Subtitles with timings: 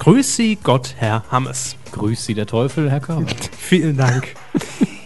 [0.00, 1.76] Grüß Sie Gott, Herr Hammes.
[1.92, 3.26] Grüß Sie der Teufel, Herr Körber.
[3.58, 4.34] Vielen Dank.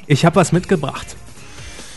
[0.07, 1.17] Ich habe was mitgebracht.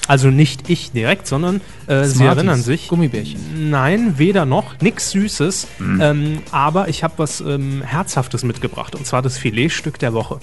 [0.07, 2.87] Also nicht ich direkt, sondern äh, Sie Smarties, erinnern sich.
[2.87, 3.69] Gummibärchen.
[3.69, 5.67] Nein, weder noch, nix Süßes.
[5.79, 10.39] Ähm, aber ich habe was ähm, Herzhaftes mitgebracht und zwar das Filetstück der Woche.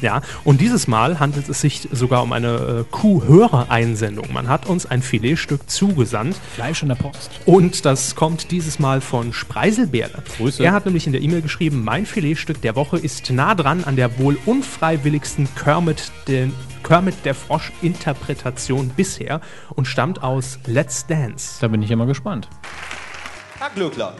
[0.00, 4.32] Ja, und dieses Mal handelt es sich sogar um eine äh, Kuh-Hörer-Einsendung.
[4.32, 7.30] Man hat uns ein Filetstück zugesandt Fleisch in der Post.
[7.46, 10.22] und das kommt dieses Mal von Spreiselbeere.
[10.36, 10.62] Grüße.
[10.62, 13.96] Er hat nämlich in der E-Mail geschrieben, mein Filetstück der Woche ist nah dran an
[13.96, 16.52] der wohl unfreiwilligsten Kermit, den,
[16.82, 19.40] Kermit der Frosch-Interpretation bisher
[19.70, 21.58] und stammt aus Let's Dance.
[21.60, 22.48] Da bin ich ja mal gespannt.
[23.60, 24.14] Herr Glöckler.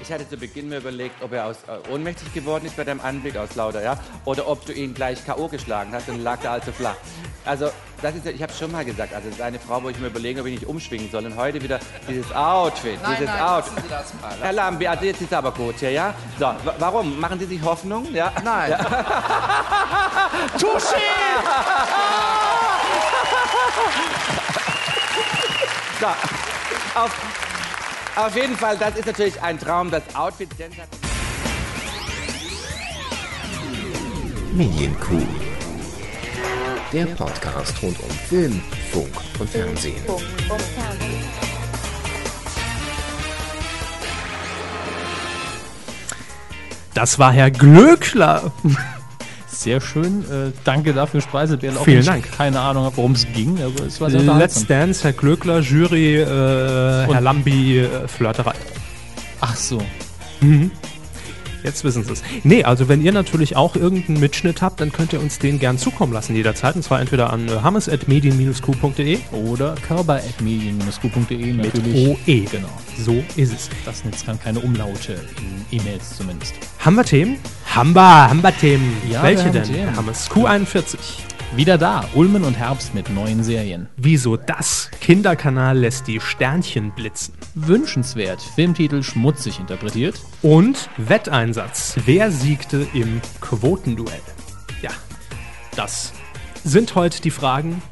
[0.00, 3.00] Ich hatte zu Beginn mir überlegt, ob er aus, äh, ohnmächtig geworden ist bei deinem
[3.00, 5.48] Anblick aus lauter, ja, oder ob du ihn gleich K.O.
[5.48, 6.94] geschlagen hast und lag da also flach.
[7.44, 9.88] Also, das ist, ja- ich habe schon mal gesagt, also das ist eine Frau, wo
[9.88, 11.26] ich mir überlege, ob ich nicht umschwingen soll.
[11.26, 13.82] Und heute wieder dieses Outfit, dieses Outfit.
[14.40, 16.14] Herr Lambi, also jetzt ist aber gut hier, ja?
[16.38, 17.18] So, wa- warum?
[17.18, 18.06] Machen Sie sich Hoffnung?
[18.14, 18.30] Ja?
[18.44, 18.76] Nein.
[26.00, 26.06] So,
[26.94, 27.10] auf,
[28.14, 30.48] auf jeden Fall, das ist natürlich ein Traum, das Outfit.
[34.52, 35.26] Medienkuh.
[36.92, 39.08] Der Podcast rund um Film, Funk
[39.40, 40.02] und Fernsehen.
[46.94, 48.52] Das war Herr Glöckler.
[49.58, 50.22] Sehr schön.
[50.30, 51.20] Äh, danke dafür.
[51.20, 52.30] Auch Vielen Dank.
[52.30, 54.64] Keine Ahnung, worum es ging, aber es war sehr Let's.
[54.68, 58.54] Dance, Herr Glöckler, Jury, äh, Herr Lambi, äh, Flirterei.
[59.40, 59.82] Ach so.
[61.62, 62.22] Jetzt wissen Sie es.
[62.44, 65.78] Nee, also wenn ihr natürlich auch irgendeinen Mitschnitt habt, dann könnt ihr uns den gern
[65.78, 66.76] zukommen lassen jederzeit.
[66.76, 71.74] Und zwar entweder an äh, hammes.medien-q.de Oder körper.medien-q.de mit.
[71.74, 72.40] OE.
[72.50, 72.68] Genau.
[72.98, 73.70] So ist es.
[73.84, 75.20] Das nutzt dann keine Umlaute
[75.70, 76.54] in E-Mails zumindest.
[76.78, 77.38] Haben wir Themen?
[77.74, 78.96] Haben wir, haben wir Themen.
[79.10, 79.96] Ja, Welche wir denn, Themen.
[79.96, 80.30] Hammes?
[80.30, 80.96] Q41.
[81.56, 83.88] Wieder da, Ulmen und Herbst mit neuen Serien.
[83.96, 84.90] Wieso das?
[85.00, 87.32] Kinderkanal lässt die Sternchen blitzen.
[87.54, 90.20] Wünschenswert, Filmtitel schmutzig interpretiert.
[90.42, 91.47] Und Wetteinsatz.
[92.04, 94.20] Wer siegte im Quotenduell?
[94.82, 94.90] Ja,
[95.76, 96.12] das
[96.64, 97.82] sind heute die Fragen,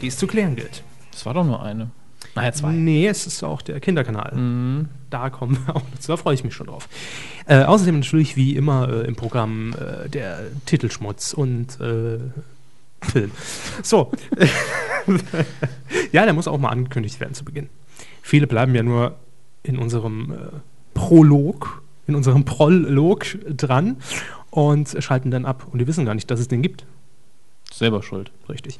[0.00, 0.82] die es zu klären gilt.
[1.10, 1.90] Das war doch nur eine.
[2.34, 2.72] Naja, zwei.
[2.72, 4.86] Nee, es ist auch der Kinderkanal.
[5.10, 6.12] Da kommen wir auch dazu.
[6.12, 6.88] Da freue ich mich schon drauf.
[7.46, 12.18] Äh, außerdem natürlich wie immer äh, im Programm äh, der Titelschmutz und äh,
[13.02, 13.32] Film.
[13.82, 14.12] So.
[16.12, 17.68] ja, der muss auch mal angekündigt werden zu Beginn.
[18.22, 19.16] Viele bleiben ja nur
[19.62, 20.36] in unserem äh,
[20.94, 21.81] Prolog,
[22.12, 23.96] in unserem Prolog dran
[24.50, 25.66] und schalten dann ab.
[25.72, 26.84] Und die wissen gar nicht, dass es den gibt.
[27.72, 28.30] Selber schuld.
[28.48, 28.78] Richtig.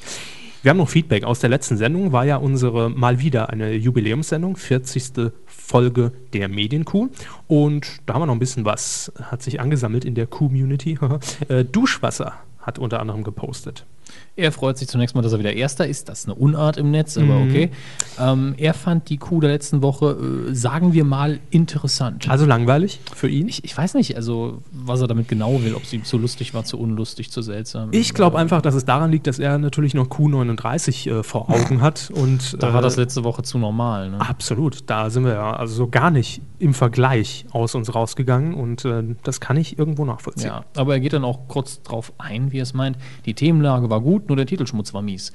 [0.63, 2.13] Wir haben noch Feedback aus der letzten Sendung.
[2.13, 5.33] War ja unsere mal wieder eine Jubiläumssendung, 40.
[5.47, 7.09] Folge der Medienkuh.
[7.49, 10.99] Und da haben wir noch ein bisschen was, hat sich angesammelt in der Community.
[11.49, 13.87] äh, Duschwasser hat unter anderem gepostet.
[14.35, 16.09] Er freut sich zunächst mal, dass er wieder Erster ist.
[16.09, 17.49] Das ist eine Unart im Netz, aber Mhm.
[17.51, 17.71] okay.
[18.19, 20.17] Ähm, er fand die Kuh der letzten Woche,
[20.51, 22.29] äh, sagen wir mal, interessant.
[22.31, 23.49] Also langweilig für ihn?
[23.49, 26.55] ich, ich weiß nicht, also was er damit genau will, ob es ihm zu lustig
[26.55, 27.91] war, zu unlustig, zu seltsam.
[27.93, 31.51] Ich glaube Äh, einfach, dass es daran liegt, dass er natürlich noch Q39 äh, vor
[31.51, 32.11] Augen hat.
[32.15, 34.11] Und, Da äh, war das letzte Woche zu normal.
[34.11, 34.21] Ne?
[34.21, 38.85] Absolut, da sind wir ja also so gar nicht im Vergleich aus uns rausgegangen und
[38.85, 40.47] äh, das kann ich irgendwo nachvollziehen.
[40.49, 42.97] Ja, aber er geht dann auch kurz drauf ein, wie er es meint.
[43.27, 45.33] Die Themenlage war gut, nur der Titelschmutz war mies.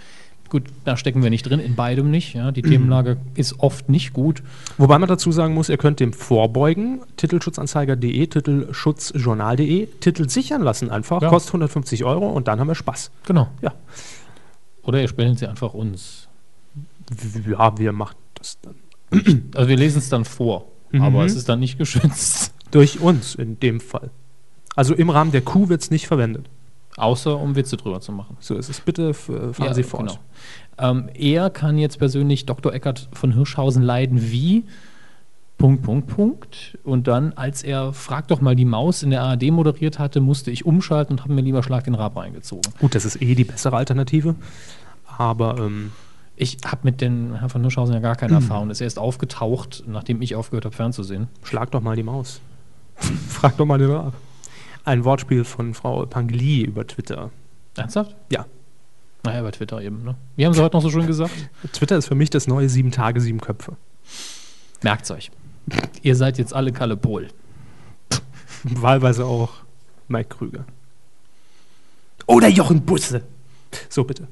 [0.49, 2.33] Gut, da stecken wir nicht drin, in beidem nicht.
[2.33, 2.51] Ja.
[2.53, 4.41] Die Themenlage ist oft nicht gut.
[4.77, 11.21] Wobei man dazu sagen muss, ihr könnt dem vorbeugen, titelschutzanzeiger.de, titelschutzjournal.de, Titel sichern lassen einfach,
[11.21, 11.29] Ja.
[11.29, 13.11] kostet 150 Euro und dann haben wir Spaß.
[13.25, 13.49] Genau.
[13.61, 13.73] Ja,
[14.83, 16.29] Oder ihr spendet sie einfach uns.
[17.45, 18.75] Ja wir machen das dann.
[19.55, 21.01] Also wir lesen es dann vor, Mhm.
[21.01, 22.53] aber es ist dann nicht geschützt.
[22.71, 24.11] Durch uns in dem Fall.
[24.77, 26.49] Also im Rahmen der Kuh wird es nicht verwendet.
[26.97, 28.35] Außer um Witze drüber zu machen.
[28.39, 28.81] So ist es.
[28.81, 30.07] Bitte äh, fahren Ja, Sie fort.
[30.07, 30.19] genau.
[30.79, 32.73] Ähm, er kann jetzt persönlich Dr.
[32.73, 34.65] Eckert von Hirschhausen leiden wie
[35.57, 36.77] Punkt, Punkt, Punkt.
[36.83, 40.51] Und dann, als er Frag doch mal die Maus in der ARD moderiert hatte, musste
[40.51, 42.71] ich umschalten und habe mir lieber Schlag den Rab reingezogen.
[42.79, 44.35] Gut, das ist eh die bessere Alternative.
[45.17, 45.91] Aber ähm,
[46.35, 48.69] Ich habe mit den Herrn von Hirschhausen ja gar keine Erfahrung.
[48.69, 51.27] Er ist erst aufgetaucht, nachdem ich aufgehört habe, fernzusehen.
[51.43, 52.39] schlag doch mal die Maus.
[53.29, 54.13] Frag doch mal den Rab.
[54.87, 57.29] Ein Wortspiel von Frau Pangli über Twitter.
[57.75, 58.15] Ernsthaft?
[58.31, 58.45] Ja.
[59.25, 60.15] Naja, bei Twitter eben, ne?
[60.37, 61.33] Wie haben sie heute noch so schön gesagt?
[61.73, 63.75] Twitter ist für mich das neue sieben Tage, sieben Köpfe.
[64.83, 65.29] Merkt's euch.
[66.03, 67.27] Ihr seid jetzt alle Kalle Pol.
[68.63, 69.55] Wahlweise auch
[70.07, 70.63] Mike Krüger.
[72.25, 73.23] Oder Jochen Busse.
[73.89, 74.29] So, bitte.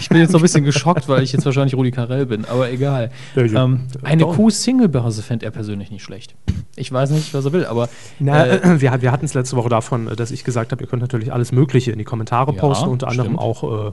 [0.00, 2.70] Ich bin jetzt noch ein bisschen geschockt, weil ich jetzt wahrscheinlich Rudi Carell bin, aber
[2.70, 3.10] egal.
[3.36, 4.34] Ähm, eine Doch.
[4.36, 6.34] Kuh-Single-Börse fände er persönlich nicht schlecht.
[6.76, 9.68] Ich weiß nicht, was er will, aber Na, äh, wir, wir hatten es letzte Woche
[9.68, 12.88] davon, dass ich gesagt habe, ihr könnt natürlich alles Mögliche in die Kommentare Ja, posten,
[12.88, 13.40] unter anderem stimmt.
[13.40, 13.92] auch äh,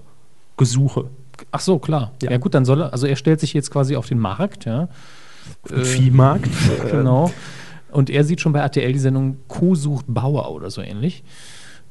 [0.58, 1.06] Gesuche.
[1.52, 2.12] ach so, klar.
[2.22, 2.32] Ja.
[2.32, 2.38] Ja.
[2.38, 4.88] gut, dann soll er, also er stellt sich jetzt quasi auf den Markt, ja.
[5.70, 6.50] Äh, Viehmarkt.
[6.92, 7.32] Genau.
[7.92, 11.24] Und er sieht schon bei RTL die Sendung Co sucht Bauer oder so ähnlich.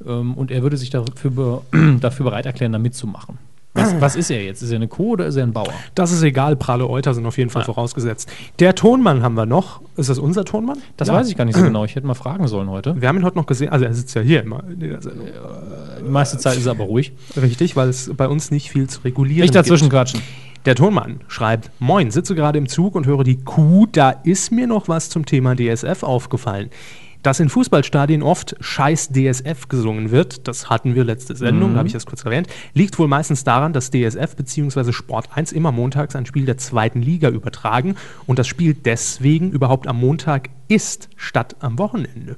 [0.06, 1.60] Ähm, Und er würde sich dafür, be-
[2.00, 3.38] dafür bereit erklären, da mitzumachen.
[3.74, 4.62] Was, was ist er jetzt?
[4.62, 5.72] Ist er eine Kuh oder ist er ein Bauer?
[5.96, 7.66] Das ist egal, pralle Euter sind auf jeden Fall Ah.
[7.66, 8.30] vorausgesetzt.
[8.60, 9.80] Der Tonmann haben wir noch.
[9.96, 10.78] Ist das unser Tonmann?
[10.96, 11.14] Das Ja.
[11.14, 11.84] weiß ich gar nicht so genau.
[11.84, 13.00] Ich hätte mal fragen sollen heute.
[13.00, 15.26] Wir haben ihn heute noch gesehen, also er sitzt ja hier immer in der Sendung.
[16.06, 17.12] Die meiste Zeit ist er aber ruhig.
[17.36, 19.94] Richtig, weil es bei uns nicht viel zu regulieren Nicht dazwischen gibt.
[19.94, 20.20] quatschen.
[20.66, 24.66] Der Tonmann schreibt, Moin, sitze gerade im Zug und höre die Kuh, da ist mir
[24.66, 26.70] noch was zum Thema DSF aufgefallen.
[27.24, 31.86] Dass in Fußballstadien oft Scheiß DSF gesungen wird, das hatten wir letzte Sendung, da habe
[31.88, 34.92] ich das kurz erwähnt, liegt wohl meistens daran, dass DSF bzw.
[34.92, 39.86] Sport 1 immer montags ein Spiel der zweiten Liga übertragen und das Spiel deswegen überhaupt
[39.86, 42.36] am Montag ist, statt am Wochenende.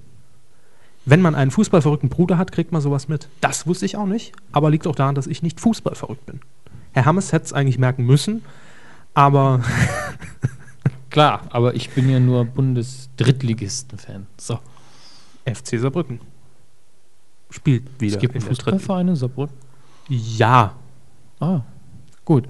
[1.04, 3.28] Wenn man einen fußballverrückten Bruder hat, kriegt man sowas mit.
[3.40, 6.38] Das wusste ich auch nicht, aber liegt auch daran, dass ich nicht fußballverrückt bin.
[6.92, 8.44] Herr Hammes hätte es eigentlich merken müssen,
[9.14, 9.62] aber
[11.16, 14.26] Klar, aber ich bin ja nur Bundes-Drittligisten-Fan.
[14.36, 14.58] So.
[15.46, 16.20] FC Saarbrücken
[17.50, 18.42] spielt wieder Es gibt einen.
[18.44, 19.54] Fußballverein in Saarbrücken.
[20.08, 20.74] Ja,
[21.38, 21.60] Ah,
[22.24, 22.44] gut.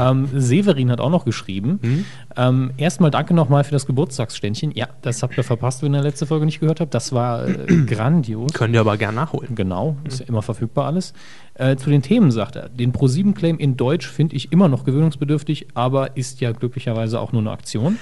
[0.00, 1.78] ähm, Severin hat auch noch geschrieben.
[1.82, 2.04] Hm?
[2.36, 4.72] Ähm, erstmal danke nochmal für das Geburtstagsständchen.
[4.74, 6.92] Ja, das habt ihr verpasst, wenn ihr in der letzten Folge nicht gehört habt.
[6.92, 8.52] Das war äh, grandios.
[8.52, 9.54] können wir aber gern nachholen.
[9.54, 11.12] Genau, ist ja immer verfügbar alles.
[11.54, 15.68] Äh, zu den Themen sagt er, den Pro7-Claim in Deutsch finde ich immer noch gewöhnungsbedürftig,
[15.74, 17.98] aber ist ja glücklicherweise auch nur eine Aktion.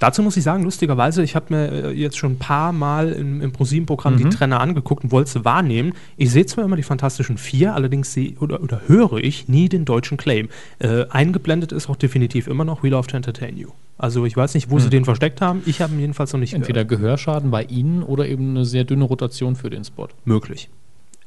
[0.00, 3.42] Dazu muss ich sagen, lustigerweise, ich habe mir äh, jetzt schon ein paar Mal im,
[3.42, 5.92] im ProSieben-Programm die Trenner angeguckt und wollte sie wahrnehmen.
[6.16, 9.84] Ich sehe zwar immer die Fantastischen Vier, allerdings sehe oder, oder höre ich nie den
[9.84, 10.48] deutschen Claim.
[10.78, 13.68] Äh, eingeblendet ist auch definitiv immer noch We Love to Entertain You.
[13.98, 15.62] Also ich weiß nicht, wo sie den versteckt haben.
[15.66, 19.04] Ich habe ihn jedenfalls noch nicht Entweder Gehörschaden bei Ihnen oder eben eine sehr dünne
[19.04, 20.08] Rotation für den Spot.
[20.24, 20.70] möglich.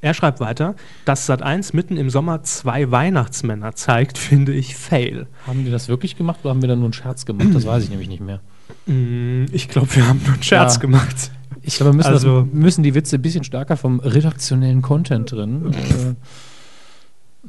[0.02, 5.28] Er schreibt weiter, dass Sat1 mitten im Sommer zwei Weihnachtsmänner zeigt, finde ich fail.
[5.48, 7.50] Haben die das wirklich gemacht oder haben wir da nur einen Scherz gemacht?
[7.54, 8.42] Das weiß ich nämlich nicht mehr.
[8.86, 10.81] Mm, Ich glaube, wir haben nur einen Scherz Ja.
[10.81, 11.31] gemacht.
[11.62, 15.31] Ich glaube, wir müssen, Also- das, müssen die Witze ein bisschen stärker vom redaktionellen Content
[15.31, 15.74] drin.
[15.74, 16.15] äh,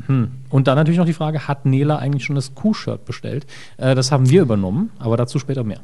[0.06, 0.30] hm.
[0.50, 3.46] Und dann natürlich noch die Frage, hat Nela eigentlich schon das Q-Shirt bestellt?
[3.76, 5.80] Äh, das haben wir übernommen, aber dazu später mehr.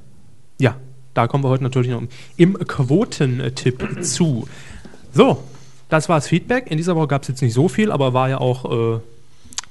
[0.58, 0.76] Ja,
[1.14, 2.02] da kommen wir heute natürlich noch
[2.36, 4.46] im Quotentipp zu.
[5.12, 5.42] So,
[5.88, 6.70] das war das Feedback.
[6.70, 9.00] In dieser Woche gab es jetzt nicht so viel, aber war ja auch äh,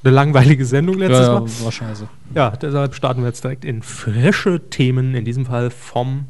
[0.04, 1.66] eine langweilige Sendung letztes Mal.
[1.66, 2.07] war scheiße.
[2.34, 6.25] Ja, deshalb starten wir jetzt direkt in frische Themen, in diesem Fall vom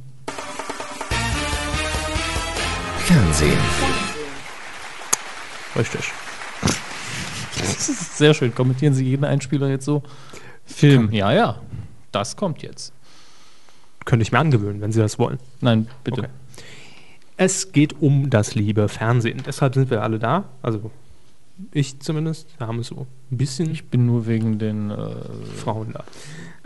[3.06, 3.58] Fernsehen.
[5.76, 6.12] Richtig.
[7.60, 8.54] Das ist sehr schön.
[8.56, 10.04] Kommentieren Sie jeden Einspieler jetzt so?
[10.66, 11.12] Film.
[11.12, 11.60] Ja, ja.
[12.12, 12.94] Das kommt jetzt.
[14.06, 15.38] Könnte ich mir angewöhnen, wenn Sie das wollen.
[15.62, 16.22] Nein, bitte.
[16.22, 16.30] Okay.
[17.38, 19.44] Es geht um das liebe Fernsehen.
[19.46, 20.46] Deshalb sind wir alle da.
[20.62, 20.92] Also
[21.72, 22.48] ich zumindest.
[22.60, 25.16] Wir haben so ein bisschen Ich bin nur wegen den, äh,
[25.58, 26.04] Frauen da.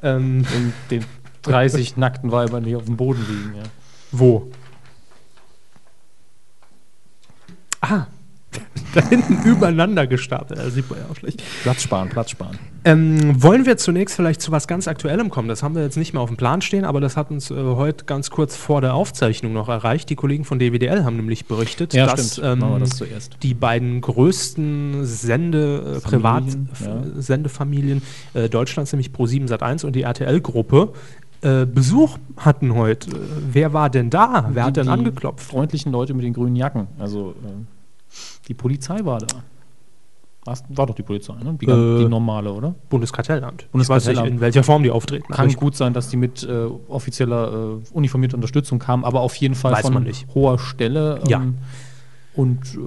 [0.02, 1.06] Ähm, den, den
[1.44, 3.56] 30 nackten Weibern, die auf dem Boden liegen.
[3.56, 3.64] Ja.
[4.12, 4.52] Wo?
[7.82, 8.06] Ah,
[8.94, 10.60] da hinten übereinander gestapelt.
[10.60, 11.42] Da sieht man ja auch schlecht.
[11.64, 12.58] Platz sparen, Platz sparen.
[12.86, 15.48] Ähm, wollen wir zunächst vielleicht zu was ganz Aktuellem kommen?
[15.48, 17.56] Das haben wir jetzt nicht mehr auf dem Plan stehen, aber das hat uns äh,
[17.56, 20.10] heute ganz kurz vor der Aufzeichnung noch erreicht.
[20.10, 23.02] Die Kollegen von DWDL haben nämlich berichtet, Ja, dass ähm, das
[23.42, 27.02] die beiden größten Sende, äh, Privat Familien, F- ja.
[27.22, 28.02] Sendefamilien
[28.34, 30.92] äh, Deutschlands, nämlich Pro7 Sat1 und die RTL-Gruppe,
[31.42, 33.12] äh, Besuch hatten heute.
[33.12, 33.20] Äh,
[33.52, 34.50] wer war denn da?
[34.52, 35.46] Wer hat denn die angeklopft?
[35.46, 36.88] freundlichen Leute mit den grünen Jacken.
[37.00, 37.50] Also äh,
[38.48, 39.28] die Polizei war da.
[40.46, 41.58] War's- War doch die Polizei, ne?
[41.62, 42.76] Die, Äh, die normale, oder?
[42.90, 43.72] Bundeskartellamt.
[43.72, 44.18] Bundeskartellamt.
[44.18, 45.32] Ich weiß nicht, in welcher Form die auftreten.
[45.32, 49.56] Kann gut sein, dass die mit äh, offizieller äh, uniformierter Unterstützung kamen, aber auf jeden
[49.56, 50.28] Fall Weiß von man nicht.
[50.36, 51.20] hoher Stelle.
[51.24, 51.42] ähm, Ja.
[52.36, 52.78] Und äh,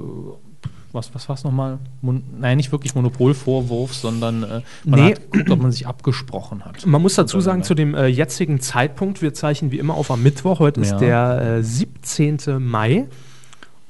[0.92, 1.78] was, was war es nochmal?
[2.02, 5.12] Mon Nein, nicht wirklich Monopolvorwurf, sondern äh, man Nee.
[5.14, 6.84] hat geguckt, ob man sich abgesprochen hat.
[6.84, 10.22] Man muss dazu sagen, zu dem äh, jetzigen Zeitpunkt, wir zeichnen wie immer auf am
[10.22, 10.86] Mittwoch, heute Ja.
[10.86, 12.38] ist der äh, 17.
[12.58, 13.06] Mai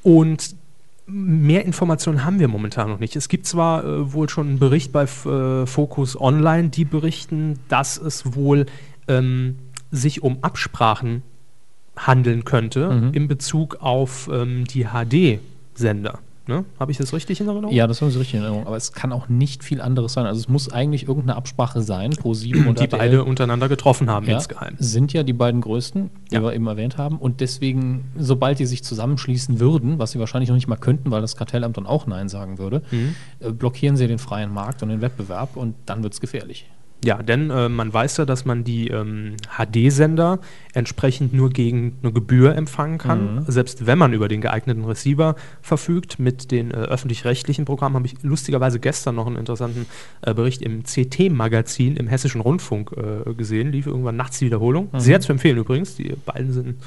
[0.04, 0.54] und
[1.06, 3.16] mehr Informationen haben wir momentan noch nicht.
[3.16, 7.96] Es gibt zwar äh, wohl schon einen Bericht bei äh, Focus Online, die berichten, dass
[7.96, 8.66] es wohl
[9.08, 9.56] ähm,
[9.90, 11.22] sich um Absprachen
[11.96, 13.14] handeln könnte Mhm.
[13.14, 16.18] in Bezug auf ähm, die HD-Sender.
[16.48, 16.64] Ne?
[16.78, 17.74] Habe ich das richtig in Erinnerung?
[17.74, 18.66] Ja, das haben Sie richtig in Erinnerung.
[18.68, 20.26] Aber es kann auch nicht viel anderes sein.
[20.26, 22.98] Also es muss eigentlich irgendeine Absprache sein, pro 7 und die RTL.
[23.00, 24.76] beide untereinander getroffen haben ja, insgeheim.
[24.78, 26.42] sind ja die beiden größten, die Ja.
[26.42, 27.18] wir eben erwähnt haben.
[27.18, 31.20] Und deswegen, sobald die sich zusammenschließen würden, was sie wahrscheinlich noch nicht mal könnten, weil
[31.20, 33.14] das Kartellamt dann auch Nein sagen würde, Mhm.
[33.40, 36.66] äh, blockieren sie den freien Markt und den Wettbewerb und dann wird es gefährlich.
[37.04, 40.40] Ja, denn äh, man weiß ja, dass man die ähm, HD-Sender
[40.72, 43.44] entsprechend nur gegen eine Gebühr empfangen kann.
[43.46, 46.18] Selbst wenn man über den geeigneten Receiver verfügt.
[46.18, 49.86] Mit den äh, öffentlich-rechtlichen Programmen habe ich lustigerweise gestern noch einen interessanten
[50.22, 53.72] äh, Bericht im CT-Magazin im Hessischen Rundfunk äh, gesehen.
[53.72, 54.88] Lief irgendwann nachts die Wiederholung.
[54.96, 55.96] Sehr zu empfehlen übrigens.
[55.96, 56.82] Die beiden sind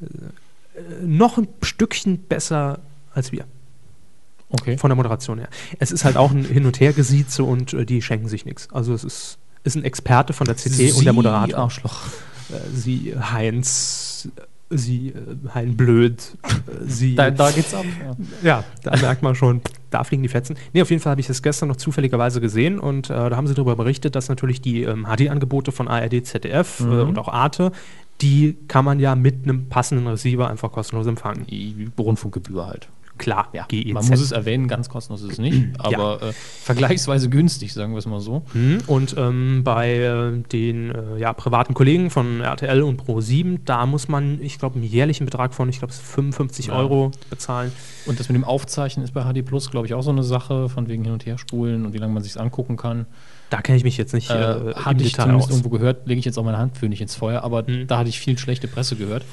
[0.00, 2.80] äh, noch ein Stückchen besser
[3.14, 3.44] als wir.
[4.52, 4.76] Okay.
[4.76, 5.48] Von der Moderation her.
[5.78, 8.68] Es ist halt auch ein Hin- und Hergesieze und äh, die schenken sich nichts.
[8.72, 11.58] Also es ist, ist ein Experte von der CT und der Moderator.
[11.58, 12.02] Arschloch.
[12.50, 14.28] Äh, sie Heinz,
[14.70, 17.14] sie äh, Hein Blöd, äh, sie.
[17.14, 17.84] Da, da geht's ab.
[18.42, 18.58] Ja.
[18.58, 20.56] ja, da merkt man schon, da fliegen die Fetzen.
[20.72, 23.46] Nee, auf jeden Fall habe ich das gestern noch zufälligerweise gesehen und äh, da haben
[23.46, 27.72] sie darüber berichtet, dass natürlich die ähm, HD-Angebote von ARD, ZDF äh, und auch Arte,
[28.20, 31.46] die kann man ja mit einem passenden Receiver einfach kostenlos empfangen.
[31.46, 32.88] Die Rundfunkgebühr halt.
[33.22, 33.92] Klar, Ja, GEZ.
[33.94, 37.98] man muss es erwähnen, ganz kostenlos ist es nicht, aber äh, vergleichsweise günstig, sagen wir
[37.98, 38.42] es mal so.
[38.52, 43.86] Mhm, Und ähm, bei äh, den äh, ja, privaten Kollegen von RTL und Pro7, da
[43.86, 46.74] muss man, ich glaube, einen jährlichen Betrag von, ich glaube, 55 Ja.
[46.74, 47.72] Euro bezahlen.
[48.06, 50.68] Und das mit dem Aufzeichnen ist bei HD Plus, glaube ich, auch so eine Sache,
[50.68, 53.06] von wegen hin und her spulen und wie lange man sich angucken kann.
[53.50, 55.56] Da kenne ich mich jetzt nicht Äh, äh, hatte ich Detail zumindest aus.
[55.56, 57.86] irgendwo gehört, lege ich jetzt auch meine Hand für nicht ins Feuer, aber Mhm.
[57.86, 59.24] da hatte ich viel schlechte Presse gehört.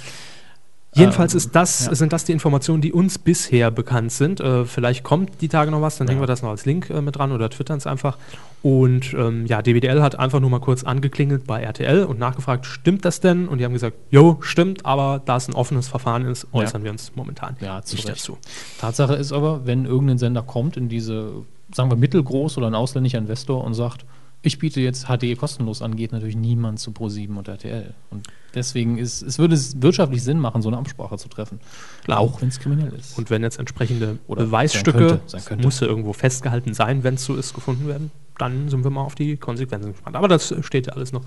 [0.95, 1.93] Jedenfalls Ähm, ist das, ja.
[1.95, 4.39] sind das die Informationen, die uns bisher bekannt sind.
[4.39, 6.11] Äh, vielleicht kommt die Tage noch was, dann Ja.
[6.13, 8.17] hängen wir das noch als Link äh, mit dran oder twittern es einfach.
[8.63, 13.05] Und ähm, ja, DWDL hat einfach nur mal kurz angeklingelt bei RTL und nachgefragt, stimmt
[13.05, 13.47] das denn?
[13.47, 16.91] Und die haben gesagt, jo, stimmt, aber da es ein offenes Verfahren ist, äußern wir
[16.91, 18.37] uns momentan Ja, nicht dazu.
[18.79, 21.31] Tatsache ist aber, wenn irgendein Sender kommt in diese,
[21.73, 24.05] sagen wir, mittelgroß oder ein ausländischer Investor und sagt,
[24.41, 27.93] ich biete jetzt HD kostenlos an, geht natürlich niemand zu Pro7 und RTL.
[28.09, 31.59] Und deswegen ist, es würde es wirtschaftlich Sinn machen, so eine Absprache zu treffen.
[32.05, 32.19] Klar.
[32.19, 33.17] Auch wenn es kriminell ist.
[33.17, 35.63] Und wenn jetzt entsprechende Oder Beweisstücke, sein könnte, sein könnte.
[35.65, 39.15] muss irgendwo festgehalten sein, wenn es so ist, gefunden werden, dann sind wir mal auf
[39.15, 40.15] die Konsequenzen gespannt.
[40.15, 41.23] Aber das steht ja alles noch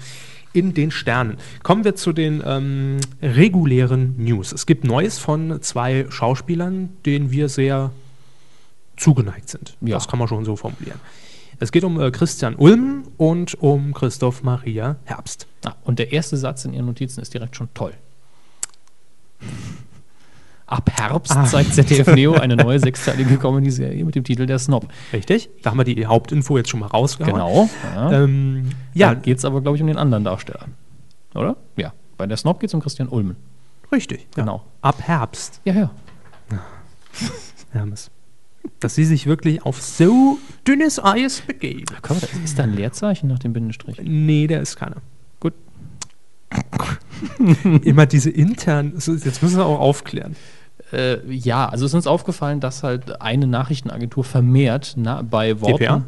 [0.54, 1.36] in den Sternen.
[1.62, 4.52] Kommen wir zu den ähm, regulären News.
[4.52, 7.90] Es gibt Neues von zwei Schauspielern, denen wir sehr
[8.96, 9.76] zugeneigt sind.
[9.82, 9.96] Ja.
[9.96, 11.00] Das kann man schon so formulieren.
[11.62, 15.46] Es geht um äh, Christian Ulm und um Christoph Maria Herbst.
[15.64, 17.92] Ah, und der erste Satz in Ihren Notizen ist direkt schon toll.
[20.66, 21.44] Ab Herbst Ah.
[21.44, 24.88] zeigt ZDF Neo eine neue sechsteilige Comedy-Serie mit dem Titel Der Snob.
[25.12, 25.50] Richtig?
[25.62, 27.32] Da haben wir die Hauptinfo jetzt schon mal rausgehauen.
[27.34, 27.68] Genau.
[27.94, 28.10] Ja.
[28.24, 30.66] Ähm, Ja, ja, geht es aber, glaube ich, um den anderen Darsteller.
[31.32, 31.56] Oder?
[31.76, 31.92] Ja.
[32.16, 33.36] Bei der Snob geht es um Christian Ulmen.
[33.92, 34.26] richtig.
[34.36, 34.42] Ja.
[34.42, 34.64] Genau.
[34.80, 35.60] Ab Herbst.
[35.64, 35.90] Ja, ja.
[37.70, 38.10] Hermes.
[38.80, 41.84] Dass sie sich wirklich auf so dünnes Eis begeben.
[42.02, 44.00] Komm, da ist da ein Leerzeichen nach dem Bindestrich?
[44.02, 44.96] Nee, der ist keiner.
[45.40, 45.54] Gut.
[47.82, 50.36] Immer diese internen, jetzt müssen wir auch aufklären.
[50.92, 56.04] Äh, ja, also ist uns aufgefallen, dass halt eine Nachrichtenagentur vermehrt na, bei Worten, DPA?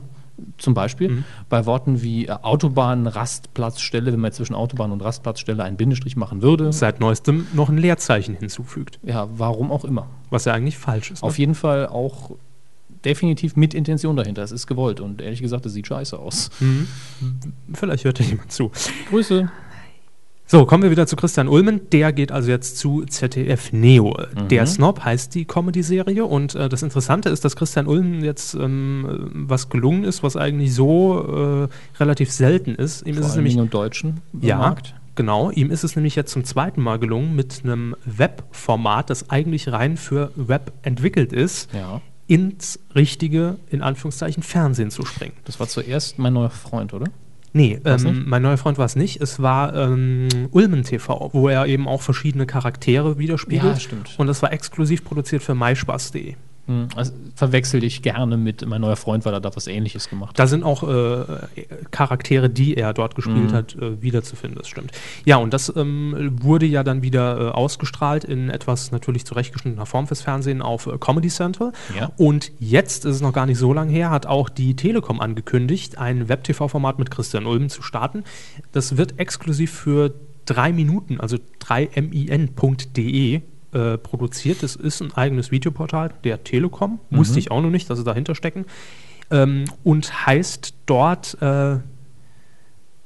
[0.58, 1.24] Zum Beispiel, Mhm.
[1.48, 6.42] bei Worten wie äh, Autobahn, Rastplatzstelle, wenn man zwischen Autobahn und Rastplatzstelle einen Bindestrich machen
[6.42, 8.98] würde, Seit neuestem noch ein Leerzeichen hinzufügt.
[9.02, 10.08] ja, warum auch immer.
[10.30, 11.22] Was ja eigentlich falsch ist.
[11.22, 11.28] Ne?
[11.28, 12.32] Auf jeden Fall auch
[13.04, 14.42] definitiv mit Intention dahinter.
[14.42, 16.50] Es ist gewollt und ehrlich gesagt, es sieht scheiße aus.
[16.60, 16.88] Mhm.
[17.74, 18.70] Vielleicht hört ja jemand zu.
[19.10, 19.50] Grüße.
[20.46, 21.88] So, kommen wir wieder zu Christian Ulmen.
[21.90, 24.14] Der geht also jetzt zu ZDF Neo.
[24.50, 26.26] Der Snob heißt die Comedy-Serie.
[26.26, 30.74] Und äh, das Interessante ist, dass Christian Ulmen jetzt ähm, was gelungen ist, was eigentlich
[30.74, 33.06] so äh, relativ selten ist.
[33.06, 34.94] Ihm Vor ist es nämlich im deutschen Ja, Markt.
[35.14, 35.50] genau.
[35.50, 39.96] Ihm ist es nämlich jetzt zum zweiten Mal gelungen, mit einem Webformat, das eigentlich rein
[39.96, 42.02] für Web entwickelt ist, Ja.
[42.26, 45.34] ins richtige, in Anführungszeichen, Fernsehen zu springen.
[45.46, 47.06] Das war zuerst mein neuer Freund, oder?
[47.56, 49.22] Nee, ähm, mein neuer Freund war es nicht.
[49.22, 53.74] Es war ähm, Ulmen TV, wo er eben auch verschiedene Charaktere widerspiegelt.
[53.74, 54.14] Ja, stimmt.
[54.18, 56.34] Und das war exklusiv produziert für myspaß.de.
[56.66, 60.30] Hm, Also verwechsel ich gerne mit mein neuer Freund, weil er da was ähnliches gemacht
[60.30, 60.38] hat.
[60.38, 61.24] Da sind auch äh,
[61.90, 63.54] Charaktere, die er dort gespielt Mhm.
[63.54, 64.92] hat, äh, wiederzufinden, das stimmt.
[65.26, 70.06] Ja, und das ähm, wurde ja dann wieder äh, ausgestrahlt in etwas natürlich zurechtgeschnittener Form
[70.06, 71.72] fürs Fernsehen auf äh, Comedy Central.
[71.98, 72.12] Ja.
[72.16, 75.98] Und jetzt ist es noch gar nicht so lange her, hat auch die Telekom angekündigt,
[75.98, 78.24] ein Web-TV-Format mit Christian Ulmen zu starten.
[78.72, 80.14] Das wird exklusiv für
[80.46, 83.42] drei Minuten, also 3min.de
[83.74, 84.62] äh, produziert.
[84.62, 87.00] Das ist ein eigenes Videoportal der Telekom.
[87.10, 88.64] Wusste ich auch noch nicht, dass sie dahinter stecken.
[89.30, 91.78] Ähm, und heißt dort, äh,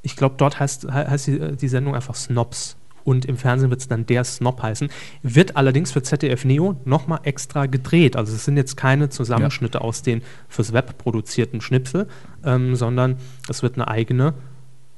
[0.02, 2.76] ich glaube, dort heißt, he- heißt die, äh, die Sendung einfach Snobs.
[3.04, 4.90] Und im Fernsehen wird es dann der Snob heißen.
[5.22, 8.16] Wird allerdings für ZDF Neo nochmal extra gedreht.
[8.16, 12.06] Also es sind jetzt keine Zusammenschnitte aus den fürs Web produzierten Schnipsel,
[12.44, 13.16] ähm, sondern
[13.48, 14.34] es wird eine eigene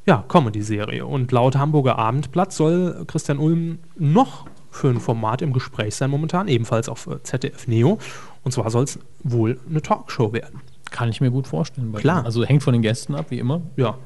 [0.07, 1.07] ja, Comedy-Serie.
[1.07, 6.49] Und laut Hamburger Abendblatt soll Christian Ulm noch für ein Format im Gespräch sein momentan,
[6.49, 7.99] ebenfalls auf äh, ZDF Neo.
[8.43, 10.61] Und zwar soll es wohl eine Talkshow werden.
[10.91, 11.93] Kann ich mir gut vorstellen.
[11.95, 12.25] Klar.
[12.25, 13.63] Also hängt von den Gästen ab, wie immer.
[13.77, 13.97] Ja.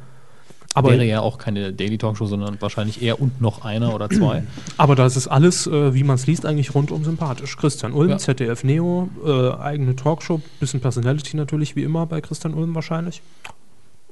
[0.76, 4.42] Aber- Wäre ja auch keine Daily Talkshow, sondern wahrscheinlich er und noch einer oder zwei.
[4.76, 7.56] Aber das ist alles, äh, wie man es liest, eigentlich rundum sympathisch.
[7.56, 8.18] Christian Ulm, Ja.
[8.18, 13.22] ZDF Neo, äh, eigene Talkshow, bisschen Personality natürlich, wie immer bei Christian Ulm wahrscheinlich.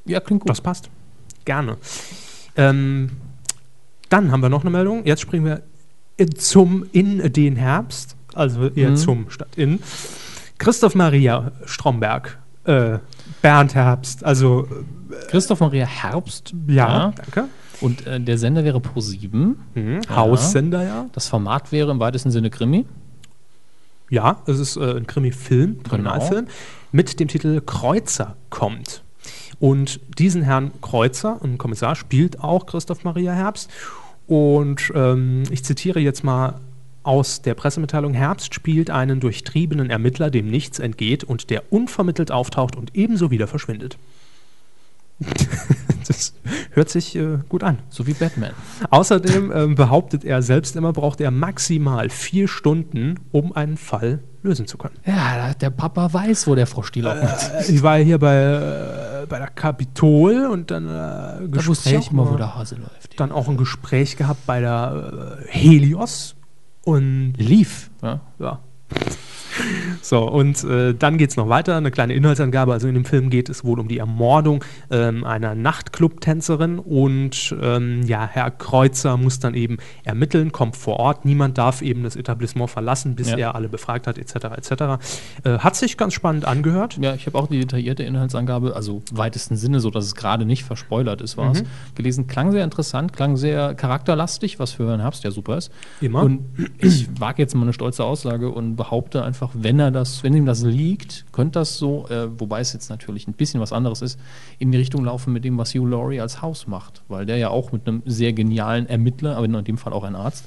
[0.05, 0.51] ja, klingt gut.
[0.51, 0.89] Das passt.
[1.45, 1.79] Gerne.
[2.57, 3.11] Ähm,
[4.09, 5.05] dann haben wir noch eine Meldung.
[5.05, 5.63] Jetzt springen wir
[6.37, 8.97] zum in den Herbst, also eher Mhm.
[8.97, 9.81] zum statt in.
[10.59, 12.99] Christoph Maria Stromberg, äh,
[13.41, 14.69] Bernd Herbst, also
[15.29, 16.55] Christoph Maria Herbst.
[16.69, 17.49] ja, danke.
[17.81, 19.57] Und äh, der Sender wäre Pro7.
[19.75, 20.01] Mhm.
[20.09, 21.07] Haussender, ja.
[21.13, 22.87] Das Format wäre im weitesten Sinne Krimi.
[24.09, 25.89] Ja, es ist äh, ein Krimi-Film, Genau.
[25.89, 26.47] Kriminalfilm,
[26.93, 29.03] mit dem Titel Kreuzer kommt.
[29.59, 33.71] Und diesen Herrn Kreuzer, ein Kommissar, spielt auch Christoph Maria Herbst.
[34.27, 36.61] Und ähm, ich zitiere jetzt mal
[37.03, 42.77] aus der Pressemitteilung: Herbst spielt einen durchtriebenen Ermittler, dem nichts entgeht und der unvermittelt auftaucht
[42.77, 43.99] und ebenso wieder verschwindet.
[46.07, 46.35] das
[46.71, 47.79] hört sich äh, gut an.
[47.89, 48.53] So wie Batman.
[48.91, 54.67] Außerdem ähm, behauptet er selbst immer, braucht er maximal vier Stunden, um einen Fall lösen
[54.67, 54.97] zu können.
[55.07, 57.71] Ja, der Papa weiß, wo der Frosch auch ist.
[57.71, 58.35] Äh, Ich war hier bei,
[59.23, 62.55] äh, bei der Kapitol und dann äh, Da wusste ich Gespräch auch immer, wo der
[62.55, 63.19] Hase läuft.
[63.21, 66.35] dann auch ein Gespräch gehabt bei der äh, Helios
[66.85, 67.91] und lief.
[68.03, 68.21] Ja.
[68.39, 68.59] ja.
[70.03, 72.73] So, und äh, dann geht es noch weiter, eine kleine Inhaltsangabe.
[72.73, 78.03] Also in dem Film geht es wohl um die Ermordung ähm, einer Nachtclub-Tänzerin und ähm,
[78.05, 81.25] ja, Herr Kreuzer muss dann eben ermitteln, kommt vor Ort.
[81.25, 83.37] Niemand darf eben das Etablissement verlassen, bis Ja.
[83.39, 84.35] er alle befragt hat, etc.
[84.57, 84.73] etc.
[85.45, 86.99] Äh, hat sich ganz spannend angehört.
[87.01, 90.45] Ja, ich habe auch die detaillierte Inhaltsangabe, also im weitesten Sinne, so dass es gerade
[90.45, 91.65] nicht verspoilert ist, war es.
[91.95, 95.71] Gelesen, klang sehr interessant, klang sehr charakterlastig, was für Herrn Herbst ja super ist.
[96.01, 96.23] Immer.
[96.23, 96.41] Und
[96.79, 100.47] ich wage jetzt mal eine stolze Aussage und behaupte einfach, wenn er das, wenn ihm
[100.47, 104.19] das liegt, könnte das so, äh, wobei es jetzt natürlich ein bisschen was anderes ist,
[104.59, 107.49] in die Richtung laufen mit dem, was Hugh Laurie als Haus macht, weil der ja
[107.49, 110.45] auch mit einem sehr genialen Ermittler, aber in dem Fall auch ein Arzt,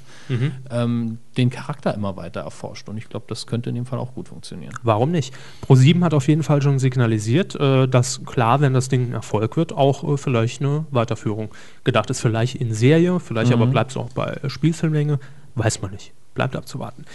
[0.70, 2.88] ähm, den Charakter immer weiter erforscht.
[2.90, 4.74] Und ich glaube, das könnte in dem Fall auch gut funktionieren.
[4.84, 5.34] Warum nicht?
[5.68, 9.58] Pro7 hat auf jeden Fall schon signalisiert, äh, dass klar, wenn das Ding ein Erfolg
[9.58, 11.50] wird, auch äh, vielleicht eine Weiterführung
[11.84, 12.22] gedacht ist.
[12.22, 15.20] Vielleicht in Serie, vielleicht aber bleibt es auch bei Spielfilmlänge.
[15.56, 16.14] Weiß man nicht.
[16.34, 17.06] Bleibt abzuwarten.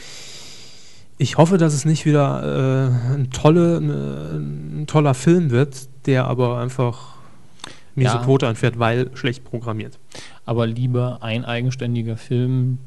[1.23, 6.25] Ich hoffe, dass es nicht wieder äh, ein, tolle, eine, ein toller Film wird, der
[6.25, 7.17] aber einfach
[7.95, 8.23] miese Ja.
[8.25, 9.99] Quote einfährt, weil schlecht programmiert.
[10.47, 12.79] aber lieber ein eigenständiger Film,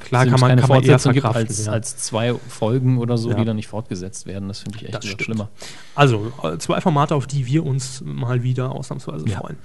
[0.00, 1.72] Klar, kann man- keine kann man eher Fortsetzung gibt, als, ja.
[1.72, 3.36] als zwei Folgen oder so, Ja.
[3.36, 4.48] die dann nicht fortgesetzt werden.
[4.48, 5.48] Das finde ich echt Das schlimmer.
[5.94, 9.38] Also, äh, zwei Formate, auf die wir uns mal wieder ausnahmsweise Ja.
[9.40, 9.56] freuen.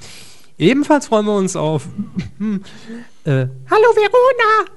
[0.57, 1.87] Ebenfalls freuen wir uns auf
[2.39, 4.71] äh, Hallo Verona!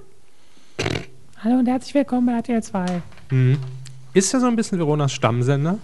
[1.45, 3.03] Hallo und herzlich willkommen bei RTL 2.
[3.31, 3.59] Mhm.
[4.15, 5.77] Ist ja so ein bisschen Veronas Stammsender.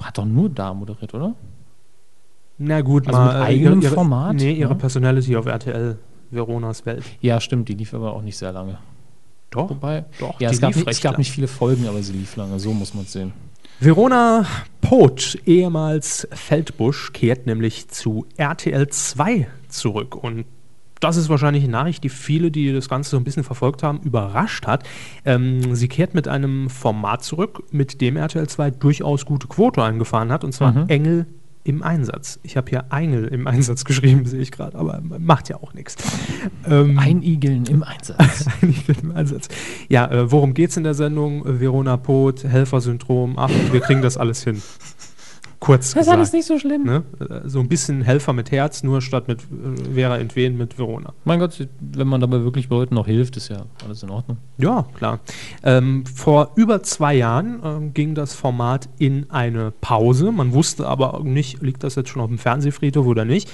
[0.00, 1.34] Hat doch nur da moderiert, oder?
[2.56, 4.78] Na gut, Also mal mit äh, eigenem ihre, Format, Nee, ihre ne?
[4.78, 5.98] Personality auf RTL,
[6.30, 7.04] Veronas Welt.
[7.20, 8.78] Ja, stimmt, die lief aber auch nicht sehr lange.
[9.50, 9.68] Doch.
[9.68, 11.18] Wobei, Doch, ja, die es gab, nicht, es gab lang.
[11.18, 12.58] nicht viele Folgen, aber sie lief lange.
[12.58, 13.34] So muss man es sehen.
[13.78, 14.46] Verona
[14.80, 20.14] Poth, ehemals Feldbusch, kehrt nämlich zu RTL 2 zurück.
[20.16, 20.46] Und
[21.00, 24.00] das ist wahrscheinlich eine Nachricht, die viele, die das Ganze so ein bisschen verfolgt haben,
[24.00, 24.84] überrascht hat.
[25.24, 30.30] Ähm, sie kehrt mit einem Format zurück, mit dem RTL 2 durchaus gute Quote eingefahren
[30.32, 30.88] hat, und zwar Mhm.
[30.88, 31.26] Engel
[31.66, 32.38] im Einsatz.
[32.42, 35.96] Ich habe hier Engel im Einsatz geschrieben, sehe ich gerade, aber macht ja auch nichts.
[36.68, 38.46] Ähm, Einigeln im Einsatz.
[38.62, 39.48] Einigel im Einsatz.
[39.88, 41.42] Ja, äh, worum geht's in der Sendung?
[41.44, 44.60] Verona Poth, Helfersyndrom, ach, wir kriegen das alles hin.
[45.64, 46.16] Kurz Das ist gesagt.
[46.18, 46.84] alles nicht so schlimm.
[46.84, 47.02] Ne?
[47.46, 51.14] So ein bisschen Helfer mit Herz, nur statt mit äh, Vera Entwen mit Verona.
[51.24, 54.36] mein Gott, wenn man dabei wirklich Leuten noch hilft, ist ja alles in Ordnung.
[54.58, 55.20] Ja, klar.
[55.62, 60.32] Ähm, vor über zwei Jahren ähm, ging das Format in eine Pause.
[60.32, 63.48] Man wusste aber nicht, liegt das jetzt schon auf dem Fernsehfriedhof oder nicht.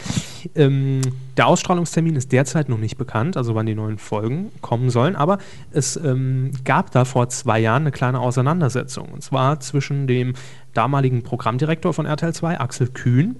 [0.56, 1.02] Ähm,
[1.36, 5.16] der Ausstrahlungstermin ist derzeit noch nicht bekannt, also wann die neuen Folgen kommen sollen.
[5.16, 5.38] Aber
[5.70, 9.08] es ähm, gab da vor zwei Jahren eine kleine Auseinandersetzung.
[9.08, 10.34] Und zwar zwischen dem
[10.74, 13.36] damaligen Programmdirektor von RTL 2, Axel Kühn,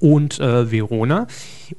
[0.00, 1.26] und äh, Verona.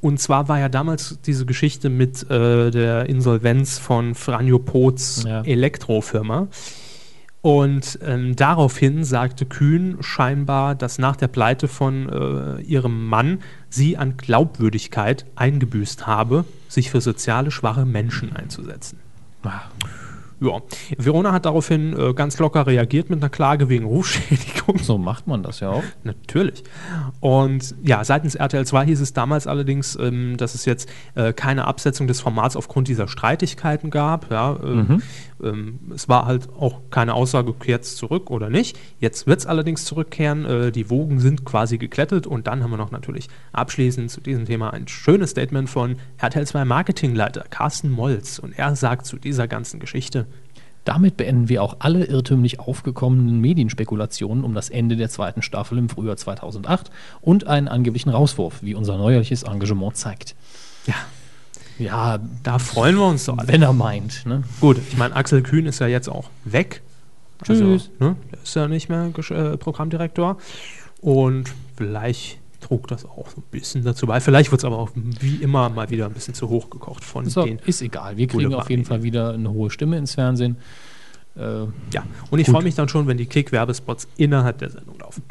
[0.02, 5.42] Und zwar war ja damals diese Geschichte mit äh, der Insolvenz von Franjo Poths Ja.
[5.42, 6.48] Elektrofirma.
[7.44, 13.98] Und ähm, daraufhin sagte Kühn scheinbar, dass nach der Pleite von äh, ihrem Mann sie
[13.98, 18.98] an Glaubwürdigkeit eingebüßt habe, sich für soziale schwache Menschen einzusetzen.
[20.44, 20.62] Ja,
[20.98, 24.78] Verona hat daraufhin äh, ganz locker reagiert mit einer Klage wegen Rufschädigung.
[24.80, 25.84] So macht man das ja auch.
[26.04, 26.64] Natürlich.
[27.22, 31.66] Und ja, seitens RTL 2 hieß es damals allerdings, ähm, dass es jetzt äh, keine
[31.66, 34.32] Absetzung des Formats aufgrund dieser Streitigkeiten gab.
[34.32, 35.02] Ja, ähm,
[35.44, 38.78] ähm, es war halt auch keine Aussage, kehrt es zurück oder nicht.
[39.00, 40.46] Jetzt wird es allerdings zurückkehren.
[40.46, 42.28] Äh, die Wogen sind quasi geklettet.
[42.28, 46.48] Und dann haben wir noch natürlich abschließend zu diesem Thema ein schönes Statement von RTL
[46.48, 48.40] 2 Marketingleiter Carsten Molz.
[48.40, 50.28] Und er sagt zu dieser ganzen Geschichte,
[50.86, 55.88] Damit beenden wir auch alle irrtümlich aufgekommenen Medienspekulationen um das Ende der zweiten Staffel im
[55.88, 60.36] Frühjahr 2008 und einen angeblichen Rauswurf, wie unser neuerliches Engagement zeigt.
[60.86, 60.96] ja,
[61.80, 63.48] Ja, da freuen wir uns doch alle.
[63.48, 64.26] wenn er meint.
[64.26, 64.44] Ne?
[64.62, 66.82] Gut, ich meine, Axel Kühn ist ja jetzt auch weg.
[67.44, 67.62] Tschüss.
[67.62, 70.38] Also, ne, der ist ja nicht mehr äh, Programmdirektor.
[71.02, 74.22] Und vielleicht trug das auch so ein bisschen dazu bei.
[74.22, 77.28] Vielleicht wird es aber auch wie immer mal wieder ein bisschen zu hoch gekocht von
[77.30, 77.60] So, den.
[77.66, 78.16] ist egal.
[78.18, 80.56] Wir kriegen auf jeden Fall wieder eine hohe Stimme ins Fernsehen.
[81.36, 85.24] Äh, Ja, und ich freue mich dann schon, wenn die Kick-Werbespots innerhalb der Sendung laufen.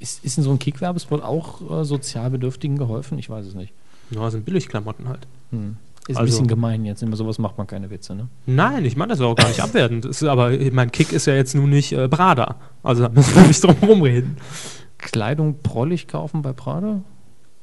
[0.00, 3.18] ist, ist in so einem Kick-Werbespot auch äh, Sozialbedürftigen geholfen?
[3.18, 3.72] Ich weiß es nicht.
[4.10, 5.26] Ja, sind Billigklamotten halt.
[5.50, 5.76] Hm.
[6.08, 7.02] Ist ein Also- bisschen gemein jetzt.
[7.02, 8.28] Über sowas macht man keine Witze, ne?
[8.46, 10.04] Nein, ich meine das auch gar nicht abwertend.
[10.04, 12.56] Das ist, aber mein Kick ist ja jetzt nun nicht äh, Brada.
[12.84, 14.36] Also da müssen wir nicht drum rumreden.
[14.98, 17.00] Kleidung prollig kaufen bei Prada?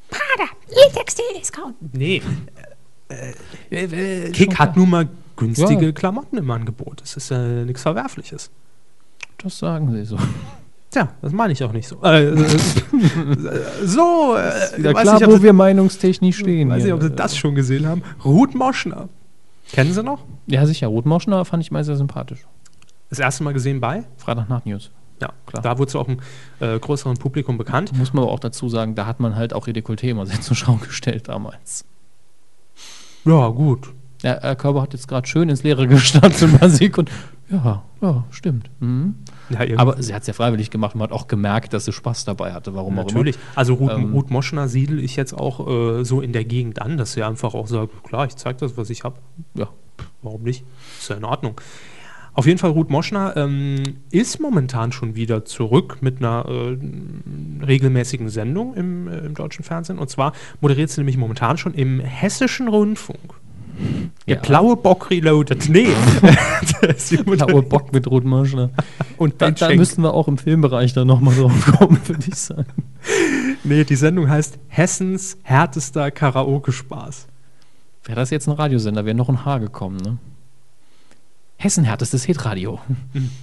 [0.10, 1.76] Prada, ihr Textil-Discount.
[1.96, 2.22] Nee,
[4.34, 5.92] Kick hat nun mal günstige Ja.
[5.92, 7.02] Klamotten im Angebot.
[7.02, 8.50] Das ist äh, nichts Verwerfliches.
[9.38, 10.18] Das sagen sie so.
[10.94, 12.00] Tja, das meine ich auch nicht so.
[12.04, 12.36] Äh, äh,
[13.84, 16.70] so, äh, weiß klar, nicht, wo wir meinungstechnisch stehen.
[16.70, 18.04] weiß nicht, ob Sie das schon gesehen haben.
[18.24, 19.10] Ruth Moschner.
[19.72, 20.24] Kennen Sie noch?
[20.46, 20.86] Ja, sicher.
[20.86, 22.46] Rotmoschner fand ich mal sehr sympathisch.
[23.10, 24.04] Das erste Mal gesehen bei?
[24.18, 24.92] Freitag nach News.
[25.20, 25.64] Ja, Klar.
[25.64, 26.20] Da wurde sie auch einem
[26.60, 27.98] äh, größeren Publikum bekannt.
[27.98, 30.42] Muss man aber auch dazu sagen, da hat man halt auch ihr Dekolleté immer sehr
[30.42, 31.86] zur Schau gestellt damals.
[33.26, 33.90] Ja, gut.
[34.22, 37.10] Ja, Herr Körber hat jetzt gerade schön ins Leere gestartet und Musik und
[37.50, 38.70] ja, ja, stimmt.
[38.80, 39.16] Mhm.
[39.54, 40.96] Ja, Aber sie hat es ja freiwillig gemacht.
[40.96, 42.76] Man hat auch gemerkt, dass sie Spaß dabei hatte.
[42.76, 43.38] Warum Natürlich.
[43.56, 46.98] Also Ruth, Ähm, Ruth Moschner siedel ich jetzt auch äh, so in der Gegend an,
[46.98, 49.18] dass sie einfach auch sagt, klar, ich zeige das, was ich habe.
[49.18, 49.66] auch immer.
[49.66, 49.74] Ja.
[50.22, 50.64] Warum nicht?
[51.00, 51.60] Ist ja in Ordnung.
[52.36, 56.78] Auf jeden Fall, Ruth Moschner ähm, ist momentan schon wieder zurück mit einer äh,
[57.64, 60.00] regelmäßigen Sendung im, äh, im deutschen Fernsehen.
[60.00, 63.36] Und zwar moderiert sie nämlich momentan schon im Hessischen Rundfunk.
[64.28, 64.42] Der Ja.
[64.42, 65.68] blaue Bock reloaded.
[65.70, 65.88] Nee.
[67.26, 68.70] Blaue Bock mit Rotmoschner.
[69.18, 72.66] Und Da, da müssten wir auch im Filmbereich dann nochmal drauf kommen, würde ich sagen.
[73.64, 77.28] Nee, die Sendung heißt Hessens härtester Karaoke-Spaß.
[78.06, 80.18] Wäre das jetzt ein Radiosender, wäre noch ein Haar gekommen, ne?
[81.58, 82.80] Hessen härtestes Hitradio.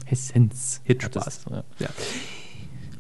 [0.05, 1.47] Hessens Hitspaß.
[1.51, 1.65] Ja.
[1.79, 1.89] Ja.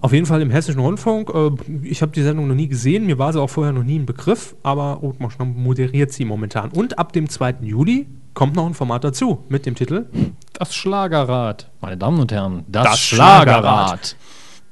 [0.02, 1.30] Auf jeden Fall im Hessischen Rundfunk.
[1.34, 1.50] Äh,
[1.82, 4.06] ich habe die Sendung noch nie gesehen, mir war sie auch vorher noch nie ein
[4.06, 6.70] Begriff, aber Ruth Moschner moderiert sie momentan.
[6.70, 7.56] Und ab dem 2.
[7.62, 10.06] Juli kommt noch ein Format dazu mit dem Titel
[10.54, 11.70] Das Schlagerrad.
[11.80, 14.16] Meine Damen und Herren, das, Das Schlagerrad.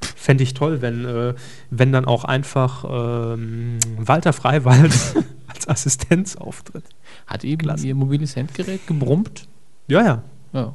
[0.01, 1.35] Fände ich toll, wenn, äh,
[1.71, 4.93] wenn dann auch einfach ähm, Walter Freiwald
[5.49, 6.85] als Assistenz auftritt.
[7.27, 7.89] Hat eben Klasse.
[7.89, 9.49] ihr mobiles Handgerät gebrummt?
[9.89, 10.23] Ja, ja.
[10.53, 10.75] Ja.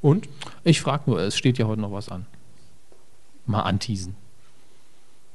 [0.00, 0.28] Und?
[0.64, 2.26] Ich frage nur, es steht ja heute noch was an.
[3.46, 4.14] Mal anteasen.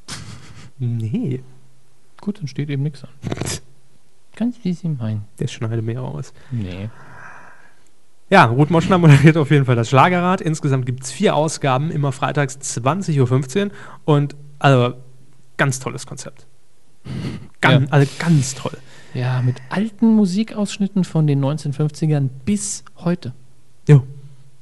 [0.80, 1.42] Nee,
[2.22, 3.10] Gut, dann steht eben nichts an.
[4.36, 5.24] Ganz wie Sie meinen.
[5.40, 6.34] der schneide mir aus.
[6.52, 6.90] Nee.
[8.30, 10.42] Ja, Ruth Moschner moderiert auf jeden Fall das Schlagerrad.
[10.42, 13.72] Insgesamt gibt es vier Ausgaben, immer freitags 20.15 Uhr.
[14.06, 14.96] Und also
[15.58, 16.46] ganz tolles Konzept.
[17.62, 17.90] Gan Ja.
[17.92, 18.78] Also ganz toll.
[19.14, 23.34] Ja, mit alten Musikausschnitten von den 1950ern bis heute.
[23.88, 24.04] Jo.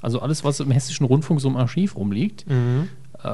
[0.01, 2.87] Also alles, was im Hessischen Rundfunk so im Archiv rumliegt, Mhm.
[3.23, 3.29] Äh,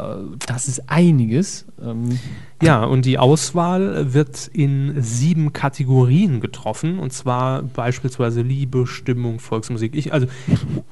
[0.48, 1.66] das ist einiges.
[1.84, 2.20] Ähm,
[2.64, 7.00] Ja, und die Auswahl wird in sieben Kategorien getroffen.
[7.00, 9.96] Und zwar beispielsweise Liebe, Stimmung, Volksmusik.
[9.96, 10.28] Ich, also,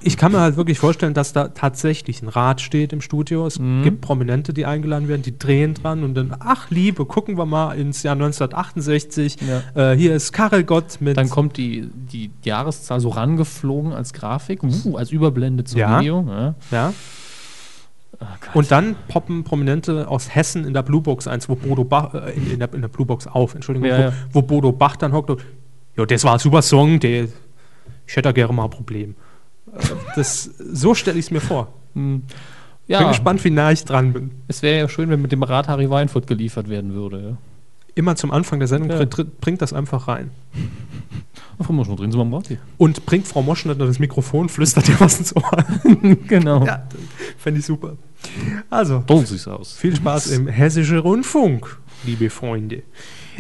[0.02, 3.46] ich kann mir halt wirklich vorstellen, dass da tatsächlich ein Rad steht im Studio.
[3.46, 3.84] Es Mhm.
[3.84, 7.74] gibt Prominente, die eingeladen werden, die drehen dran und dann, ach Liebe, gucken wir mal
[7.74, 9.38] ins Jahr 1968.
[9.76, 11.18] Äh, hier ist Karel Gott mit.
[11.18, 16.00] dann kommt die, die Jahreszahl so rangeflogen als Grafik, uh, als Überblende zum Ja.
[16.00, 16.26] Video.
[16.28, 16.56] Ja.
[16.72, 16.94] ja.
[18.22, 18.26] Oh.
[18.60, 22.52] Und dann poppen Prominente aus Hessen in der Bluebox eins, wo Bodo Bach, äh, in,
[22.52, 24.14] in, der, in der Bluebox auf, Entschuldigung, Ja, wo, ja.
[24.34, 25.42] wo Bodo Bach dann hockt und,
[25.96, 29.16] ja, das war ein super Song, der, ich hätte da gerne mal ein Problem.
[29.74, 29.80] Äh,
[30.16, 31.74] Das, so stelle ich es mir vor.
[31.94, 32.22] Hm.
[32.22, 32.28] Bin
[32.88, 34.32] ja, gespannt, wie nah ich dran bin.
[34.48, 37.22] es wäre ja schön, wenn mit dem Rad Harry Weinfurt geliefert werden würde.
[37.22, 37.38] Ja.
[37.94, 39.06] Immer zum Anfang der Sendung Ja.
[39.40, 40.32] bringt das einfach rein.
[41.58, 42.58] Wir schon drin, sind wir am Rad hier.
[42.78, 45.52] Und bringt Frau Moschner das Mikrofon, flüstert ihr was ins Ohr.
[46.28, 46.66] genau.
[46.66, 46.84] ja,
[47.38, 47.98] fände ich super.
[48.70, 49.74] Also, So sieht's aus.
[49.74, 52.84] Viel Spaß im Hessischen Rundfunk, liebe Freunde.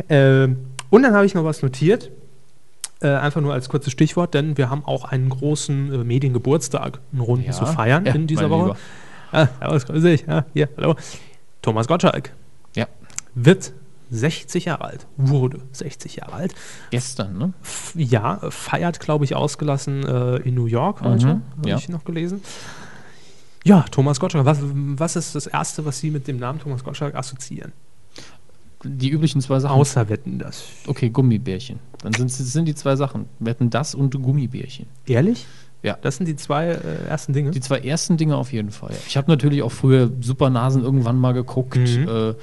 [0.09, 0.57] Ähm,
[0.89, 2.11] und dann habe ich noch was notiert.
[3.01, 7.21] Äh, einfach nur als kurzes Stichwort, denn wir haben auch einen großen äh, Mediengeburtstag, einen
[7.21, 7.51] Runden Ja.
[7.53, 8.75] zu feiern Ja, in dieser Woche.
[9.31, 10.25] Ah, servus, grüß dich.
[10.27, 10.95] Ja, hier, hallo.
[11.61, 12.33] Thomas Gottschalk
[12.75, 12.87] Ja.
[13.35, 13.71] wird
[14.09, 16.55] 60 Jahre alt, wurde 60 Jahre alt.
[16.89, 17.53] Gestern, ne?
[17.61, 21.77] F ja, feiert, glaube ich, ausgelassen äh, in New York heute, Mhm, habe ja.
[21.77, 22.41] ich noch gelesen.
[23.65, 27.15] Ja, Thomas Gottschalk, was, was ist das Erste, was Sie mit dem Namen Thomas Gottschalk
[27.15, 27.73] assoziieren?
[28.83, 29.75] Die üblichen zwei Sachen.
[29.75, 30.63] Außer Wetten, das.
[30.87, 31.79] Okay, Gummibärchen.
[32.01, 33.25] Dann sind sind die zwei Sachen.
[33.39, 34.87] Wetten das und Gummibärchen.
[35.05, 35.45] Ehrlich?
[35.83, 35.97] Ja.
[36.01, 37.51] Das sind die zwei äh, ersten Dinge.
[37.51, 38.95] Die zwei ersten Dinge auf jeden Fall.
[39.07, 41.77] Ich habe natürlich auch früher Supernasen irgendwann mal geguckt.
[41.77, 42.07] Mhm.
[42.07, 42.33] Äh,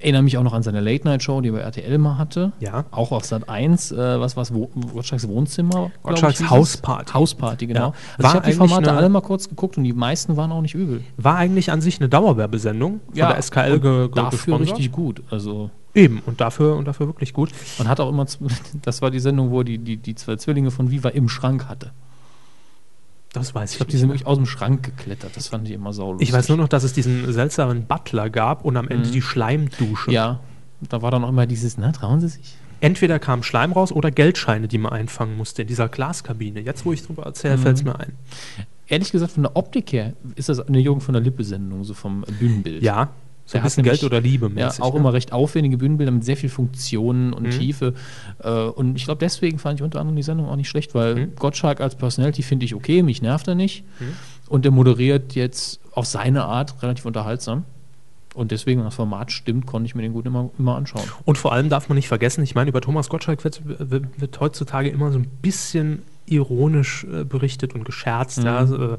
[0.00, 2.52] erinnere mich auch noch an seine Late-Night-Show, die er bei RTL mal hatte.
[2.60, 2.84] Ja.
[2.90, 5.90] Auch auf Sat 1, äh, was war es, Wo Gottschalks Wohnzimmer?
[6.02, 6.48] Gottschalks.
[6.48, 7.12] Hausparty.
[7.12, 7.80] Hausparty, genau.
[7.80, 7.86] Ja.
[7.86, 10.52] Also War ich habe die Formate eine- alle mal kurz geguckt und die meisten waren
[10.52, 11.02] auch nicht übel.
[11.16, 14.60] War eigentlich an sich eine Dauerwerbesendung von der SKL und ge dafür gesponsert.
[14.76, 15.22] richtig gut.
[15.30, 17.50] Also Eben, und dafür, und dafür wirklich gut.
[17.78, 18.26] man hat auch immer,
[18.82, 21.68] das war die Sendung, wo er die, die, die zwei Zwillinge von Viva im Schrank
[21.68, 21.92] hatte.
[23.36, 25.36] Das weiß Ich ich glaube, die sind wirklich aus dem Schrank geklettert.
[25.36, 26.28] Das fand ich immer saulustig.
[26.28, 29.12] Ich weiß nur noch, dass es diesen seltsamen Butler gab und am Ende Mhm.
[29.12, 30.10] die Schleimdusche.
[30.10, 30.40] Ja,
[30.88, 32.54] da war dann auch immer dieses, na, trauen Sie sich?
[32.80, 36.60] Entweder kam Schleim raus oder Geldscheine, die man einfangen musste in dieser Glaskabine.
[36.60, 37.62] Jetzt, wo ich drüber erzähle, Mhm.
[37.62, 38.12] fällt es mir ein.
[38.88, 42.24] Ehrlich gesagt, von der Optik her ist das eine Jugend von der Lippe-Sendung, so vom
[42.38, 42.82] Bühnenbild.
[42.82, 43.08] Ja,
[43.46, 44.82] so ein bisschen Geld oder Liebe Ja, mäßig.
[44.82, 45.00] auch ne?
[45.00, 47.50] immer recht aufwendige Bühnenbilder mit sehr viel Funktionen und Mhm.
[47.50, 47.94] Tiefe.
[48.42, 51.14] Äh, und ich glaube, deswegen fand ich unter anderem die Sendung auch nicht schlecht, weil
[51.14, 51.36] Mhm.
[51.36, 53.84] Gottschalk als Personality finde ich okay, mich nervt er nicht.
[54.00, 54.12] Mhm.
[54.48, 57.64] Und der moderiert jetzt auf seine Art relativ unterhaltsam.
[58.34, 61.04] Und deswegen, wenn das Format stimmt, konnte ich mir den gut immer, immer anschauen.
[61.24, 64.40] Und vor allem darf man nicht vergessen, ich meine, über Thomas Gottschalk wird, wird, wird
[64.40, 68.42] heutzutage immer so ein bisschen ironisch äh, berichtet und gescherzt.
[68.44, 68.66] Ja, Mhm.
[68.66, 68.96] so, äh,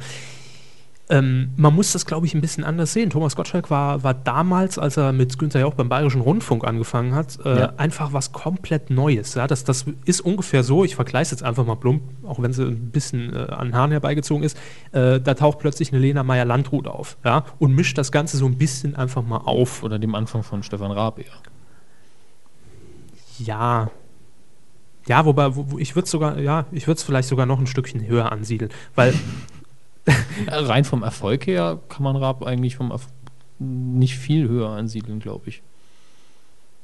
[1.09, 3.09] ähm, man muss das, glaube ich, ein bisschen anders sehen.
[3.09, 7.39] Thomas Gottschalk war, war damals, als er mit Günther Jauch beim Bayerischen Rundfunk angefangen hat,
[7.45, 7.73] äh, Ja.
[7.77, 9.33] einfach was komplett Neues.
[9.35, 9.47] Ja?
[9.47, 12.63] Das, das ist ungefähr so, ich vergleiche es jetzt einfach mal plump, auch wenn sie
[12.63, 14.57] ein bisschen äh, an den Haaren herbeigezogen ist,
[14.91, 17.45] äh, da taucht plötzlich eine Lena Meyer-Landrut auf ja?
[17.57, 19.83] und mischt das Ganze so ein bisschen einfach mal auf.
[19.83, 21.25] Oder dem Anfang von Stefan Raab eher.
[23.39, 23.91] Ja.
[25.07, 28.05] Ja, wobei, wo, ich würde sogar, ja, ich würde es vielleicht sogar noch ein Stückchen
[28.05, 29.13] höher ansiedeln, weil
[30.47, 33.07] Rein vom Erfolg her kann man Raab eigentlich vom Erf
[33.59, 35.61] nicht viel höher ansiedeln, glaube ich.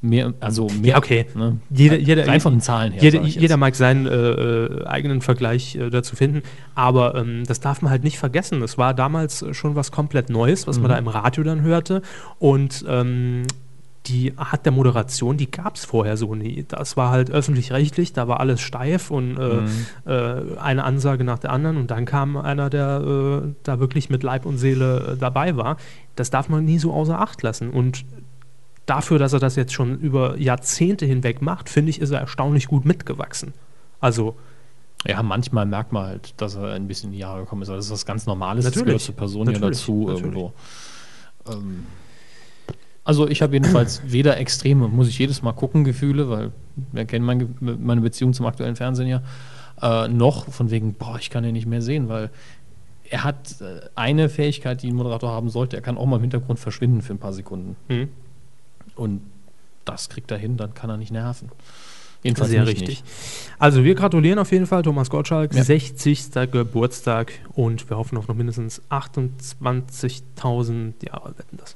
[0.02, 0.92] Mehr, also mehr.
[0.92, 1.26] Ja, okay.
[1.34, 1.60] Ne?
[1.70, 3.02] Jeder- jeder- Rein von den Zahlen her.
[3.02, 6.42] jeder, jeder mag seinen äh, äh, eigenen Vergleich äh, dazu finden,
[6.76, 8.62] aber ähm, das darf man halt nicht vergessen.
[8.64, 10.94] Es war damals schon was komplett Neues, was man Mhm.
[10.94, 12.02] da im Radio dann hörte
[12.38, 13.44] und ähm,
[14.08, 16.66] die Art der Moderation, die gab es vorher so nie.
[16.68, 19.70] Das war halt öffentlich-rechtlich, da war alles steif und äh, Mhm.
[20.06, 24.22] äh, eine Ansage nach der anderen und dann kam einer, der äh, da wirklich mit
[24.24, 25.78] Leib und Seele äh, dabei war.
[26.18, 28.04] Das darf man nie so außer Acht lassen und
[28.86, 32.68] dafür, dass er das jetzt schon über Jahrzehnte hinweg macht, finde ich, ist er erstaunlich
[32.68, 33.54] gut mitgewachsen.
[34.02, 34.36] Also,
[35.06, 37.70] Ja, manchmal merkt man halt, dass er ein bisschen in die Jahre gekommen ist.
[37.70, 38.66] Aber das ist was ganz Normales.
[38.66, 38.86] Das Natürlich.
[38.88, 39.78] gehört zur Person Natürlich.
[39.78, 40.22] dazu Natürlich.
[40.24, 40.54] irgendwo.
[41.50, 41.86] Ähm,
[43.04, 46.52] also ich habe jedenfalls weder extreme, muss ich jedes Mal gucken, Gefühle, weil
[46.92, 49.22] wir kennen mein, meine Beziehung zum aktuellen Fernsehen ja,
[49.82, 52.30] äh, noch von wegen, boah, ich kann ihn nicht mehr sehen, weil
[53.10, 55.76] er hat äh, eine Fähigkeit, die ein Moderator haben sollte.
[55.76, 57.76] Er kann auch mal im Hintergrund verschwinden für ein paar Sekunden.
[57.90, 58.10] hm,
[58.96, 59.22] Und
[59.86, 61.50] das kriegt er hin, dann kann er nicht nerven.
[62.24, 62.88] Jedenfalls sehr richtig.
[62.88, 63.04] Nicht.
[63.60, 65.64] Also, wir gratulieren auf jeden Fall Thomas Gottschalk, Ja.
[65.66, 66.32] 60.
[66.50, 71.76] Geburtstag und wir hoffen auf noch mindestens 28.000 Jahre wetten das.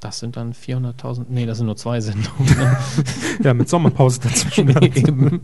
[0.00, 2.54] Das sind dann 400.000, nee, das sind nur zwei Sendungen.
[3.42, 4.68] Ja, mit Sommerpause dazwischen.
[4.82, 5.40] Eben.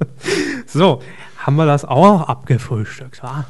[0.66, 1.00] so,
[1.38, 3.46] haben wir das auch abgefrühstückt, wa?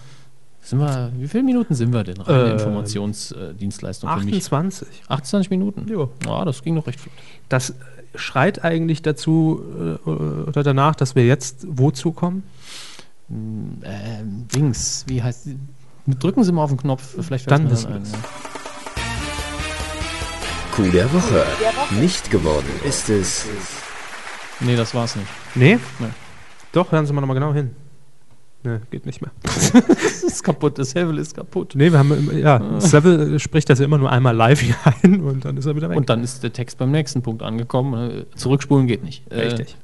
[0.62, 2.20] Sind wir, wie viele Minuten sind wir denn?
[2.20, 4.34] Reine Ähm, Informationsdienstleistung für mich.
[4.36, 4.88] 28.
[5.08, 5.86] 28 Minuten?
[5.90, 6.08] Ja.
[6.26, 7.14] Ja, das ging noch recht flott.
[7.48, 7.74] Das
[8.14, 9.62] schreit eigentlich dazu
[10.06, 12.44] äh, oder danach, dass wir jetzt wozu kommen?
[13.28, 15.48] Hm, Ähm, Dings, wie heißt?
[16.06, 18.00] Drücken Sie mal auf den Knopf, vielleicht Dann wissen ein.
[18.02, 18.12] wir's.
[20.72, 21.44] Coup der Woche.
[22.00, 23.46] Nicht geworden ist es.
[24.60, 25.28] Nee, das war's nicht.
[25.54, 25.78] Nee?
[25.98, 26.06] Nee.
[26.72, 27.70] Doch, hören Sie mal nochmal genau hin.
[28.62, 29.30] Ne, geht nicht mehr.
[29.42, 29.70] Das
[30.22, 31.72] ist kaputt, das Level ist kaputt.
[31.74, 34.74] Nee, wir haben, immer- ja, das Level spricht das ja immer nur einmal live hier
[35.02, 35.96] ein und dann ist er wieder weg.
[35.96, 38.10] Und dann ist der Text beim nächsten Punkt angekommen.
[38.10, 39.22] Äh, Zurückspulen geht nicht.
[39.32, 39.76] Äh, Richtig.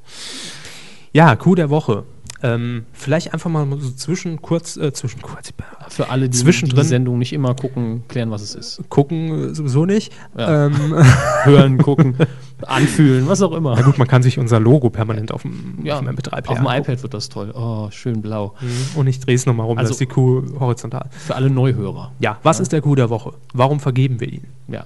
[1.11, 2.03] Ja, Coup der Woche.
[2.43, 5.51] Ähm, vielleicht einfach mal so zwischen kurz, äh, zwischen kurz,
[5.89, 8.81] Für alle, die die Sendung nicht immer gucken, klären, was es ist.
[8.89, 10.13] gucken äh, sowieso nicht.
[10.37, 10.67] Ja.
[10.67, 10.75] Ähm,
[11.43, 12.15] Hören, gucken,
[12.65, 13.75] anfühlen, was auch immer.
[13.75, 16.57] na gut, man kann sich unser Logo permanent auf dem, Ja, auf dem MP3-Player Auf
[16.57, 17.51] dem iPad wird das toll.
[17.55, 18.53] Oh, schön blau.
[18.61, 18.99] Mhm.
[18.99, 21.09] Und ich drehe es nochmal rum, Also- da ist die Kuh horizontal.
[21.11, 22.11] Für alle Neuhörer.
[22.19, 23.33] Ja, was ist der Coup der Woche?
[23.53, 24.43] Warum vergeben wir ihn?
[24.67, 24.85] Ja.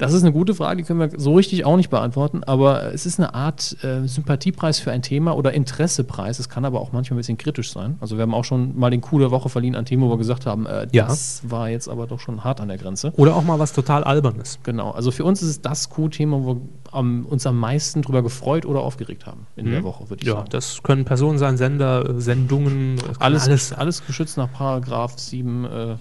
[0.00, 3.04] Das ist eine gute Frage, die können wir so richtig auch nicht beantworten, aber es
[3.04, 6.38] ist eine Art äh, Sympathiepreis für ein Thema oder Interessepreis.
[6.38, 7.96] Es kann aber auch manchmal ein bisschen kritisch sein.
[8.00, 10.16] Also wir haben auch schon mal den Coup der Woche verliehen an Themen, wo wir
[10.16, 11.06] gesagt haben, äh, Ja.
[11.06, 13.12] das war jetzt aber doch schon hart an der Grenze.
[13.18, 14.58] Oder auch mal was total Albernes.
[14.62, 16.60] Genau, also für uns ist es das Coup-Thema, wo wir
[16.92, 20.36] am, uns am meisten drüber gefreut oder aufgeregt haben in der Woche, würde ich Ja,
[20.36, 20.48] sagen.
[20.50, 23.72] das können Personen sein, Sender, äh, Sendungen, Alles, alles.
[23.74, 25.96] alles, geschützt nach Paragraph 7 äh,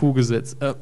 [0.00, 0.56] Q-Gesetz.
[0.60, 0.74] Äh,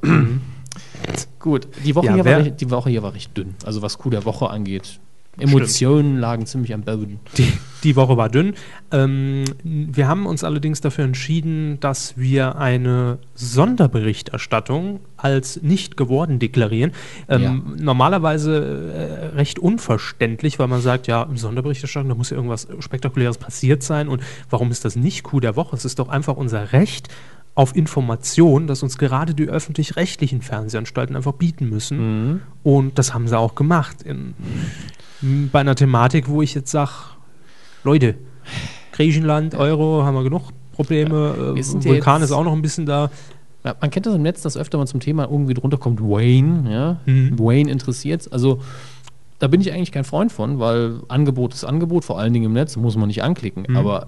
[1.39, 3.99] gut, die Woche, Ja, hier war, recht- die Woche hier war recht dünn, also was
[3.99, 4.99] Q der Woche angeht.
[5.39, 7.19] Emotionen lagen ziemlich am Boden.
[7.39, 7.51] Die,
[7.85, 8.53] die Woche war dünn.
[8.91, 16.93] Ähm, wir haben uns allerdings dafür entschieden, dass wir eine Sonderberichterstattung als nicht geworden deklarieren.
[17.29, 23.39] Ähm, Normalerweise äh, recht unverständlich, weil man sagt, ja, Sonderberichterstattung, da muss ja irgendwas Spektakuläres
[23.39, 24.09] passiert sein.
[24.09, 25.75] Und warum ist das nicht Coup der Woche?
[25.75, 27.09] Es ist doch einfach unser Recht
[27.55, 32.41] auf Information, das uns gerade die öffentlich-rechtlichen Fernsehanstalten einfach bieten müssen.
[32.63, 34.03] Und das haben sie auch gemacht.
[34.03, 34.35] In,
[35.53, 36.91] bei einer Thematik, wo ich jetzt sage,
[37.85, 38.15] Leute,
[38.93, 41.55] Griechenland, Euro, haben wir genug Probleme.
[41.55, 43.11] wir Äh, ja Vulkan ist auch noch ein bisschen da.
[43.65, 46.71] Ja, man kennt das im Netz, dass öfter mal zum Thema irgendwie drunter kommt Wayne.
[46.71, 47.01] Ja?
[47.07, 47.39] Mhm.
[47.39, 48.61] Wayne interessiert Also
[49.39, 52.53] da bin ich eigentlich kein Freund von, weil Angebot ist Angebot, vor allen Dingen im
[52.53, 53.67] Netz, muss man nicht anklicken.
[53.69, 53.77] Mhm.
[53.77, 54.07] Aber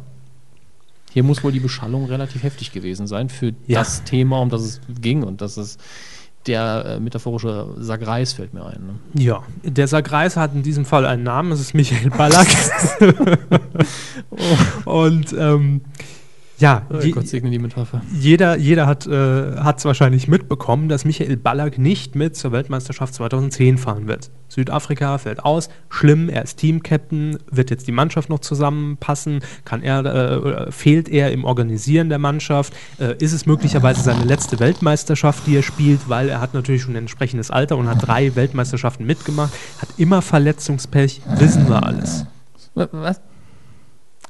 [1.14, 3.78] hier muss wohl die Beschallung relativ heftig gewesen sein für Ja.
[3.78, 5.22] das Thema, um das es ging.
[5.22, 5.80] Und das ist
[6.46, 8.80] der äh, metaphorische Sagreis fällt mir ein.
[9.14, 9.22] Ne?
[9.22, 12.48] Ja, der Sagreis hat in diesem Fall einen Namen, es ist Michael Ballack.
[14.84, 15.80] Und ähm,
[16.58, 18.00] ja, Oh je, Gott segne die Metapher.
[18.18, 24.06] jeder, jeder hat es wahrscheinlich mitbekommen, dass Michael Ballack nicht mit zur Weltmeisterschaft 2010 fahren
[24.06, 24.30] wird.
[24.48, 30.04] Südafrika fällt aus, schlimm, er ist Teamcaptain, wird jetzt die Mannschaft noch zusammenpassen, kann er,
[30.04, 35.46] äh, oder fehlt er im Organisieren der Mannschaft, äh, ist es möglicherweise seine letzte Weltmeisterschaft,
[35.48, 39.04] die er spielt, weil er hat natürlich schon ein entsprechendes Alter und hat drei Weltmeisterschaften
[39.06, 42.26] mitgemacht, hat immer Verletzungspech, wissen wir alles.
[42.74, 43.20] Was?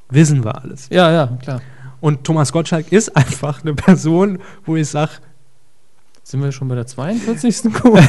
[0.09, 0.89] Wissen wir alles.
[0.91, 1.61] Ja, ja, klar.
[2.05, 5.13] Und Thomas Gottschalk ist einfach eine Person, wo ich sage,
[6.23, 7.73] Sind wir schon bei der 42.
[7.73, 7.99] Kuh?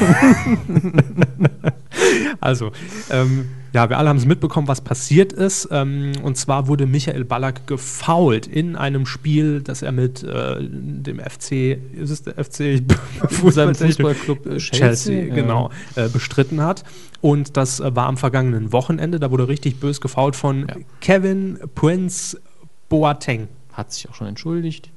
[2.41, 2.71] Also,
[3.09, 5.69] ähm, ja, wir alle haben es mitbekommen, was passiert ist.
[5.71, 11.19] Ähm, und zwar wurde Michael Ballack gefoult in einem Spiel, das er mit äh, dem
[11.19, 12.83] FC, ist es der FC?
[13.29, 15.35] Fußballtechnisch- Fußballclub äh, Chelsea, Chelsea, ja.
[15.35, 16.83] genau, äh, bestritten hat.
[17.21, 19.19] Und das äh, war am vergangenen Wochenende.
[19.19, 20.75] Da wurde richtig bös gefoult von Ja.
[20.99, 22.39] Kevin Prince
[22.89, 23.47] Boateng.
[23.75, 24.89] Hat sich auch schon entschuldigt.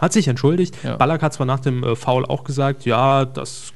[0.00, 0.76] Hat sich entschuldigt.
[0.82, 0.96] Ja.
[0.96, 3.72] Ballack hat zwar nach dem äh, Foul auch gesagt, ja, das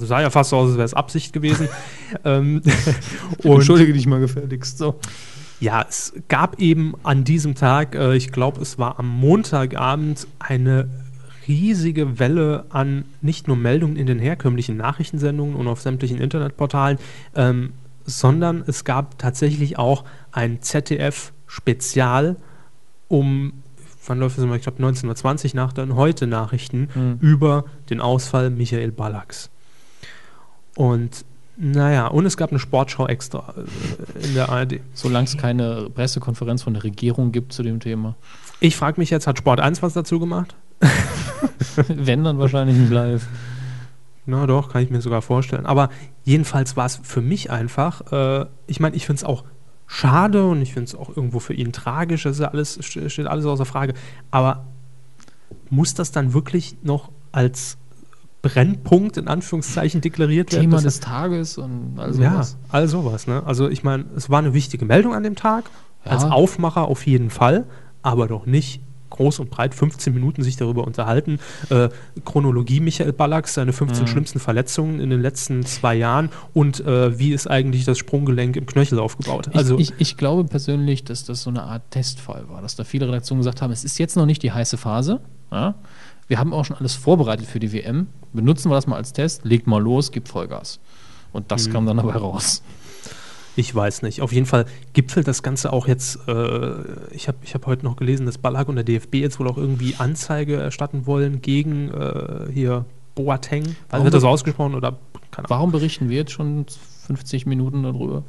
[0.00, 1.68] sah ja fast so aus, als wäre es Absicht gewesen.
[2.24, 2.62] ähm,
[3.42, 4.78] Entschuldige dich mal gefälligst.
[4.78, 4.98] So.
[5.60, 10.88] ja, es gab eben an diesem Tag, äh, ich glaube, es war am Montagabend, eine
[11.48, 16.98] riesige Welle an nicht nur Meldungen in den herkömmlichen Nachrichtensendungen und auf sämtlichen Internetportalen,
[17.34, 17.72] ähm,
[18.04, 22.36] sondern es gab tatsächlich auch ein ZDF-Spezial
[23.08, 23.52] um,
[24.06, 24.54] wann läuft es immer?
[24.56, 27.18] Ich glaube 1920 nach den Heute-Nachrichten Mhm.
[27.20, 29.50] über den Ausfall Michael Ballacks.
[30.76, 31.24] Und
[31.56, 34.80] naja, und es gab eine Sportschau extra äh, in der ARD.
[34.94, 38.14] Solange es keine Pressekonferenz von der Regierung gibt zu dem Thema.
[38.60, 40.54] Ich frage mich jetzt, hat Sport 1 was dazu gemacht?
[41.88, 43.26] Wenn, dann wahrscheinlich nicht live.
[44.26, 45.66] Na doch, kann ich mir sogar vorstellen.
[45.66, 45.88] Aber
[46.22, 49.42] jedenfalls war es für mich einfach, äh, ich meine, ich finde es auch
[49.88, 53.10] schade und ich finde es auch irgendwo für ihn tragisch, das ist ja alles, ste-
[53.10, 53.94] steht alles außer Frage.
[54.30, 54.66] Aber
[55.70, 57.76] muss das dann wirklich noch als
[58.42, 60.62] Brennpunkt in Anführungszeichen deklariert werden?
[60.70, 62.56] Thema des Tages und all ja, sowas.
[62.68, 63.26] all sowas.
[63.26, 63.42] Ne?
[63.44, 65.64] Also ich meine, es war eine wichtige Meldung an dem Tag,
[66.04, 66.12] Ja.
[66.12, 67.66] als Aufmacher auf jeden Fall,
[68.02, 71.38] aber doch nicht groß und breit 15 Minuten sich darüber unterhalten.
[71.70, 71.88] Äh,
[72.24, 74.08] Chronologie Michael Ballack, seine 15 Mhm.
[74.08, 78.66] schlimmsten Verletzungen in den letzten zwei Jahren und äh, wie ist eigentlich das Sprunggelenk im
[78.66, 79.50] Knöchel aufgebaut.
[79.54, 82.84] Also ich, ich, ich glaube persönlich, dass das so eine Art Testfall war, dass da
[82.84, 85.20] viele Redaktionen gesagt haben, es ist jetzt noch nicht die heiße Phase.
[85.50, 85.74] Ja?
[86.26, 88.08] Wir haben auch schon alles vorbereitet für die WM.
[88.32, 90.78] Benutzen wir das mal als Test, legt mal los, gibt Vollgas.
[91.32, 91.72] Und das Mhm.
[91.72, 92.62] kam dann dabei raus.
[93.58, 94.20] Ich weiß nicht.
[94.22, 96.20] Auf jeden Fall gipfelt das Ganze auch jetzt.
[96.28, 96.70] Äh,
[97.10, 99.56] ich habe ich hab heute noch gelesen, dass Ballack und der DFB jetzt wohl auch
[99.58, 102.84] irgendwie Anzeige erstatten wollen gegen äh, hier
[103.16, 103.74] Boateng.
[103.90, 104.96] Warum wird das so ausgesprochen oder.
[105.48, 106.66] Warum berichten wir jetzt schon
[107.08, 108.22] 50 Minuten darüber?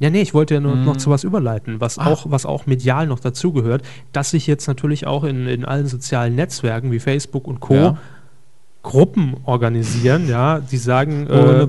[0.00, 0.84] Ja, nee, ich wollte ja nur Mhm.
[0.84, 2.06] noch zu was überleiten, was, Ah.
[2.06, 6.34] auch, was auch medial noch dazugehört, dass sich jetzt natürlich auch in, in allen sozialen
[6.34, 7.74] Netzwerken wie Facebook und Co.
[7.74, 7.98] Ja.
[8.88, 11.66] Gruppen organisieren, ja, die sagen, äh,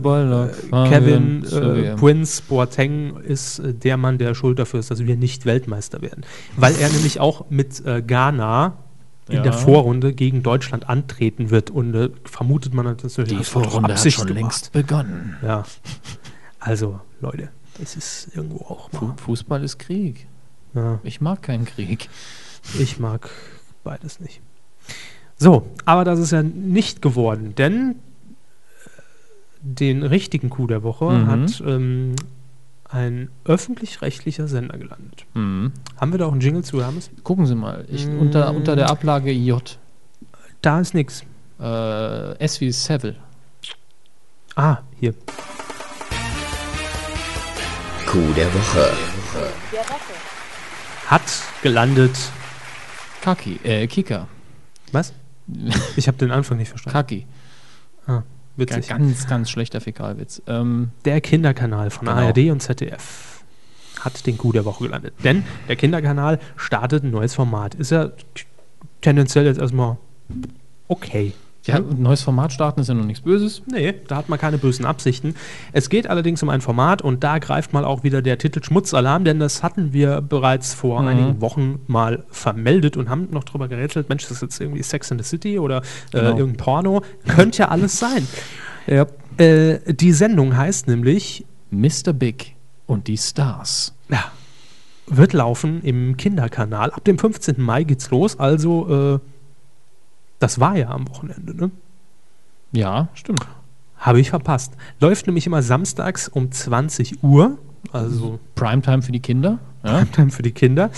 [0.90, 1.96] Kevin äh.
[1.98, 6.24] Prince Boateng ist äh, der Mann, der schuld dafür ist, dass wir nicht Weltmeister werden.
[6.56, 8.78] Weil er nämlich auch mit äh, Ghana
[9.28, 9.42] in Ja.
[9.44, 11.70] der Vorrunde gegen Deutschland antreten wird.
[11.72, 14.34] Und äh, vermutet man natürlich, Die das Vorrunde hat schon gemacht.
[14.42, 15.36] längst begonnen.
[15.44, 15.64] Ja.
[16.62, 17.50] Also, Leute,
[17.84, 19.14] es ist irgendwo auch mal.
[19.18, 20.26] Fußball ist Krieg.
[20.74, 22.08] Ja, Ich mag keinen Krieg.
[22.80, 23.30] ich mag
[23.84, 24.42] beides nicht.
[25.40, 28.90] So, aber das ist ja nicht geworden, denn äh,
[29.62, 31.28] den richtigen Coup der Woche Mhm.
[31.28, 32.16] hat ähm,
[32.90, 35.26] ein öffentlich-rechtlicher Sender gelandet.
[35.36, 35.72] Mhm.
[35.98, 37.10] Haben wir da auch einen Jingle zu, Hermes?
[37.24, 37.86] Gucken Sie mal.
[37.90, 38.20] Ich, Mm.
[38.20, 39.78] unter, unter der Ablage J.
[40.62, 41.24] Da ist nichts.
[41.60, 43.16] Äh, S wie Seville.
[44.56, 45.14] Ah, hier.
[48.08, 48.92] Coup der Woche.
[51.08, 51.22] Hat
[51.62, 52.18] gelandet.
[53.22, 53.60] Kaki.
[53.64, 54.28] Äh, Kika.
[54.92, 55.14] Was?
[55.96, 56.94] Ich habe den Anfang nicht verstanden.
[56.94, 57.26] Kaki.
[58.08, 58.24] Ah,
[58.56, 58.88] witzig.
[58.88, 60.42] Ganz, ganz schlechter Fäkalwitz.
[60.48, 62.20] Ähm, Der Kinderkanal von Genau.
[62.20, 63.44] ARD und ZDF
[64.00, 65.14] hat den Coup der Woche gelandet.
[65.24, 67.76] Denn der Kinderkanal startet ein neues Format.
[67.76, 68.12] Ist ja
[69.02, 69.98] tendenziell jetzt erstmal
[70.88, 71.34] okay.
[71.66, 73.62] Ja, ein neues Format starten ist ja noch nichts Böses.
[73.70, 75.36] Nee, da hat man keine bösen Absichten.
[75.74, 79.26] Es geht allerdings um ein Format und da greift mal auch wieder der Titel Schmutzalarm,
[79.26, 81.08] denn das hatten wir bereits vor Mhm.
[81.08, 85.12] einigen Wochen mal vermeldet und haben noch drüber gerätselt, Mensch, das ist jetzt irgendwie Sex
[85.12, 85.82] in the City oder äh,
[86.20, 86.30] Genau.
[86.38, 87.02] irgendein Porno.
[87.28, 88.28] Könnte ja alles sein.
[88.88, 89.06] Ja.
[89.38, 92.12] Äh, die Sendung heißt nämlich, Mr.
[92.14, 92.56] Big
[92.88, 93.94] und die Stars.
[94.10, 94.24] ja,
[95.06, 96.90] wird laufen im Kinderkanal.
[96.92, 97.62] Ab dem 15.
[97.62, 99.20] Mai geht's los, also äh,
[100.40, 101.72] das war ja am Wochenende, ne?
[102.72, 103.46] Ja, stimmt.
[103.98, 104.74] Habe ich verpasst.
[105.00, 107.58] Läuft nämlich immer samstags um 20 Uhr,
[107.92, 109.60] also Primetime für die Kinder.
[109.84, 110.06] Ja.
[110.06, 110.90] Time für die Kinder.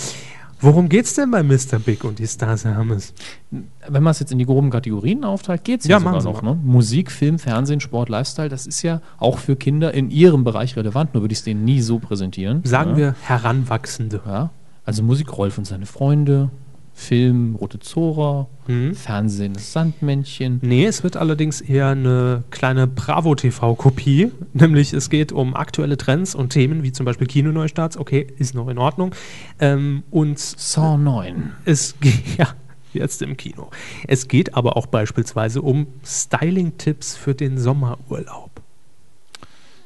[0.60, 1.80] Worum geht's denn bei Mr.
[1.84, 3.14] Big und die Stars Hermes?
[3.50, 6.42] Wenn man es jetzt in die groben Kategorien aufteilt, geht es Ja, sogar noch.
[6.42, 6.56] Ne?
[6.62, 11.14] Musik, Film, Fernsehen, Sport, Lifestyle, das ist ja auch für Kinder in ihrem Bereich relevant,
[11.14, 12.60] nur würde ich es denen nie so präsentieren.
[12.62, 12.96] Sagen ja.
[12.96, 14.20] wir Heranwachsende.
[14.24, 14.50] Ja.
[14.84, 16.50] Also Musik Rolf und seine Freunde,
[16.94, 18.94] Film Rote Zora, Mhm.
[18.94, 20.60] Fernsehen das Sandmännchen.
[20.62, 24.30] Nee, es wird allerdings eher eine kleine Bravo-TV-Kopie.
[24.52, 27.96] Nämlich es geht um aktuelle Trends und Themen wie zum Beispiel Kinoneustarts.
[27.96, 29.14] Okay, ist noch in Ordnung.
[29.58, 31.52] Ähm, und Saw 9.
[31.64, 32.48] es geht, ja,
[32.92, 33.70] jetzt im Kino.
[34.06, 38.50] Es geht aber auch beispielsweise um Styling-Tipps für den Sommerurlaub.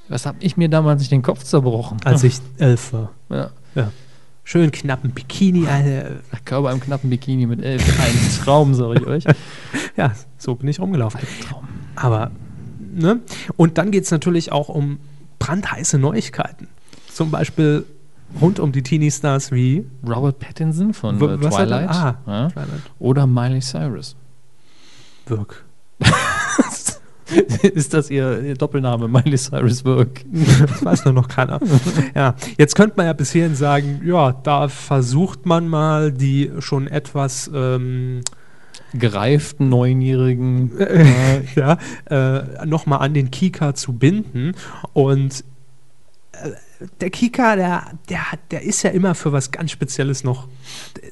[0.08, 1.96] Was habe ich mir damals nicht den Kopf zerbrochen?
[2.04, 3.12] Als ich elf war.
[3.30, 3.50] ja.
[3.74, 3.90] Ja.
[4.48, 6.20] Schön knappen Bikini, Alter.
[6.44, 7.82] Körper im knappen Bikini mit elf.
[8.00, 9.24] Ein Traum, sage ich euch.
[9.96, 11.20] Ja, so bin ich rumgelaufen.
[11.48, 11.66] Traum.
[11.96, 12.30] Aber,
[12.94, 13.18] ne?
[13.56, 15.00] Und dann geht es natürlich auch um
[15.40, 16.68] brandheiße Neuigkeiten.
[17.12, 17.86] Zum Beispiel
[18.40, 21.88] rund um die Teenie-Stars wie Robert Pattinson von W- äh, Twilight.
[21.90, 22.48] ah, ja.
[22.50, 22.82] Twilight.
[23.00, 24.14] Oder Miley Cyrus.
[25.26, 25.64] Wirk.
[27.62, 30.24] ist das ihr, ihr Doppelname, Miley Cyrus Work?
[30.32, 31.60] Das weiß nur noch keiner.
[32.14, 36.86] ja, jetzt könnte man ja bis hierhin sagen, ja, da versucht man mal die schon
[36.86, 38.22] etwas ähm,
[38.94, 40.78] Gereiften Neunjährigen.
[40.78, 44.52] äh, ja, äh, nochmal an den Kika zu binden.
[44.92, 45.44] Und
[46.32, 46.50] äh,
[47.00, 50.48] der Kika, der, der, hat- der ist ja immer für was ganz Spezielles noch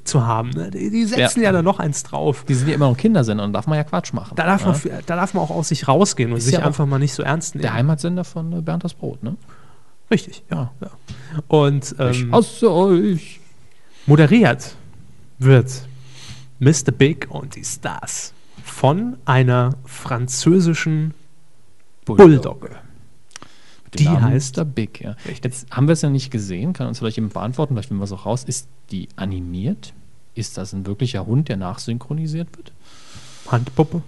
[0.04, 0.50] zu haben.
[0.50, 0.70] Ne?
[0.70, 1.46] Die, die setzen ja.
[1.46, 1.52] Ja.
[1.52, 2.44] da noch eins drauf.
[2.46, 4.34] Die sind ja immer noch Kindersender und darf man ja Quatsch machen.
[4.36, 6.60] Da darf, man, f- da darf man auch aus sich rausgehen und Ist sich ja
[6.66, 7.62] einfach mal nicht so ernst nehmen.
[7.62, 9.36] Der Heimatsender von äh, Bernd das Brot, ne?
[10.10, 10.70] Richtig, ja.
[10.80, 10.90] ja.
[11.48, 13.40] Und Ich ähm, hasse euch.
[14.06, 14.76] moderiert
[15.38, 15.86] wird
[16.60, 16.92] Mr.
[16.96, 21.14] Big und die Stars von einer französischen
[22.04, 22.68] Bulldogge.
[22.68, 22.76] Mit
[23.94, 24.64] dem Die Namen heißt- Mr.
[24.64, 25.12] Big, ja.
[25.26, 25.44] Richtig.
[25.44, 28.04] Jetzt haben wir es ja nicht gesehen, kann uns vielleicht jemand beantworten, vielleicht finden wir
[28.04, 28.44] es auch raus.
[28.44, 29.92] Ist die animiert?
[30.34, 32.72] Ist das ein wirklicher Hund, der nachsynchronisiert wird?
[33.48, 34.02] Handpuppe.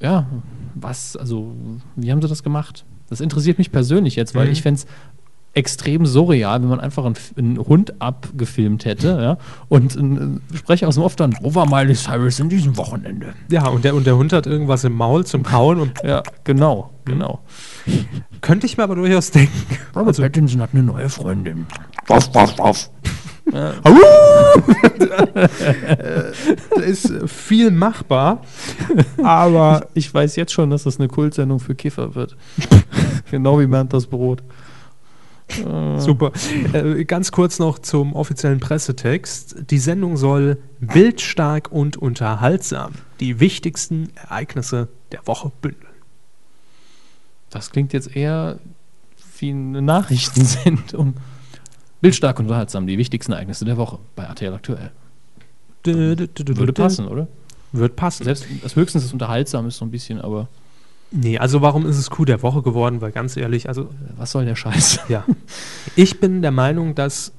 [0.00, 0.26] Ja,
[0.74, 1.52] was, also,
[1.96, 2.84] wie haben sie das gemacht?
[3.08, 4.52] Das interessiert mich persönlich jetzt, weil Mhm.
[4.52, 4.86] ich fände es
[5.52, 9.38] extrem surreal, wenn man einfach einen, einen Hund abgefilmt hätte ja,
[9.68, 13.34] und ein ein Sprecher aus dem Off dann, wo war Miley Cyrus in diesem Wochenende?
[13.50, 16.90] Ja, und der, und der Hund hat irgendwas im Maul zum Kauen und Ja, genau,
[17.04, 17.40] genau.
[18.40, 19.52] könnte ich mir aber durchaus denken.
[19.94, 21.66] Robert Also- Pattinson hat eine neue Freundin.
[22.06, 22.16] Da
[26.86, 28.42] ist äh, viel machbar,
[29.22, 32.36] aber Ich weiß jetzt schon, dass das eine Kultsendung für Kiffer wird.
[33.30, 34.42] genau wie Bernd das Brot.
[35.98, 36.32] Super.
[36.72, 39.70] Äh, ganz kurz noch zum offiziellen Pressetext.
[39.70, 45.86] Die Sendung soll wildstark und unterhaltsam die wichtigsten Ereignisse der Woche bündeln.
[47.50, 48.58] Das klingt jetzt eher
[49.38, 51.14] wie eine Nachrichtensendung.
[52.00, 54.90] Bildstark und unterhaltsam, die wichtigsten Ereignisse der Woche bei RTL aktuell.
[55.84, 57.28] Würde passen, oder?
[57.72, 58.24] Wird passen.
[58.24, 60.48] Selbst das höchstens das unterhaltsam ist so ein bisschen, aber
[61.12, 63.00] Nee, also warum ist es Coup der Woche geworden?
[63.00, 63.86] Weil ganz ehrlich, also äh,
[64.16, 65.00] was soll der Scheiß?
[65.08, 65.24] ja.
[65.96, 67.32] Ich bin der Meinung, dass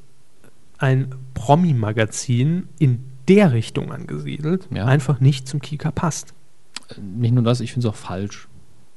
[0.77, 4.85] ein Promi-Magazin in der Richtung angesiedelt, Ja.
[4.85, 6.33] einfach nicht zum Kika passt.
[6.99, 8.47] Nicht nur das, ich finde es auch falsch.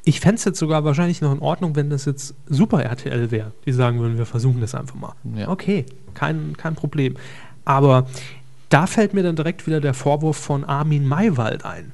[0.04, 3.52] Ich fände es jetzt sogar wahrscheinlich noch in Ordnung, wenn das jetzt Super RTL wäre.
[3.64, 5.14] Die sagen würden, wir versuchen das einfach mal.
[5.36, 5.48] Ja.
[5.48, 7.16] Okay, kein, kein Problem.
[7.64, 8.06] Aber
[8.68, 11.92] da fällt mir dann direkt wieder der Vorwurf von Armin Maywald ein.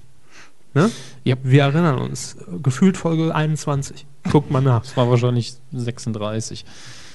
[0.75, 0.91] Ne?
[1.25, 1.37] Ja.
[1.43, 4.07] Wir erinnern uns, gefühlt Folge 21.
[4.31, 4.83] Guckt mal nach.
[4.83, 6.64] Das war wahrscheinlich 36.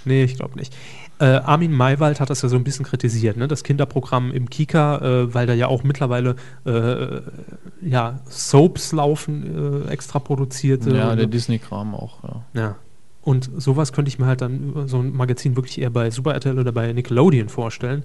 [0.05, 0.75] Nee, ich glaube nicht.
[1.17, 3.47] Äh, Armin Maywald hat das ja so ein bisschen kritisiert, ne?
[3.47, 6.35] das Kinderprogramm im Kika, äh, weil da ja auch mittlerweile
[6.65, 7.21] äh,
[7.81, 10.95] ja, Soaps laufen, äh, extra produzierte.
[10.95, 12.23] Ja, der Disney-Kram auch.
[12.23, 12.61] Ja.
[12.61, 12.75] ja.
[13.21, 16.33] Und sowas könnte ich mir halt dann über so ein Magazin wirklich eher bei Super
[16.33, 18.03] RTL oder bei Nickelodeon vorstellen,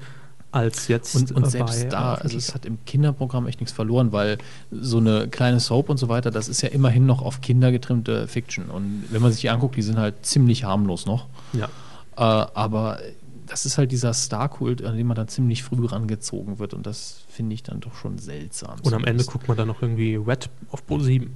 [0.52, 3.72] als jetzt Und, und äh, selbst da, äh, also es hat im Kinderprogramm echt nichts
[3.72, 4.38] verloren, weil
[4.70, 8.26] so eine kleine Soap und so weiter, das ist ja immerhin noch auf Kinder getrimmte
[8.26, 8.70] Fiction.
[8.70, 11.26] Und wenn man sich die anguckt, die sind halt ziemlich harmlos noch.
[11.52, 11.68] ja.
[12.16, 12.98] Äh, aber
[13.46, 16.72] das ist halt dieser Star-Kult, an dem man dann ziemlich früh rangezogen wird.
[16.72, 18.78] Und das finde ich dann doch schon seltsam.
[18.82, 21.34] Und am Ende guckt man dann noch irgendwie Red auf Pro 7.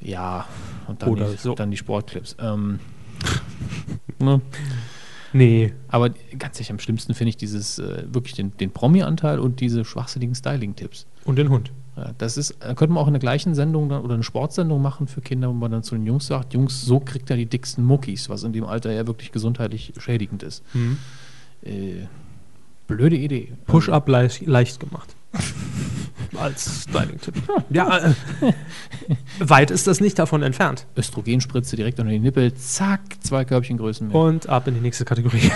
[0.00, 0.46] Ja,
[0.86, 1.54] und dann, Oder die, so.
[1.54, 2.36] dann die Sportclips.
[2.38, 2.80] Ähm,
[4.18, 4.40] ne?
[5.34, 9.60] Nee, Aber ganz ehrlich, am schlimmsten finde ich dieses äh, wirklich den, den Promi-Anteil und
[9.60, 11.06] diese schwachsinnigen Styling-Tipps.
[11.24, 11.72] und den Hund.
[11.96, 14.80] Ja, das ist, äh, könnte man auch in der gleichen Sendung dann, oder eine Sportsendung
[14.80, 17.46] machen für Kinder, wo man dann zu den Jungs sagt, Jungs, so kriegt er die
[17.46, 20.62] dicksten Muckis, was in dem Alter ja wirklich gesundheitlich schädigend ist.
[20.72, 20.98] Mhm.
[21.62, 22.06] Äh,
[22.86, 23.52] blöde Idee.
[23.66, 25.14] Push-Up leicht, leicht gemacht.
[26.38, 27.34] Als Styling-Tipp.
[27.70, 28.12] Ja, äh,
[29.38, 30.86] weit ist das nicht davon entfernt.
[30.96, 34.16] Östrogenspritze direkt unter die Nippel, zack, zwei Körbchengrößen mehr.
[34.16, 35.52] Und ab in die nächste Kategorie.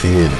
[0.00, 0.30] Film.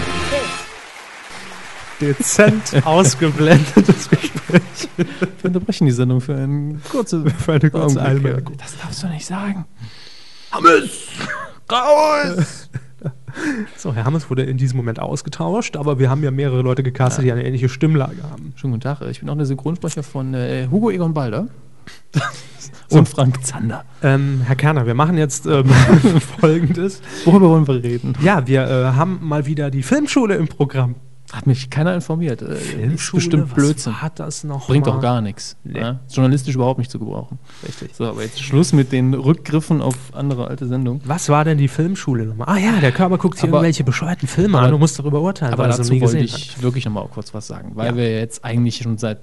[2.00, 4.62] Dezent ausgeblendetes Gespräch.
[4.96, 5.06] Wir
[5.44, 8.34] unterbrechen die Sendung für, einen kurze, Für eine kurze Augenblick.
[8.34, 8.56] Einmerkung.
[8.58, 9.64] Das darfst du nicht sagen.
[10.52, 10.90] Hammes!
[11.72, 12.68] Raus!
[13.76, 17.24] So, Herr Hammes wurde in diesem Moment ausgetauscht, aber wir haben ja mehrere Leute gecastet,
[17.24, 18.52] die eine ähnliche Stimmlage haben.
[18.56, 21.48] Schönen guten Tag, ich bin auch der Synchronsprecher von äh, Hugo Egon Balder
[22.90, 23.84] und Frank Zander.
[24.02, 25.68] Ähm, Herr Kerner, wir machen jetzt ähm,
[26.40, 27.02] Folgendes.
[27.24, 28.14] Worüber wollen wir reden?
[28.22, 30.96] Ja, wir äh, haben mal wieder die Filmschule im Programm.
[31.32, 32.40] Hat mich keiner informiert.
[32.42, 34.00] Äh, ist bestimmt Blödsinn.
[34.00, 35.56] Hat das noch Bringt doch gar nichts.
[35.64, 35.80] Nee.
[35.80, 36.00] Ja?
[36.06, 37.38] Ist Journalistisch überhaupt nicht zu gebrauchen.
[37.66, 37.94] Richtig.
[37.96, 41.02] So, aber jetzt Schluss mit den Rückgriffen auf andere alte Sendungen.
[41.04, 42.48] Was war denn die Filmschule nochmal?
[42.48, 45.52] Ah ja, der Körper guckt sich irgendwelche bescheuerten Filme aber- an und muss darüber urteilen,
[45.52, 46.38] Aber er dazu nie wollte gesehen hat.
[46.40, 47.96] ich wirklich nochmal kurz was sagen, weil Ja.
[47.96, 49.18] wir jetzt eigentlich schon seit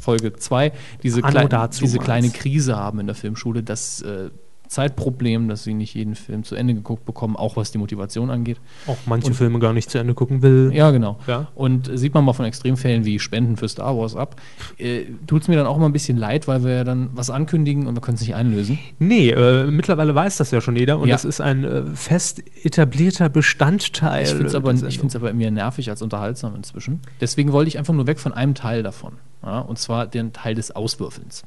[0.00, 0.72] Folge 2
[1.02, 1.48] diese, klei
[1.80, 4.30] diese kleine Krise haben in der Filmschule, das äh,
[4.74, 8.58] Zeitproblem, dass sie nicht jeden Film zu Ende geguckt bekommen, auch was die Motivation angeht.
[8.86, 10.70] Auch manche Und- Filme gar nicht zu Ende gucken will.
[10.74, 11.18] Ja, genau.
[11.26, 11.48] Ja.
[11.54, 14.36] Und äh, sieht man mal von Extremfällen wie Spenden für Star Wars ab,
[14.78, 17.30] äh, tut es mir dann auch mal ein bisschen leid, weil wir ja dann was
[17.30, 18.78] ankündigen und wir können es nicht einlösen.
[18.98, 21.14] Nee, äh, mittlerweile weiß das ja schon jeder und Ja.
[21.14, 24.24] das ist ein äh, fest etablierter Bestandteil.
[24.24, 27.00] Ich finde es aber, ich find's aber mehr nervig als unterhaltsam inzwischen.
[27.20, 29.14] Deswegen wollte ich einfach nur weg von einem Teil davon.
[29.44, 31.44] Ja, und zwar den Teil des Auswürfelns.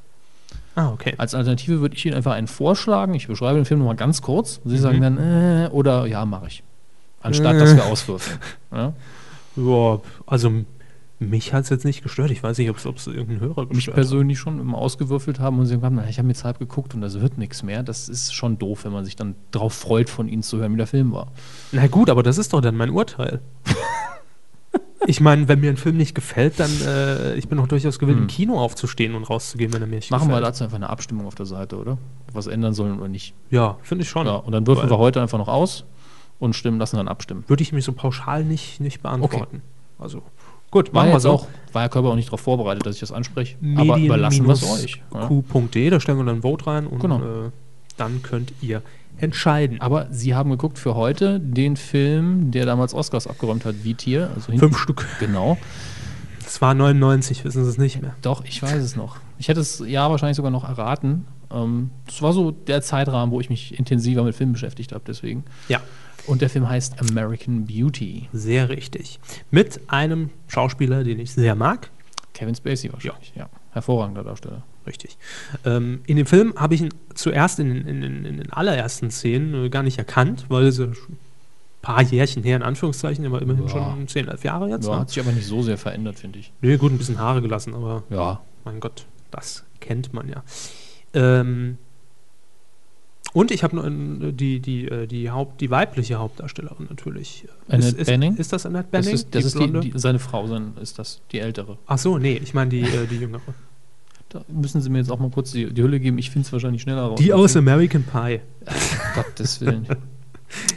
[0.78, 1.16] Ah, okay.
[1.18, 3.16] Als Alternative würde ich Ihnen einfach einen vorschlagen.
[3.16, 4.62] Ich beschreibe den Film nochmal ganz kurz.
[4.64, 4.82] Und Sie Mhm.
[4.82, 6.64] sagen dann, äh, oder ja, mache ich.
[7.22, 8.38] Anstatt, dass wir auswürfeln.
[8.72, 8.94] Ja?
[9.56, 10.52] Ja, also
[11.20, 12.30] mich hat es jetzt nicht gestört.
[12.30, 15.66] Ich weiß nicht, ob es irgendeinen Hörer Mich gestört persönlich schon immer ausgewürfelt haben und
[15.66, 17.82] sie haben, na, ich habe jetzt halb geguckt und das wird nichts mehr.
[17.82, 20.78] Das ist schon doof, wenn man sich dann drauf freut, von Ihnen zu hören, wie
[20.78, 21.22] der Film war.
[21.26, 21.34] hat.
[21.72, 23.42] Na gut, aber das ist doch dann mein Urteil.
[25.06, 28.18] ich meine, wenn mir ein Film nicht gefällt, dann äh, ich bin auch durchaus gewillt,
[28.18, 28.28] im Hm.
[28.28, 30.46] Kino aufzustehen und rauszugehen, wenn er mir nicht Machen wir gefällt.
[30.48, 31.94] dazu einfach eine Abstimmung auf der Seite, oder?
[32.26, 33.34] Wir Was ändern sollen oder nicht.
[33.52, 34.26] Ja, finde ich schon.
[34.28, 35.86] Ja, und dann würfeln Weil- wir heute einfach noch aus
[36.40, 37.44] und stimmen, lassen dann abstimmen.
[37.48, 39.62] Würde ich mich so pauschal nicht, nicht beantworten.
[40.00, 40.22] Also,
[40.72, 41.32] gut, War machen wir so.
[41.32, 43.56] auch, war Herr Körber auch nicht darauf vorbereitet, dass ich das anspreche.
[43.76, 45.02] aber überlassen wir es euch.
[45.14, 45.28] Ja.
[45.28, 47.20] Q.de, da stellen wir dann ein Vote rein und Genau.
[47.20, 47.50] äh,
[47.98, 48.82] dann könnt ihr
[49.20, 49.82] entscheiden.
[49.82, 54.30] Aber Sie haben geguckt für heute den Film, der damals Oscars abgeräumt hat, wie Tier.
[54.36, 55.06] Also Fünf Stück.
[55.20, 55.58] Genau.
[56.44, 58.16] Das war 99, wissen Sie es nicht mehr.
[58.22, 59.18] Doch, ich weiß es noch.
[59.38, 61.26] Ich hätte es ja wahrscheinlich sogar noch erraten.
[61.52, 65.44] Ähm, das war so der Zeitrahmen, wo ich mich intensiver mit Filmen beschäftigt habe, deswegen.
[65.68, 65.82] Ja,
[66.26, 68.30] Und der Film heißt American Beauty.
[68.34, 69.20] sehr richtig.
[69.52, 71.90] Mit einem Schauspieler, den ich sehr mag.
[72.34, 73.50] Kevin Spacey wahrscheinlich, ja.
[73.78, 74.64] Hervorragender Darsteller.
[74.86, 75.18] Richtig.
[75.66, 79.66] Ähm, in dem Film habe ich ihn zuerst in, in, in, in den allerersten Szenen
[79.66, 80.96] äh, gar nicht erkannt, weil es ein
[81.82, 83.70] paar Jährchen her, in Anführungszeichen, aber immerhin Ja.
[83.70, 84.86] schon 10, 11 Jahre jetzt.
[84.88, 85.00] Ja, ne?
[85.02, 86.52] hat sich aber nicht so sehr verändert, finde ich.
[86.62, 88.42] Nee, gut, ein bisschen Haare gelassen, aber Ja.
[88.66, 90.44] mein Gott, das kennt man ja.
[91.14, 91.78] Ähm,
[93.34, 97.46] und ich habe die, die, äh, die, Haupt, die weibliche Hauptdarstellerin natürlich.
[97.68, 98.36] Annette ist, ist, Bening?
[98.38, 99.16] Ist das Annette Das Bening?
[99.16, 101.78] ist, das ist die, die, seine Frau, sein, ist das, die ältere.
[101.86, 103.42] Ach so, nee, ich meine die, äh, die jüngere.
[104.30, 106.18] Da müssen Sie mir jetzt auch mal kurz die, die Hülle geben.
[106.18, 107.20] Ich finde es wahrscheinlich schneller raus.
[107.20, 108.42] Die aus American Pie.
[109.16, 109.88] Gottes Willen.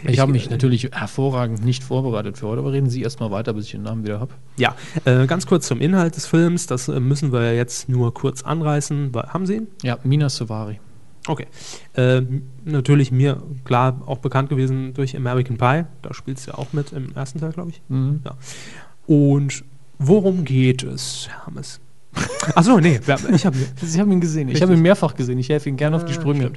[0.05, 3.67] Ich habe mich natürlich hervorragend nicht vorbereitet für heute, aber reden Sie erstmal weiter, bis
[3.67, 4.33] ich den Namen wieder habe.
[4.57, 4.75] Ja,
[5.05, 6.67] äh, ganz kurz zum Inhalt des Films.
[6.67, 9.13] Das äh, müssen wir jetzt nur kurz anreißen.
[9.15, 9.69] Haben Sie ihn?
[9.83, 10.81] Ja, Mina Savari.
[11.27, 11.47] Okay.
[11.95, 12.23] Äh,
[12.65, 15.85] natürlich mir klar auch bekannt gewesen durch American Pie.
[16.03, 17.83] Da spielt es ja auch mit im ersten Teil, glaube ich.
[17.89, 18.23] Mhm.
[18.25, 18.37] Ja.
[19.07, 19.65] Und
[19.99, 21.81] worum geht es, Hermes?
[22.55, 22.99] Achso, nee,
[23.33, 23.57] ich habe
[23.99, 24.49] haben ihn gesehen.
[24.49, 25.39] Ich habe ihn mehrfach gesehen.
[25.39, 26.53] Ich helfe Ihnen gerne auf die Sprünge.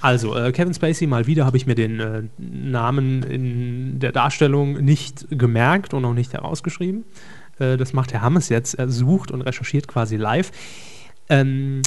[0.00, 4.84] Also, äh, Kevin Spacey, mal wieder habe ich mir den äh, Namen in der Darstellung
[4.84, 7.04] nicht gemerkt und auch nicht herausgeschrieben.
[7.58, 8.74] Äh, das macht Herr Hammes jetzt.
[8.74, 10.50] Er sucht und recherchiert quasi live.
[11.28, 11.82] Ähm,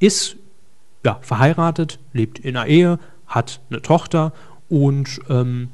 [0.00, 0.36] ist
[1.04, 4.32] ja, verheiratet, lebt in einer Ehe, hat eine Tochter
[4.68, 5.68] und ähm,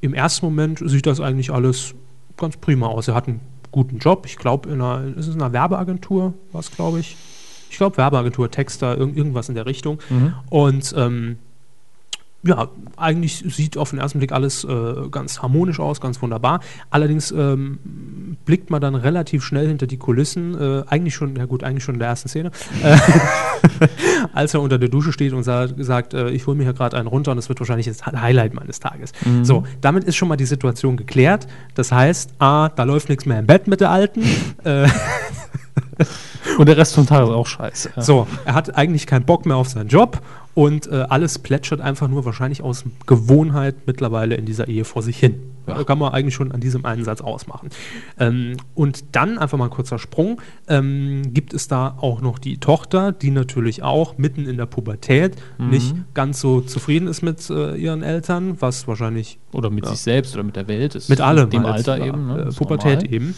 [0.00, 1.94] im ersten Moment sieht das eigentlich alles
[2.36, 3.08] ganz prima aus.
[3.08, 3.40] Er hat einen
[3.70, 4.24] guten Job.
[4.26, 7.16] Ich glaube, in einer, ist es in einer Werbeagentur, was glaube ich.
[7.70, 9.98] Ich glaube, Werbeagentur, Texter, irg irgendwas in der Richtung.
[10.48, 11.38] Und ähm,
[12.44, 16.60] ja, eigentlich sieht auf den ersten Blick alles äh, ganz harmonisch aus, ganz wunderbar.
[16.88, 21.64] Allerdings ähm, blickt man dann relativ schnell hinter die Kulissen, äh, eigentlich schon, ja gut,
[21.64, 22.96] eigentlich schon in der ersten Szene, äh,
[24.32, 26.96] als er unter der Dusche steht und sa sagt, äh, ich hole mir hier gerade
[26.96, 29.12] einen runter und das wird wahrscheinlich das Highlight meines Tages.
[29.42, 31.48] So, damit ist schon mal die Situation geklärt.
[31.74, 34.22] Das heißt, A, da läuft nichts mehr im Bett mit der Alten.
[36.58, 37.90] Und der Rest vom Tag ist auch scheiße.
[37.96, 38.02] Ja.
[38.02, 40.20] so, er hat eigentlich keinen Bock mehr auf seinen Job
[40.54, 45.16] und äh, alles plätschert einfach nur wahrscheinlich aus Gewohnheit mittlerweile in dieser Ehe vor sich
[45.18, 45.40] hin.
[45.68, 45.84] Ja.
[45.84, 47.68] Kann man eigentlich schon an diesem einen Satz ausmachen.
[48.18, 50.40] Ähm, und dann einfach mal ein kurzer Sprung.
[50.66, 55.36] Ähm, gibt es da auch noch die Tochter, die natürlich auch mitten in der Pubertät
[55.58, 59.90] nicht ganz so zufrieden ist mit äh, ihren Eltern, was wahrscheinlich Oder mit Ja.
[59.90, 60.94] sich selbst oder mit der Welt.
[60.94, 61.50] Ist mit allem.
[61.50, 62.26] Dem halt, Alter eben.
[62.26, 62.48] Ne?
[62.56, 63.14] Pubertät normal.
[63.14, 63.34] eben.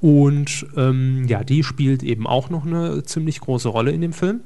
[0.00, 4.40] Und ähm, ja, die spielt eben auch noch eine ziemlich große Rolle in dem Film.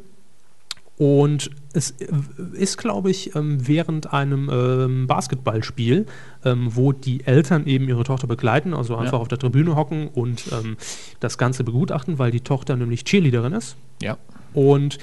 [0.97, 2.07] Und es äh,
[2.53, 6.07] ist, glaube ich, ähm, während einem ähm, Basketballspiel,
[6.45, 9.19] ähm, wo die Eltern eben ihre Tochter begleiten, also einfach Ja.
[9.21, 10.45] auf der Tribüne hocken und
[11.21, 13.77] das Ganze begutachten, weil die Tochter nämlich Cheerleaderin ist.
[14.03, 14.19] Ja.
[14.53, 14.99] Und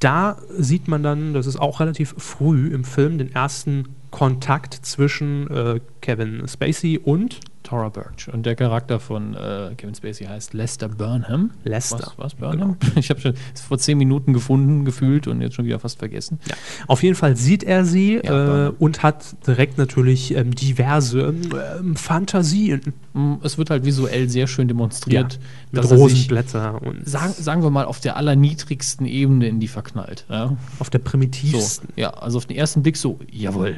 [0.00, 3.84] da sieht man dann, das ist auch relativ früh im Film, den ersten
[4.14, 8.28] Kontakt zwischen äh, Kevin Spacey und Tora Birch.
[8.30, 11.50] Und der Charakter von äh, Kevin Spacey heißt Lester Burnham.
[11.64, 11.96] Lester.
[11.98, 12.76] Was, was Burnham?
[12.96, 13.32] Ich habe schon
[13.66, 16.38] vor zehn Minuten gefunden, gefühlt und jetzt schon wieder fast vergessen.
[16.46, 16.54] Ja.
[16.88, 21.34] Auf jeden Fall sieht er sie Ja, äh, und hat direkt natürlich ähm, diverse
[21.80, 22.82] ähm, Fantasien
[23.14, 25.38] Mm, Es wird halt visuell sehr schön demonstriert,
[25.70, 29.68] mit er sich, Rosenblätter und sagen, sagen wir mal, auf der allerniedrigsten Ebene in die
[29.68, 30.26] verknallt.
[30.28, 30.56] Ja?
[30.80, 31.88] auf der So, primitivsten.
[31.96, 33.76] ja, also auf den ersten Blick so, jawohl,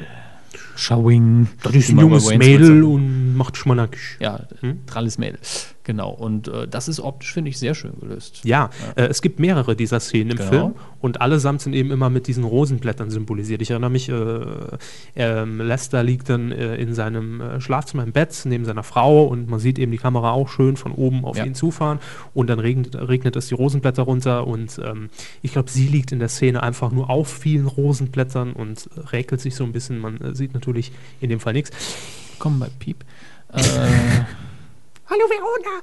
[0.75, 1.47] Showing.
[1.63, 3.97] Das ist ein junges Mädel und macht Schmanack.
[4.19, 4.79] Ja, Hm?
[4.85, 5.39] tralles Mädel.
[5.87, 6.09] Genau.
[6.11, 8.41] Und äh, das ist optisch, finde ich, sehr schön gelöst.
[8.43, 10.49] Ja, Äh, es gibt mehrere dieser Szenen im Genau.
[10.49, 13.61] Film und allesamt sind eben immer mit diesen Rosenblättern symbolisiert.
[13.61, 14.39] Ich erinnere mich, äh,
[15.15, 19.49] ähm, Lester liegt dann äh, in seinem äh, Schlafzimmer im Bett neben seiner Frau und
[19.49, 21.45] man sieht eben die Kamera auch schön von oben auf Ja.
[21.45, 21.99] ihn zufahren
[22.33, 25.09] und dann regnet, regnet es die Rosenblätter runter und ähm,
[25.41, 29.39] ich glaube, sie liegt in der Szene einfach nur auf vielen Rosenblättern und äh, räkelt
[29.39, 29.99] sich so ein bisschen.
[29.99, 31.71] Man sieht natürlich in dem Fall nichts.
[32.39, 33.05] Komm bei Piep.
[33.53, 33.61] Äh,
[35.09, 35.81] Hallo Verona!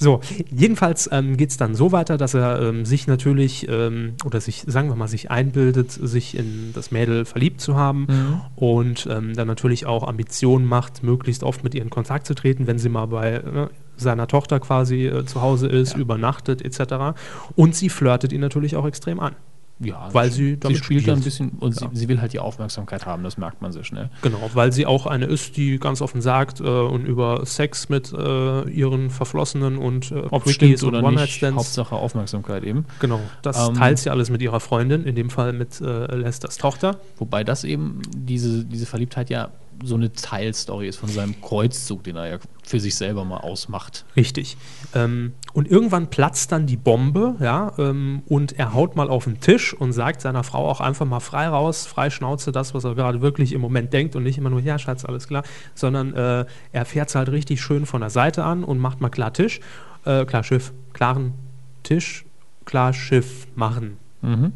[0.00, 4.40] So, jedenfalls ähm, geht es dann so weiter, dass er ähm, sich natürlich, ähm, oder
[4.40, 8.40] sich, sagen wir mal, sich einbildet, sich in das Mädel verliebt zu haben Mhm.
[8.54, 12.68] und ähm, dann natürlich auch Ambitionen macht, möglichst oft mit ihr in Kontakt zu treten,
[12.68, 15.98] wenn sie mal bei äh, seiner Tochter quasi äh, zu Hause ist, Ja.
[15.98, 17.18] übernachtet etc.
[17.56, 19.34] Und sie flirtet ihn natürlich auch extrem an.
[19.80, 21.24] Ja, Weil sie sie damit spielt da ein spielt.
[21.24, 21.88] bisschen und Ja.
[21.92, 24.10] sie, sie will halt die Aufmerksamkeit haben, das merkt man sehr schnell.
[24.22, 28.12] Genau, weil sie auch eine ist, die ganz offen sagt äh, und über Sex mit
[28.12, 32.86] äh, ihren Verflossenen und äh, Ob Quickies und oder nicht, One-Night-Stands Hauptsache Aufmerksamkeit eben.
[33.00, 36.56] Genau, das Ähm, teilt sie alles mit ihrer Freundin, in dem Fall mit äh, Lesters
[36.56, 36.98] Tochter.
[37.18, 39.48] Wobei das eben, diese, diese Verliebtheit ja
[39.82, 44.04] so eine Teilstory ist von seinem Kreuzzug, den er ja für sich selber mal ausmacht.
[44.16, 44.56] Richtig.
[44.94, 49.40] Ähm, und irgendwann platzt dann die Bombe, ja, ähm, und er haut mal auf den
[49.40, 52.94] Tisch und sagt seiner Frau auch einfach mal frei raus, frei Schnauze, das, was er
[52.94, 56.44] gerade wirklich im Moment denkt und nicht immer nur, ja, Schatz, alles klar, sondern äh,
[56.72, 59.60] er fährt es halt richtig schön von der Seite an und macht mal klar Tisch,
[60.04, 61.34] äh, klar Schiff, klaren
[61.82, 62.24] Tisch,
[62.64, 63.96] klar Schiff machen.
[64.22, 64.52] Mhm.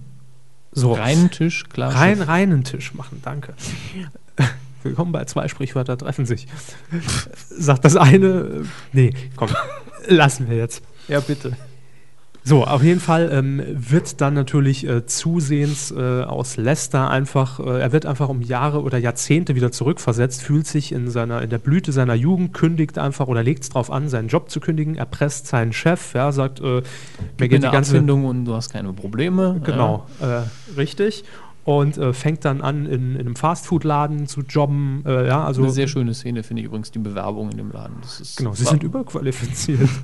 [0.72, 0.94] So.
[0.94, 1.94] Reinen Tisch, klar.
[1.94, 3.54] Rein, reinen Tisch machen, danke.
[4.82, 6.46] Willkommen bei zwei Sprichwörter treffen sich.
[7.48, 9.50] Sagt das eine, äh, nee, komm,
[10.08, 10.82] lassen wir jetzt.
[11.08, 11.56] Ja, bitte.
[12.44, 17.80] So, auf jeden Fall ähm, wird dann natürlich äh, zusehends äh, aus Leicester einfach, äh,
[17.80, 21.58] er wird einfach um Jahre oder Jahrzehnte wieder zurückversetzt, fühlt sich in seiner, in der
[21.58, 25.46] Blüte seiner Jugend, kündigt einfach oder legt es darauf an, seinen Job zu kündigen, erpresst
[25.46, 26.82] seinen Chef, ja, sagt, äh,
[27.38, 29.60] mir geht die ganze Abfindung und du hast keine Probleme.
[29.62, 30.42] Genau, äh,
[30.76, 31.22] richtig.
[31.64, 35.02] Und äh, fängt dann an, in, in einem Fastfood-Laden zu jobben.
[35.06, 37.96] Äh, ja, also Eine sehr schöne Szene finde ich übrigens, die Bewerbung in dem Laden.
[38.02, 39.88] Das ist, genau, sie sind überqualifiziert.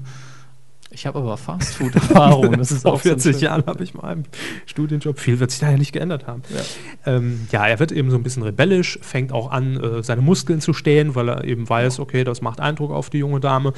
[0.91, 2.57] Ich habe aber Fastfood-Erfahrung.
[2.57, 4.25] Das ist Vor auch so ein 40 schön- Jahren habe ich mal einen
[4.65, 5.19] Studienjob.
[5.19, 6.41] Viel wird sich da ja nicht geändert haben.
[6.49, 7.13] Ja.
[7.15, 10.63] Ähm, ja, er wird eben so ein bisschen rebellisch, fängt auch an, äh, seine Muskeln
[10.63, 13.75] zu stehen, weil er eben weiß, okay, das macht Eindruck auf die junge Dame.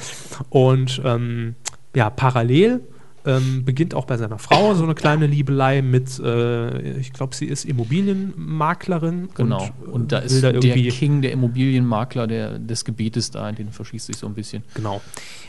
[0.49, 1.55] Und ähm,
[1.93, 2.79] ja, parallel
[3.25, 7.45] ähm, beginnt auch bei seiner Frau so eine kleine Liebelei mit, äh, ich glaube, sie
[7.45, 9.29] ist Immobilienmaklerin.
[9.35, 9.69] Genau.
[9.85, 13.47] Und, Und, äh, da will ist da der King, der Immobilienmakler der, des Gebietes da,
[13.49, 14.63] in den verschießt sich so ein bisschen.
[14.73, 15.01] Genau.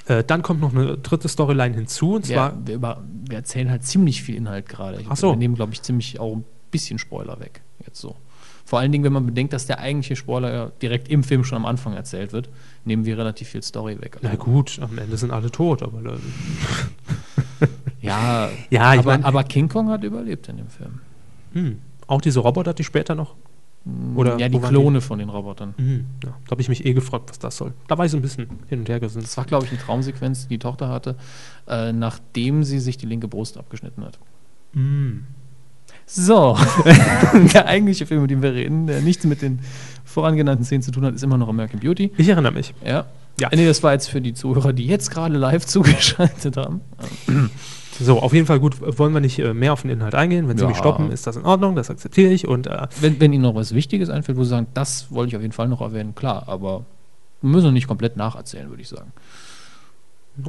[0.07, 3.71] Äh, dann kommt noch eine dritte Storyline hinzu, und zwar wir, wir, über, wir erzählen
[3.71, 5.01] halt ziemlich viel Inhalt gerade.
[5.09, 5.31] Ach so.
[5.31, 7.63] Wir nehmen, glaube ich, ziemlich auch ein bisschen Spoiler weg.
[7.87, 8.17] Jetzt so.
[8.65, 11.57] Vor allen Dingen, wenn man bedenkt, dass der eigentliche Spoiler ja direkt im Film schon
[11.57, 12.49] am Anfang erzählt wird,
[12.85, 14.17] nehmen wir relativ viel Story weg.
[14.23, 16.01] Also, Na gut, am Ende sind alle tot, aber
[18.01, 21.01] Ja, Ja, aber, mein- aber King Kong hat überlebt in dem Film.
[21.53, 23.35] hm, auch diese Roboter, die später noch.
[24.15, 25.75] Oder ja, die Klone von den Robotern.
[25.77, 27.73] Hm, ja, da habe ich mich eh gefragt, was das soll.
[27.89, 29.23] Da war ich so ein bisschen hin und her gerissen.
[29.23, 31.17] Das war, glaube ich, eine Traumsequenz, die die Tochter hatte,
[31.67, 34.19] äh, nachdem sie sich die linke Brust abgeschnitten hat.
[34.75, 35.25] Hm.
[36.07, 36.57] So,
[37.55, 39.61] der eigentliche Film, über den wir reden, der nichts mit den
[40.05, 42.13] vorangenannten Szenen zu tun hat, ist immer noch American Beauty.
[42.17, 42.75] Ich erinnere mich.
[42.85, 43.07] Ja.
[43.41, 43.49] Ja.
[43.53, 46.81] Nee, das war jetzt für die Zuhörer, die jetzt gerade live zugeschaltet haben.
[48.01, 50.49] So, auf jeden Fall gut, wollen wir nicht äh, mehr auf den Inhalt eingehen.
[50.49, 50.69] Wenn Sie Ja.
[50.69, 52.49] mich stoppen, ist das in Ordnung, das akzeptiere ich.
[52.49, 55.37] Und äh, Wenn, wenn Ihnen noch was Wichtiges einfällt, wo Sie sagen, das wollte ich
[55.37, 56.87] auf jeden Fall noch erwähnen, klar, aber
[57.43, 59.13] wir müssen nicht komplett nacherzählen, würde ich sagen.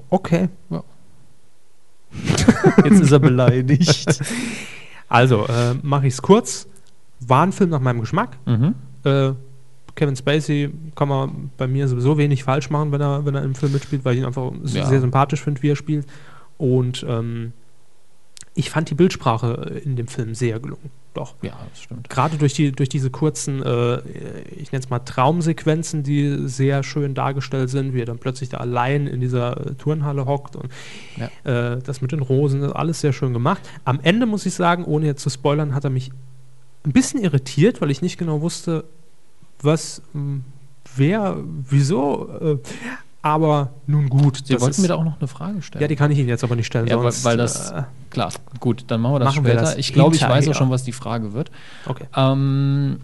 [0.10, 0.48] okay.
[2.86, 4.22] Jetzt ist er beleidigt.
[5.10, 6.68] Also, äh, mache ich es kurz.
[7.20, 8.38] War ein Film nach meinem Geschmack.
[8.46, 8.74] mhm.
[9.04, 9.32] Äh,
[9.96, 13.56] Kevin Spacey kann man bei mir sowieso wenig falsch machen, wenn er, wenn er im
[13.56, 14.86] Film mitspielt, weil ich ihn einfach Ja.
[14.86, 16.08] sehr sympathisch finde, wie er spielt.
[16.58, 17.54] Und ähm,
[18.56, 20.92] ich fand die Bildsprache in dem Film sehr gelungen.
[21.16, 21.36] Doch.
[21.44, 22.10] Ja, das stimmt.
[22.10, 24.00] Gerade durch, die, durch diese kurzen, äh,
[24.50, 28.58] ich nenne es mal Traumsequenzen, die sehr schön dargestellt sind, wie er dann plötzlich da
[28.58, 30.72] allein in dieser äh, Turnhalle hockt und
[31.44, 33.62] äh, das mit den Rosen, das ist alles sehr schön gemacht.
[33.86, 36.12] Am Ende muss ich sagen, ohne jetzt zu spoilern, hat er mich
[36.84, 38.84] ein bisschen irritiert, weil ich nicht genau wusste,
[39.64, 40.42] was, mh,
[40.96, 41.38] wer,
[41.70, 42.30] wieso.
[42.40, 42.58] Äh,
[43.22, 44.42] aber nun gut.
[44.46, 45.82] Sie wollten mir da auch noch eine Frage stellen.
[45.82, 46.88] ja, die kann ich Ihnen jetzt aber nicht stellen.
[46.88, 49.66] Ja, weil, sonst, weil das, äh, klar, gut, dann machen wir das machen wir später.
[49.66, 51.50] das ich glaube, ich weiß auch schon, was die Frage wird.
[51.86, 52.06] okay.
[52.16, 53.00] Ähm,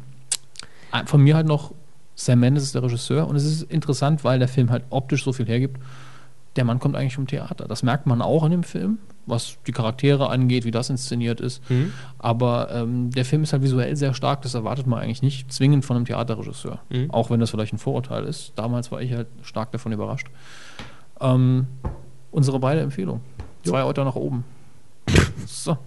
[1.06, 1.74] von mir halt noch,
[2.16, 5.32] Sam Mendes ist der Regisseur und es ist interessant, weil der Film halt optisch so
[5.32, 5.80] viel hergibt.
[6.58, 7.66] Der Mann kommt eigentlich vom Theater.
[7.70, 8.98] Das merkt man auch in dem Film,
[9.30, 11.68] was die Charaktere angeht, wie das inszeniert ist.
[11.70, 11.94] Mhm.
[12.18, 15.86] Aber ähm, der Film ist halt visuell sehr stark, das erwartet man eigentlich nicht zwingend
[15.86, 16.80] von einem Theaterregisseur.
[16.90, 17.12] Mhm.
[17.12, 18.54] Auch wenn das vielleicht ein Vorurteil ist.
[18.56, 20.28] Damals war ich halt stark davon überrascht.
[21.22, 21.68] Ähm,
[22.32, 23.22] unsere beide Empfehlung.
[23.64, 24.44] Zwei Euter nach oben.
[25.46, 25.78] So.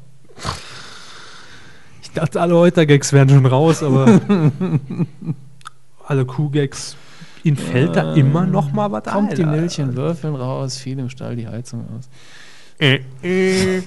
[2.02, 4.20] Ich dachte, alle Euter-Gags wären schon raus, aber
[6.06, 6.96] alle Kuh-Gags,
[7.44, 9.36] ihnen fällt da immer noch mal was Kommt ein.
[9.36, 12.08] die Milch in Würfeln raus, fiel im Stall die Heizung aus.
[12.82, 13.82] Äh, äh.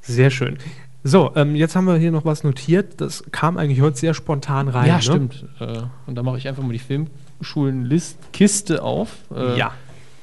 [0.00, 0.58] Sehr schön.
[1.04, 3.00] So, ähm, jetzt haben wir hier noch was notiert.
[3.00, 4.86] Das kam eigentlich heute sehr spontan rein.
[4.86, 5.02] ja, ne?
[5.02, 5.44] stimmt.
[5.58, 9.10] Äh, und da mache ich einfach mal die Filmschulen-Kiste auf.
[9.34, 9.72] äh, Ja.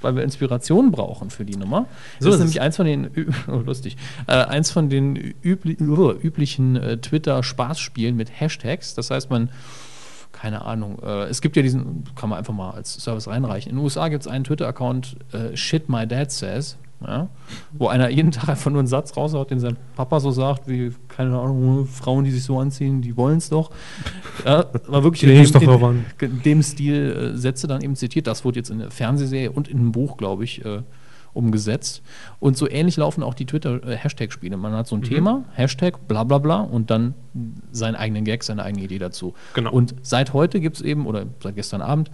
[0.02, 1.88] Weil wir Inspiration brauchen für die Nummer.
[2.22, 3.10] So das ist nämlich eins von den,
[3.50, 3.98] oh, lustig,
[4.28, 8.96] äh, eins von den übli uh, üblichen äh, Twitter-Spaßspielen mit Hashtags.
[8.96, 9.50] Das heißt, man,
[10.32, 13.72] keine Ahnung, äh, es gibt ja diesen, kann man einfach mal als Service reinreichen.
[13.72, 17.30] In den USA gibt es einen Twitter-Account, äh, Shit My Dad Says, ja,
[17.72, 20.92] wo einer jeden Tag einfach nur einen Satz raushaut, den sein Papa so sagt, wie,
[21.08, 23.72] keine Ahnung, Frauen, die sich so anziehen, die wollen es doch.
[24.46, 28.28] Ja, war wirklich in dem, doch in, dem Stil äh, Sätze dann eben zitiert.
[28.28, 30.82] Das wurde jetzt in der Fernsehserie und in einem Buch, glaube ich, äh,
[31.34, 32.02] umgesetzt.
[32.40, 34.58] Und so ähnlich laufen auch die Twitter-Hashtag-Spiele.
[34.58, 35.02] Man hat so Mhm.
[35.02, 37.14] ein Thema, Hashtag, bla bla bla und dann
[37.72, 39.34] seinen eigenen Gag, seine eigene Idee dazu.
[39.54, 39.72] Genau.
[39.72, 42.10] Und seit heute gibt es eben, oder seit gestern Abend,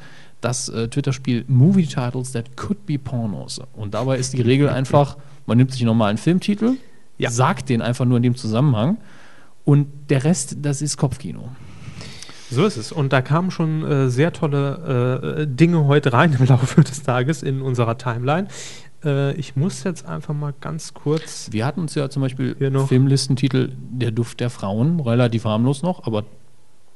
[0.45, 3.59] das äh, Twitter-Spiel Movie Titles That Could Be Pornos.
[3.73, 6.73] Und dabei ist die Regel einfach, man nimmt sich einen normalen Filmtitel,
[7.17, 7.29] Ja.
[7.31, 8.97] sagt den einfach nur in dem Zusammenhang
[9.65, 11.49] und der Rest, das ist Kopfkino.
[12.51, 12.91] So ist es.
[12.91, 17.41] Und da kamen schon äh, sehr tolle äh, Dinge heute rein im Laufe des Tages
[17.41, 18.47] in unserer Timeline.
[19.03, 21.47] Äh, ich muss jetzt einfach mal ganz kurz.
[21.51, 22.87] Wir hatten uns ja zum Beispiel Hier noch.
[22.87, 26.23] Filmlistentitel Der Duft der Frauen, relativ harmlos noch, aber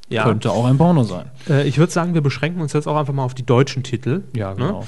[0.09, 1.25] Ja, könnte auch ein Porno sein.
[1.49, 4.23] äh, ich würde sagen, wir beschränken uns jetzt auch einfach mal auf die deutschen Titel.
[4.35, 4.85] Ja, genau.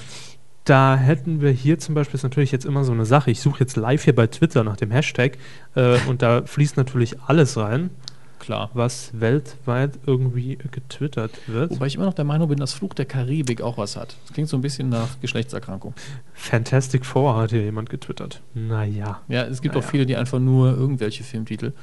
[0.64, 3.60] Da hätten wir hier zum Beispiel, ist natürlich jetzt immer so eine Sache, ich suche
[3.62, 5.38] jetzt live hier bei Twitter nach dem Hashtag
[5.76, 7.90] äh, und da fließt natürlich alles rein,
[8.40, 8.70] Klar.
[8.76, 11.72] was weltweit irgendwie getwittert wird.
[11.72, 14.16] Wobei ich immer noch der Meinung bin, dass Fluch der Karibik auch was hat.
[14.26, 15.94] Das klingt so ein bisschen nach Geschlechtserkrankung.
[16.34, 18.42] Fantastic Four hat hier jemand getwittert.
[18.54, 19.22] Naja.
[19.28, 19.86] Ja, es gibt Naja.
[19.86, 21.74] auch viele, die einfach nur irgendwelche Filmtitel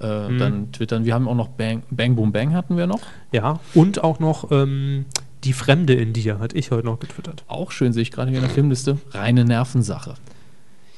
[0.00, 0.38] äh, Mhm.
[0.38, 1.04] dann twittern.
[1.04, 3.00] Wir haben auch noch Bang, Bang Boom Bang hatten wir noch.
[3.32, 5.04] Ja, und auch noch ähm,
[5.44, 7.44] Die Fremde in dir, hatte ich heute noch getwittert.
[7.48, 8.96] Auch schön, sehe ich gerade hier in der Filmliste.
[9.12, 10.14] Reine Nervensache.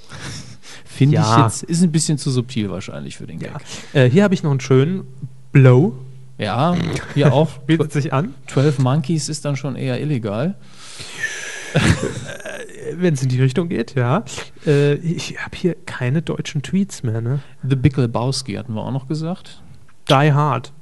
[0.85, 1.45] Finde ich Ja.
[1.45, 3.51] jetzt, ist ein bisschen zu subtil wahrscheinlich für den Gag.
[3.93, 5.05] Äh, hier habe ich noch einen schönen
[5.53, 5.95] Blow.
[6.39, 6.77] Ja,
[7.15, 7.59] hier auch.
[7.67, 8.35] Bietet sich an.
[8.47, 10.55] 12 Monkeys ist dann schon eher illegal.
[12.95, 14.25] Wenn es in die Richtung geht, ja.
[14.67, 17.41] Äh, ich habe hier keine deutschen Tweets mehr, ne?
[17.63, 19.63] The Big Lebowski hatten wir auch noch gesagt.
[20.09, 20.73] Die Hard.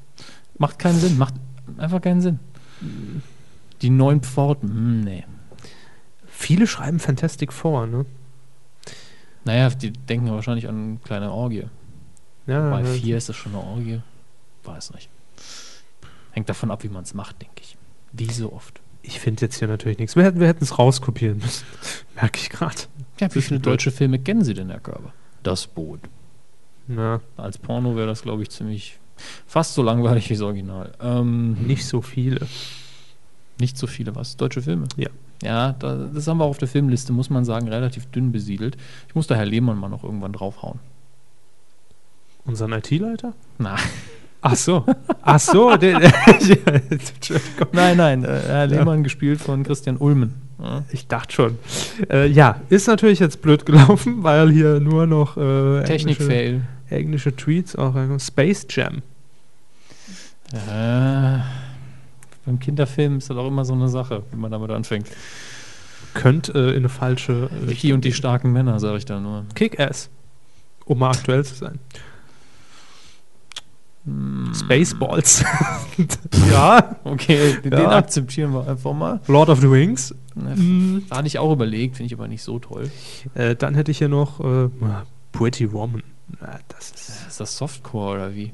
[0.59, 1.34] Macht keinen Sinn, macht
[1.78, 2.38] einfach keinen Sinn.
[3.82, 5.24] Die neuen Pforten, hm, nee.
[6.26, 8.07] Viele schreiben Fantastic Four, ne?
[9.44, 11.66] Naja, die denken wahrscheinlich an eine kleine Orgie.
[12.46, 12.86] Ja, Bei ja.
[12.86, 14.00] vier ist das schon eine Orgie.
[14.64, 15.09] Weiß nicht.
[16.32, 17.76] Hängt davon ab, wie man es macht, denke ich.
[18.12, 18.80] Wie so oft.
[19.07, 20.16] Ich finde jetzt hier natürlich nichts.
[20.16, 21.64] Wir hätten wir es rauskopieren müssen.
[22.14, 22.76] Merke ich gerade.
[23.20, 25.12] Ja, wie viele deutsche Filme kennen Sie denn, Herr Körber?
[25.42, 26.00] Das Boot.
[26.86, 28.98] Na, Als Porno wäre das, glaube ich, ziemlich
[29.46, 30.92] fast so langweilig wie das Original.
[31.00, 32.46] Ähm, nicht so viele.
[33.61, 34.36] Nicht so viele, was?
[34.36, 34.88] Deutsche Filme?
[34.96, 35.11] Ja.
[35.42, 38.78] Ja, da, das haben wir auch auf der Filmliste, muss man sagen, relativ dünn besiedelt.
[39.09, 40.80] Ich muss da Herr Lehmann mal noch irgendwann draufhauen.
[42.46, 43.34] Unseren IT-Leiter?
[43.59, 43.76] Na,
[44.47, 44.84] Ach so.
[45.22, 45.70] Ach so.
[47.72, 50.34] nein, nein, äh, Herr Lehmann gespielt von Christian Ulmen.
[50.62, 50.82] Ja.
[50.92, 51.59] Ich dachte schon.
[52.11, 56.61] Äh, ja, ist natürlich jetzt blöd gelaufen, weil hier nur noch äh, englische, Technik-Fail.
[56.90, 57.95] englische Tweets auch.
[58.18, 58.99] Space Jam.
[60.53, 61.38] Äh,
[62.45, 65.07] beim Kinderfilm ist das auch immer so eine Sache, wenn man damit anfängt.
[66.12, 69.47] Könnte äh, in eine falsche äh, Ricky und die starken Männer, sage ich da nur.
[69.55, 70.11] Kick-Ass.
[70.84, 71.78] Um mal aktuell zu sein.
[74.55, 75.42] Spaceballs.
[76.50, 76.96] ja.
[77.05, 77.78] Okay, den, Ja.
[77.80, 79.20] den akzeptieren wir einfach mal.
[79.28, 80.14] Lord of the Rings.
[80.34, 81.05] Mhm.
[81.09, 82.90] Da hatte ich auch überlegt, finde ich aber nicht so toll.
[83.34, 84.68] Äh, dann hätte ich hier noch äh,
[85.32, 86.02] Pretty Woman.
[86.40, 88.52] Ja, das ist Ist das Softcore oder wie?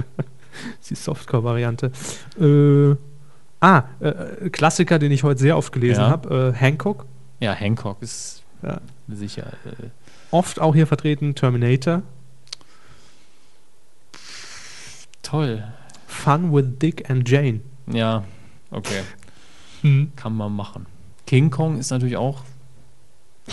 [0.90, 1.92] die Softcore-Variante.
[2.40, 2.96] Äh,
[3.60, 6.10] ah, äh, Klassiker, den ich heute sehr oft gelesen Ja.
[6.10, 6.52] habe.
[6.54, 7.06] Äh, Hancock.
[7.40, 8.42] Ja, Hancock ist
[9.08, 9.46] sicher.
[9.64, 9.88] Äh,
[10.30, 12.02] Oft auch hier vertreten Terminator.
[15.28, 15.62] Toll.
[16.06, 17.60] Fun with Dick and Jane.
[17.92, 18.24] Ja,
[18.70, 19.02] okay.
[19.82, 20.12] Mhm.
[20.16, 20.86] Kann man machen.
[21.26, 22.42] King Kong ist natürlich auch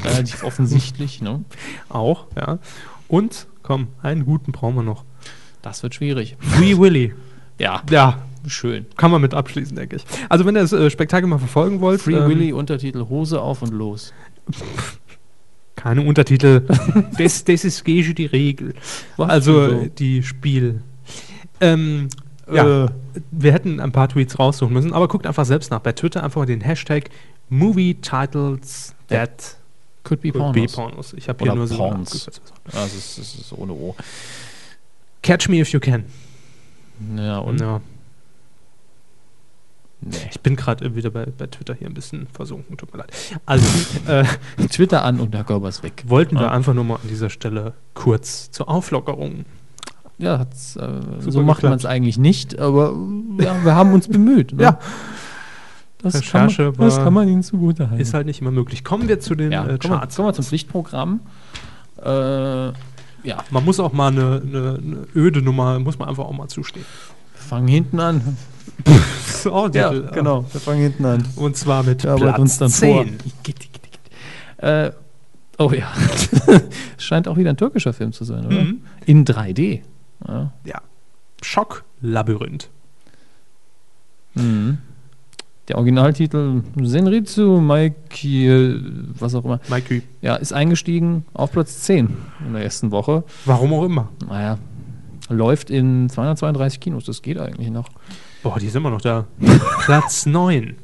[0.04, 1.22] relativ offensichtlich.
[1.22, 1.44] Ne?
[1.90, 2.60] Auch, ja.
[3.08, 5.04] Und, komm, einen guten brauchen wir noch.
[5.62, 6.38] Das wird schwierig.
[6.40, 7.14] Free Willy.
[7.60, 8.86] Ja, Ja, schön.
[8.98, 10.06] kann man mit abschließen, denke ich.
[10.30, 13.62] Also, wenn ihr das äh, Spektakel mal verfolgen wollt, Free ähm, Willy, Untertitel Hose auf
[13.62, 14.14] und los.
[15.76, 16.66] keine Untertitel.
[17.18, 18.74] das, das ist gegen die Regel.
[19.18, 19.30] Was?
[19.30, 20.82] Also, die Spiel.
[21.62, 22.10] Ähm,
[22.51, 22.89] ja, Äh.
[23.32, 25.80] wir hätten ein paar Tweets raussuchen müssen, aber guckt einfach selbst nach.
[25.80, 27.10] Bei Twitter einfach mal den Hashtag
[27.49, 29.58] Movie Titles That
[30.03, 31.14] Could be could be Pornos.
[31.14, 32.28] Ich habe hier nur so Porns.
[32.72, 33.95] Ja, das ist, ist ohne O.
[35.24, 36.06] Catch Me If You Can.
[37.18, 37.60] Ja, und?
[37.60, 37.82] Ja.
[40.01, 40.18] Nee.
[40.30, 43.12] Ich bin gerade wieder bei, bei Twitter hier ein bisschen versunken, tut mir leid.
[43.47, 43.66] Also,
[44.08, 44.24] äh,
[44.68, 46.03] Twitter an und der Körper ist weg.
[46.08, 46.51] wollten wir Ja.
[46.51, 49.45] einfach nur mal an dieser Stelle kurz zur Auflockerung.
[50.18, 50.45] Ja, äh,
[51.20, 52.95] so macht man es eigentlich nicht, aber
[53.39, 54.53] äh, ja, wir haben uns bemüht.
[54.53, 54.63] Ne?
[54.63, 54.80] Ja.
[56.01, 58.01] Das, Recherche kann man, das kann man ihnen zugute halten.
[58.01, 58.84] Ist halt nicht immer möglich.
[58.84, 61.22] Kommen wir zu den ja, äh, kommen, wir, kommen wir zum Pflichtprogramm.
[62.01, 62.68] Äh,
[63.26, 66.47] ja, Man muss auch mal eine, eine, eine öde Nummer, muss man einfach auch mal
[66.47, 66.86] zustehen.
[67.34, 68.38] fangen hinten an.
[69.26, 71.24] So, Ja, Titel, genau, wir fangen hinten an.
[71.36, 73.18] Und zwar mit Wir arbeiten Platz uns dann 10.
[74.59, 74.70] vor.
[74.70, 74.91] Äh,
[75.57, 75.88] oh ja,
[76.97, 78.63] scheint auch wieder ein türkischer Film zu sein, oder?
[78.63, 78.82] Mhm.
[79.05, 79.82] In 3D.
[80.28, 80.52] Ja.
[80.66, 80.82] Ja.
[81.42, 82.70] Schocklabyrinth.
[84.36, 84.78] Mhm.
[85.68, 88.80] Der Originaltitel Senritsu Maiki,
[89.18, 90.04] was auch immer, Maikü.
[90.22, 92.16] ja, ist eingestiegen auf Platz 10
[92.46, 93.24] in der ersten Woche.
[93.46, 94.10] Warum auch immer.
[94.28, 94.60] Naja,
[95.30, 97.90] läuft in 232 Kinos, das geht eigentlich noch.
[98.44, 99.26] Boah, die sind immer noch da.
[99.86, 100.76] Platz 9.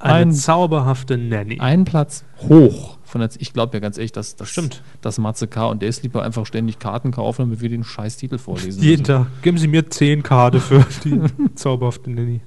[0.00, 1.60] Eine Ein- zauberhafte Nanny.
[1.60, 2.95] Ein Platz hoch.
[3.06, 4.82] Von der, ich glaube ja ganz ehrlich, dass, dass, Stimmt.
[5.00, 5.66] dass Matze K.
[5.66, 9.04] und Deathsleeper einfach ständig Karten kaufen, damit wir den Scheißtitel vorlesen Jeden.
[9.04, 9.28] Tag.
[9.42, 11.20] Geben Sie mir 10 Karte für die
[11.54, 12.40] zauberhafte Nanny.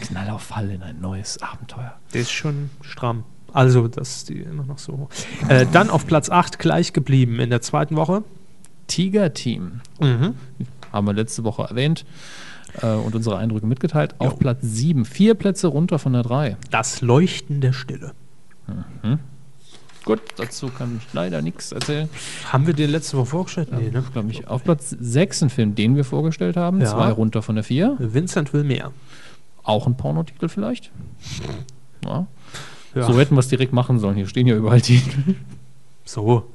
[0.00, 1.94] Knall auf Fall in ein neues Abenteuer.
[2.14, 3.24] Der ist schon stramm.
[3.52, 5.08] Also, das ist die immer noch so.
[5.48, 8.24] Äh, dann auf Platz 8 gleich geblieben in der zweiten Woche.
[8.86, 9.82] Tiger Team.
[10.00, 10.34] Mhm.
[10.90, 12.04] Haben wir letzte Woche erwähnt
[12.80, 14.14] äh, und unsere Eindrücke mitgeteilt.
[14.18, 14.36] Auf Jo.
[14.38, 15.04] Platz 7.
[15.04, 16.56] Vier Plätze runter von der 3.
[16.70, 18.12] Das Leuchten der Stille.
[20.04, 22.08] Gut, dazu kann ich leider nichts erzählen.
[22.50, 23.68] Haben wir den letzte Woche vorgestellt?
[23.72, 24.02] Nee, ne?
[24.12, 24.48] Glaub ich.
[24.48, 26.80] Auf Platz 6 ein Film, den wir vorgestellt haben.
[26.80, 26.88] Ja.
[26.88, 27.96] Zwei runter von der 4.
[27.98, 28.92] Vincent will mehr.
[29.62, 30.90] Auch ein Pornotitel vielleicht.
[32.04, 32.26] Ja.
[32.94, 33.06] Ja.
[33.06, 34.16] So hätten wir es direkt machen sollen.
[34.16, 35.34] Hier stehen ja überall Titel.
[36.04, 36.50] So.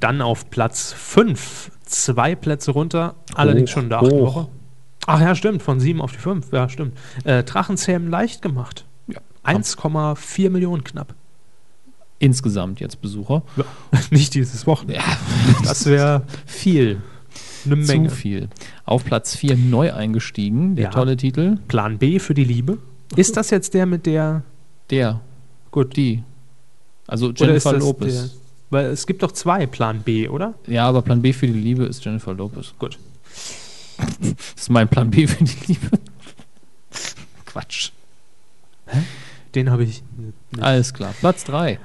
[0.00, 4.20] Dann auf Platz 5, zwei Plätze runter, allerdings Hoch, schon in der achten.
[4.20, 4.48] Woche.
[5.06, 6.96] Ach ja, stimmt, von 7 auf die 5, ja, stimmt.
[7.24, 8.84] Äh, Drachenzähmen leicht gemacht.
[9.08, 9.18] Ja.
[9.44, 11.14] 1,4 Millionen knapp.
[12.20, 13.42] Insgesamt jetzt Besucher.
[13.56, 13.64] Ja.
[14.10, 15.00] Nicht dieses Wochenende.
[15.02, 15.18] Ja,
[15.64, 17.00] Das wäre viel.
[17.64, 18.08] eine Menge.
[18.08, 18.48] Zu viel.
[18.84, 20.90] Auf Platz 4 neu eingestiegen, der Ja.
[20.90, 21.58] tolle Titel.
[21.68, 22.78] Plan B für die Liebe.
[23.16, 24.42] Ist das jetzt der mit der.
[24.90, 25.20] Der.
[25.70, 25.96] Gut.
[25.96, 26.22] Die.
[27.06, 28.12] Also Jennifer Lopez.
[28.14, 28.30] Der,
[28.70, 30.54] weil es gibt doch zwei Plan B, oder?
[30.66, 32.74] Ja, aber Plan B für die Liebe ist Jennifer Lopez.
[32.78, 32.98] Gut.
[34.20, 35.98] Das ist mein Plan B für die Liebe.
[37.46, 37.90] Quatsch.
[39.56, 40.02] Den habe ich.
[40.16, 40.62] nicht.
[40.62, 41.12] Alles klar.
[41.18, 41.78] Platz 3.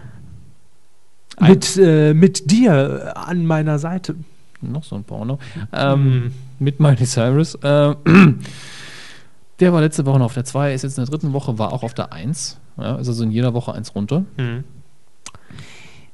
[1.39, 4.15] Mit, äh, mit dir an meiner Seite.
[4.61, 5.39] Noch so ein Porno.
[5.73, 6.31] Ähm, Mm.
[6.63, 7.55] Mit Miley Cyrus.
[7.55, 7.95] Äh,
[9.59, 11.73] der war letzte Woche noch auf der 2, ist jetzt in der dritten Woche, war
[11.73, 12.59] auch auf der 1.
[12.77, 14.23] Ja, ist also in jeder Woche eins runter.
[14.37, 14.63] Mhm.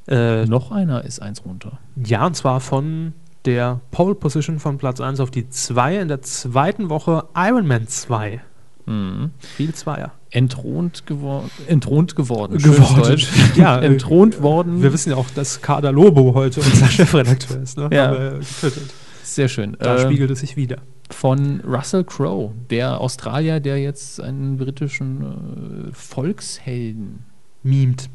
[0.08, 1.78] Äh, Noch einer ist eins runter.
[2.04, 3.14] ja, und zwar von
[3.46, 6.00] der Pole Position von Platz 1 auf die 2.
[6.00, 8.42] In der zweiten Woche Iron Man 2.
[8.86, 9.32] Mhm.
[9.40, 10.12] Viel Zweier.
[10.32, 12.58] Entthront, gewor entthront geworden.
[12.60, 13.20] Geworden.
[13.56, 14.82] Ja, äh, entthront worden.
[14.84, 17.78] Wir wissen ja auch, dass Kader Lobo heute unser Chefredakteur ist.
[17.78, 17.90] Ne?
[17.92, 18.12] Ja.
[18.14, 18.94] Getwittert.
[19.24, 19.76] Sehr schön.
[19.80, 20.78] Da Ähm, spiegelt es sich wieder.
[21.12, 27.26] von Russell Crowe, der Australier, der jetzt einen britischen äh, Volkshelden.
[27.64, 28.10] Mimt.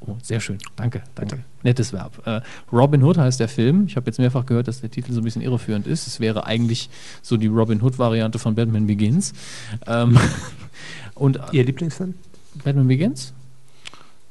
[0.00, 0.58] Oh, sehr schön.
[0.76, 1.40] Danke, danke.
[1.62, 2.20] Nettes Verb.
[2.26, 2.40] Äh,
[2.72, 3.86] Robin Hood heißt der Film.
[3.88, 6.06] Ich habe jetzt mehrfach gehört, dass der Titel so ein bisschen irreführend ist.
[6.06, 6.90] Es wäre eigentlich
[7.22, 9.32] so die Robin Hood-Variante von Batman Begins.
[9.86, 10.18] Ähm,
[11.18, 12.14] und Ihr Lieblingsfilm?
[12.64, 13.32] Batman Begins?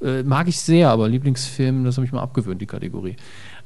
[0.02, 3.16] Äh, mag ich sehr, aber Lieblingsfilm, das habe ich mal abgewöhnt, die Kategorie.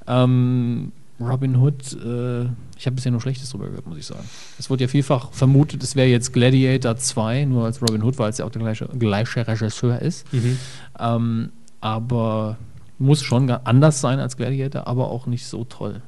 [0.08, 2.44] Ähm, Robin Hood, äh,
[2.78, 4.28] ich habe bisher nur Schlechtes drüber gehört, muss ich sagen.
[4.58, 8.30] Es wurde ja vielfach vermutet, es wäre jetzt Gladiator 2, nur als Robin Hood, weil
[8.30, 10.26] es ja auch der gleiche, gleiche Regisseur ist.
[11.00, 12.58] Ähm, aber
[12.98, 16.02] muss schon anders sein als Gladiator, aber auch nicht so toll.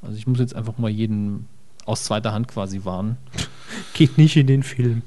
[0.00, 1.46] Also ich muss jetzt einfach mal jeden
[1.84, 3.18] aus zweiter Hand quasi warnen.
[3.94, 5.02] Geht nicht in den Film.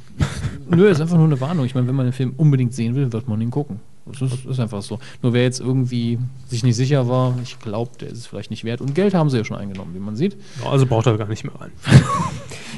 [0.69, 1.65] Nö, ist einfach nur eine Warnung.
[1.65, 3.79] Ich meine, wenn man den Film unbedingt sehen will, wird man ihn gucken.
[4.05, 4.99] Das ist, ist einfach so.
[5.23, 8.63] Nur wer jetzt irgendwie sich nicht sicher war, ich glaube, der ist es vielleicht nicht
[8.63, 8.79] wert.
[8.79, 10.37] Und Geld haben sie ja schon eingenommen, wie man sieht.
[10.63, 11.71] Also braucht er gar nicht mehr rein.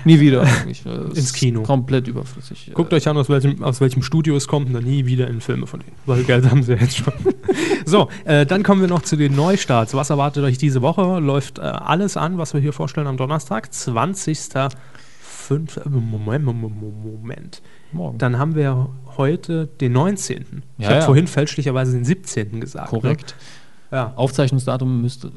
[0.05, 0.83] Nie wieder eigentlich.
[0.83, 1.63] Das Ins Kino.
[1.63, 2.71] Komplett überflüssig.
[2.73, 5.41] Guckt euch an, aus welchem, aus welchem Studio es kommt und dann nie wieder in
[5.41, 5.91] Filme von denen.
[6.05, 7.11] Weil Geld haben sie jetzt schon.
[7.85, 9.93] so, äh, dann kommen wir noch zu den Neustarts.
[9.95, 11.19] Was erwartet euch diese Woche?
[11.19, 14.71] Läuft äh, alles an, was wir hier vorstellen am Donnerstag, 20.05.
[15.49, 17.61] Moment, Moment, Moment.
[17.91, 18.17] Morgen.
[18.17, 20.37] Dann haben wir heute den 19.
[20.77, 21.05] ich Ja, habe ja.
[21.05, 22.59] vorhin fälschlicherweise den 17.
[22.59, 22.89] gesagt.
[22.89, 23.35] Korrekt.
[23.91, 23.97] Ne?
[23.97, 24.13] Ja.
[24.15, 25.31] Aufzeichnungsdatum müsste.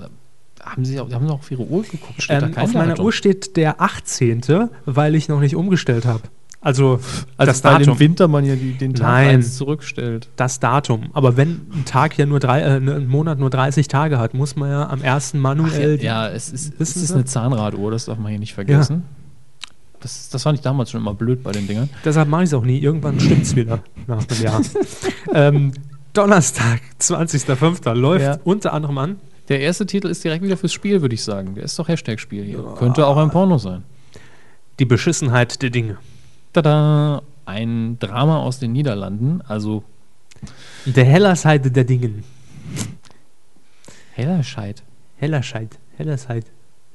[0.62, 2.22] Haben Sie, auch- haben Sie auch auf Ihre Uhr geguckt?
[2.22, 3.06] Steht da Ähm, auf meiner Datum?
[3.06, 6.22] Uhr steht der 18., weil ich noch nicht umgestellt habe.
[6.62, 7.00] Also,
[7.38, 7.94] also das Datum.
[7.94, 9.28] im Winter man ja die, den Tag Nein.
[9.36, 10.28] eins zurückstellt.
[10.36, 11.08] das Datum.
[11.14, 14.56] Aber wenn ein Tag ja nur drei, äh, ein Monat nur 30 Tage hat, muss
[14.56, 15.96] man ja am ersten manuell.
[15.96, 19.04] die- ja, es ist, es ist eine Zahnraduhr, das darf man hier nicht vergessen.
[20.00, 21.90] Das, das fand ich damals schon immer blöd bei den Dingern.
[22.04, 22.78] Deshalb mache ich es auch nie.
[22.78, 24.62] Irgendwann stimmt es wieder nach einem Jahr.
[25.34, 25.72] ähm,
[26.12, 27.94] Donnerstag, 20.05.
[27.94, 28.38] läuft Ja.
[28.44, 29.16] unter anderem an.
[29.48, 31.54] Der erste Titel ist direkt wieder fürs Spiel, würde ich sagen.
[31.54, 32.62] Der ist doch Hashtag-Spiel hier.
[32.78, 33.82] Könnte auch ein Porno sein.
[34.78, 35.98] Die Beschissenheit der Dinge.
[36.52, 37.22] Tada!
[37.46, 39.82] Ein Drama aus den Niederlanden, also
[40.86, 42.22] Der heller Seite der Dingen.
[44.12, 44.82] Hellerscheid.
[45.16, 45.78] Hellerscheid.
[45.96, 46.44] Hellerscheid.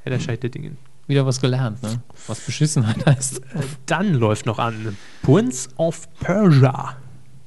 [0.03, 0.78] Hellerscheid der Dingen.
[1.08, 2.01] Wieder was gelernt, ne?
[2.28, 3.41] Was Beschissenheit heißt.
[3.86, 6.97] Dann läuft noch an Prince of Persia.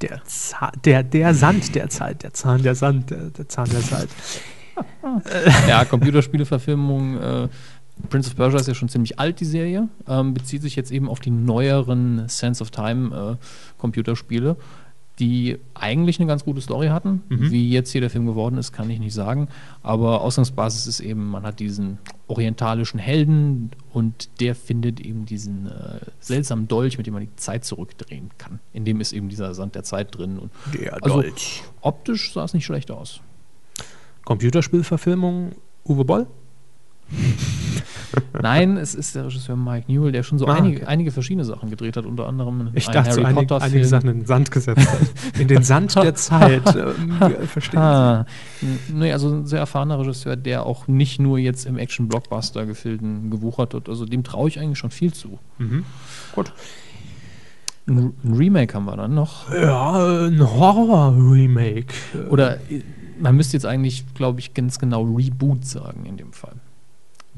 [0.01, 2.23] Der, Za der, der Sand der Zeit.
[2.23, 3.11] Der Zahn der Sand.
[3.11, 4.09] Der, der Zahn der Zeit.
[5.69, 7.19] ja, Computerspieleverfilmung.
[7.21, 7.49] Äh,
[8.09, 9.89] Prince of Persia ist ja schon ziemlich alt, die Serie.
[10.07, 13.45] Ähm, bezieht sich jetzt eben auf die neueren Sense of Time äh,
[13.79, 14.57] Computerspiele,
[15.19, 17.23] die eigentlich eine ganz gute Story hatten.
[17.29, 17.51] Mhm.
[17.51, 19.49] Wie jetzt hier der Film geworden ist, kann ich nicht sagen.
[19.83, 21.99] Aber Ausgangsbasis ist eben, man hat diesen
[22.29, 27.65] orientalischen Helden und der findet eben diesen äh, seltsamen Dolch, mit dem man die Zeit
[27.65, 28.61] zurückdrehen kann.
[28.73, 30.39] In dem ist eben dieser Sand der Zeit drin.
[30.39, 31.63] Und Der Also- Dolch.
[31.81, 33.21] optisch sah es nicht schlecht aus.
[34.25, 35.53] Computerspielverfilmung
[35.85, 36.27] Uwe Boll?
[38.43, 40.87] Nein, es ist der Regisseur Mike Newell, der schon so Ah, einige, okay.
[40.87, 43.85] einige verschiedene Sachen gedreht hat, unter anderem Ich dachte, so Harry einige, Potter einige.
[43.85, 45.41] Sachen in den Sand gesetzt hat.
[45.41, 46.63] In den Sand der Zeit.
[46.77, 47.13] Ähm,
[47.47, 48.27] verstehen n-
[48.95, 53.89] nee, also ein sehr erfahrener Regisseur, der auch nicht nur jetzt im Action-Blockbuster-Gefilden gewuchert hat.
[53.89, 55.39] Also dem traue ich eigentlich schon viel zu.
[55.59, 55.85] Mhm.
[56.35, 56.53] Gut.
[57.87, 59.51] Ein, ein Remake haben wir dann noch.
[59.53, 61.95] Ja, ein Horror-Remake.
[62.31, 62.83] Oder äh,
[63.21, 66.57] man müsste jetzt eigentlich, glaube ich, ganz genau Reboot sagen in dem Fall.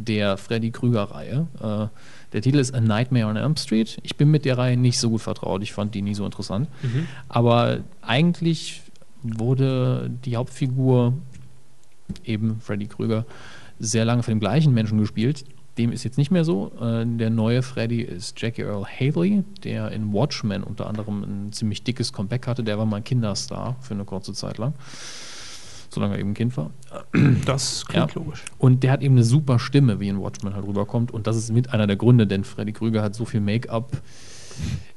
[0.04, 1.46] Der Freddy Krüger-Reihe.
[1.60, 1.88] Äh,
[2.32, 3.98] der Titel ist A Nightmare on Elm Street.
[4.02, 5.62] Ich bin mit der Reihe nicht so gut vertraut.
[5.62, 6.68] Ich fand die nie so interessant.
[6.82, 7.06] Mhm.
[7.28, 8.82] Aber eigentlich
[9.22, 11.14] wurde die Hauptfigur
[12.24, 13.26] eben Freddy Krüger,
[13.78, 15.44] sehr lange von dem gleichen Menschen gespielt.
[15.78, 16.72] Dem ist jetzt nicht mehr so.
[16.80, 21.84] Äh, der neue Freddy ist Jackie Earl Haley, der in Watchmen unter anderem ein ziemlich
[21.84, 22.64] dickes Comeback hatte.
[22.64, 24.74] Der war mal ein Kinderstar für eine kurze Zeit lang.
[25.92, 26.70] Solange er eben ein Kind war.
[27.44, 28.20] Das klingt Ja.
[28.20, 28.44] logisch.
[28.58, 31.10] Und der hat eben eine super Stimme, wie in Watchmen halt rüberkommt.
[31.12, 33.90] Und das ist mit einer der Gründe, denn Freddy Krüger hat so viel Make-up.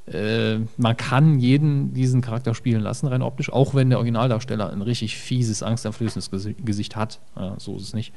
[0.06, 4.82] Äh, man kann jeden diesen Charakter spielen lassen, rein optisch, auch wenn der Originaldarsteller ein
[4.82, 7.20] richtig fieses, angsteinflößendes Gesi- Gesicht hat.
[7.38, 8.14] Ja, so ist es nicht.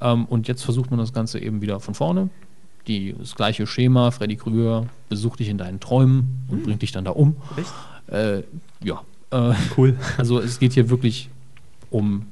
[0.00, 2.30] Ähm, und jetzt versucht man das Ganze eben wieder von vorne.
[2.86, 7.04] Die, das gleiche Schema, Freddy Krüger besucht dich in deinen Träumen und bringt dich dann
[7.04, 7.36] da um.
[7.56, 7.72] Echt?
[8.14, 8.42] Äh,
[8.82, 9.02] ja.
[9.30, 9.96] Äh, Cool.
[10.16, 11.28] also es geht hier wirklich
[11.90, 12.26] um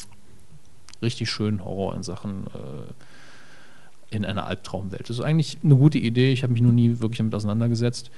[1.02, 5.02] richtig schönen Horror in Sachen äh, in einer Albtraumwelt.
[5.08, 6.32] Das ist eigentlich eine gute Idee.
[6.32, 8.10] Ich habe mich noch nie wirklich damit auseinandergesetzt.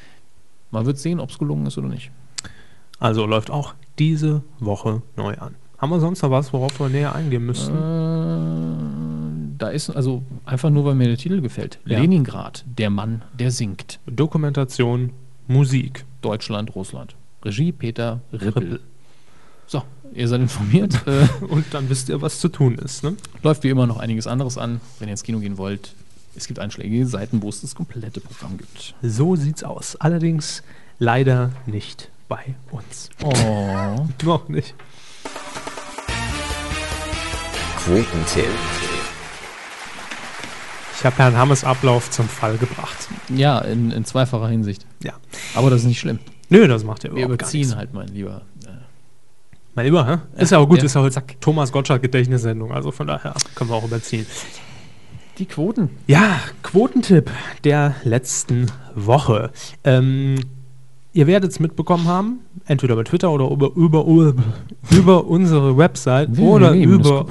[0.71, 2.11] Man wird sehen, ob es gelungen ist oder nicht.
[2.99, 5.55] Also läuft auch diese Woche neu an.
[5.79, 7.75] Haben wir sonst noch was, worauf wir näher eingehen müssten?
[7.75, 11.79] Äh, da ist also einfach nur, weil mir der Titel gefällt.
[11.85, 12.01] Ja.
[12.01, 14.01] Leningrad, der Mann, der singt.
[14.07, 15.13] Dokumentation,
[15.47, 16.05] Musik.
[16.21, 17.15] Deutschland, Russland.
[17.45, 18.49] Regie Peter Rippel.
[18.49, 18.81] Rippel.
[19.71, 19.83] So,
[20.15, 21.07] ihr seid informiert.
[21.07, 23.03] äh, Und dann wisst ihr, was zu tun ist.
[23.05, 23.17] Ne?
[23.43, 24.81] läuft wie immer noch einiges anderes an.
[24.99, 25.95] Wenn ihr ins Kino gehen wollt,
[26.35, 28.95] es gibt einschlägige Seiten, wo es das komplette Programm gibt.
[29.03, 29.97] So sieht's aus.
[29.97, 30.63] Allerdings
[30.99, 33.11] leider nicht bei uns.
[33.23, 34.07] Oh.
[34.25, 34.75] Noch nicht.
[37.85, 38.45] Quotentipp.
[40.99, 43.09] Ich habe Herrn Hammes Ablauf zum Fall gebracht.
[43.29, 44.85] Ja, in, in zweifacher Hinsicht.
[45.03, 45.15] Ja.
[45.55, 46.19] Aber das ist nicht schlimm.
[46.51, 48.43] Nö, das macht er Wir überhaupt gar überziehen halt, mein Lieber.
[49.79, 50.43] Mal lieber, hä?
[50.43, 50.85] Ist ja auch gut, ja.
[50.87, 54.27] ist ja heute Thomas Gottschalk Gedächtnissendung, also von daher können wir auch überziehen.
[55.39, 55.91] Die Quoten.
[56.09, 57.31] Ja, Quotentipp
[57.63, 59.53] der letzten Woche.
[59.85, 60.35] Ähm,
[61.13, 64.35] ihr werdet es mitbekommen haben, entweder bei Twitter oder über, über, über,
[64.91, 67.27] über unsere Website oder über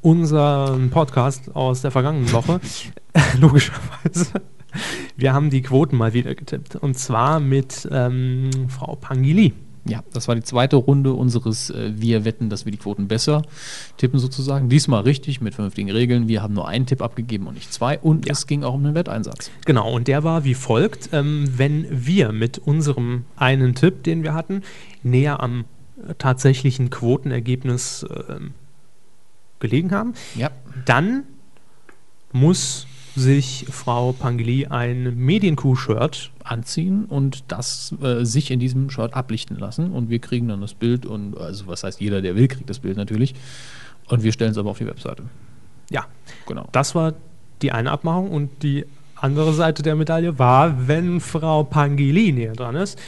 [0.00, 2.58] unseren Podcast aus der vergangenen Woche.
[3.38, 4.42] Logischerweise.
[5.14, 6.74] Wir haben die Quoten mal wieder getippt.
[6.74, 9.52] Und zwar mit ähm, Frau Pangili.
[9.86, 13.42] Ja, das war die zweite Runde unseres äh, Wir wetten, dass wir die Quoten besser
[13.96, 14.68] tippen sozusagen.
[14.68, 16.28] Diesmal richtig mit vernünftigen Regeln.
[16.28, 17.98] Wir haben nur einen Tipp abgegeben und nicht zwei.
[17.98, 18.32] Und Ja.
[18.32, 19.50] es ging auch um den Wetteinsatz.
[19.64, 21.08] Genau, und der war wie folgt.
[21.12, 24.62] Ähm, wenn wir mit unserem einen Tipp, den wir hatten,
[25.02, 25.64] näher am
[26.06, 28.52] äh, tatsächlichen Quotenergebnis ähm,
[29.60, 30.50] gelegen haben, Ja.
[30.84, 31.24] dann
[32.32, 39.58] muss sich Frau Pangili ein Medienkuh-Shirt anziehen und das äh, sich in diesem Shirt ablichten
[39.58, 42.70] lassen und wir kriegen dann das Bild und also was heißt jeder, der will, kriegt
[42.70, 43.34] das Bild natürlich
[44.08, 45.24] und wir stellen es aber auf die Webseite.
[45.90, 46.06] Ja,
[46.46, 46.68] Genau.
[46.72, 47.14] das war
[47.62, 48.86] die eine Abmachung und die
[49.16, 52.98] andere Seite der Medaille war, wenn Frau Pangili näher dran ist,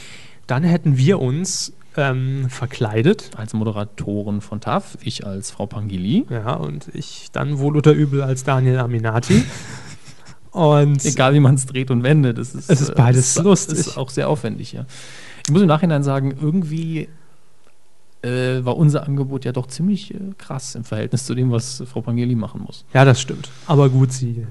[0.47, 3.31] dann hätten wir uns ähm, verkleidet.
[3.35, 6.25] Als Moderatoren von TAF, ich als Frau Pangili.
[6.29, 9.43] Ja, und ich dann wohl oder übel als Daniel Aminati.
[10.53, 13.43] Und Egal wie man es dreht und wendet, es ist, Es ist äh, beides es
[13.43, 13.79] lustig.
[13.79, 14.85] ist auch sehr aufwendig, ja.
[15.45, 17.09] Ich muss im Nachhinein sagen, irgendwie
[18.21, 22.01] äh, war unser Angebot ja doch ziemlich äh, krass im Verhältnis zu dem, was Frau
[22.01, 22.85] Pangeli machen muss.
[22.93, 23.49] ja, das stimmt.
[23.67, 24.45] Aber gut, sie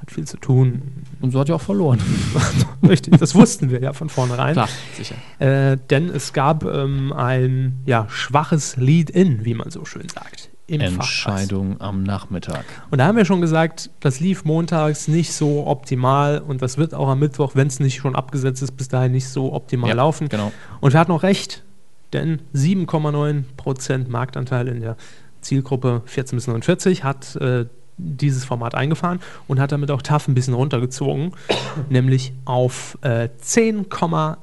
[0.00, 1.04] hat viel zu tun.
[1.20, 2.00] Und so hat ja auch verloren.
[2.88, 4.54] Richtig, das wussten wir ja von vornherein.
[4.54, 5.16] Klar, sicher.
[5.38, 10.47] Äh, denn es gab ähm, ein ja, schwaches Lead-In, wie man so schön sagt.
[10.68, 10.82] Im.
[10.82, 12.64] Entscheidung am Nachmittag.
[12.90, 16.94] Und da haben wir schon gesagt, das lief montags nicht so optimal und das wird
[16.94, 19.96] auch am Mittwoch, wenn es nicht schon abgesetzt ist, bis dahin nicht so optimal Ja,
[19.96, 20.28] laufen.
[20.28, 20.52] Genau.
[20.80, 21.64] Und wir hatten auch recht,
[22.12, 24.96] denn 7,9% Marktanteil in der
[25.40, 27.64] Zielgruppe 14 bis 49 hat äh,
[27.98, 31.32] dieses Format eingefahren und hat damit auch TAF ein bisschen runtergezogen,
[31.90, 34.36] nämlich auf äh, 10,1%.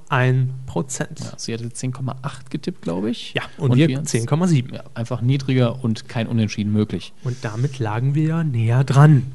[1.24, 3.34] Ja, sie hatte 10,8 getippt, glaube ich.
[3.34, 4.74] Ja, und, wir wir 10,7.
[4.76, 7.14] Ja, einfach niedriger und kein Unentschieden möglich.
[7.24, 9.32] Und damit lagen wir ja näher dran,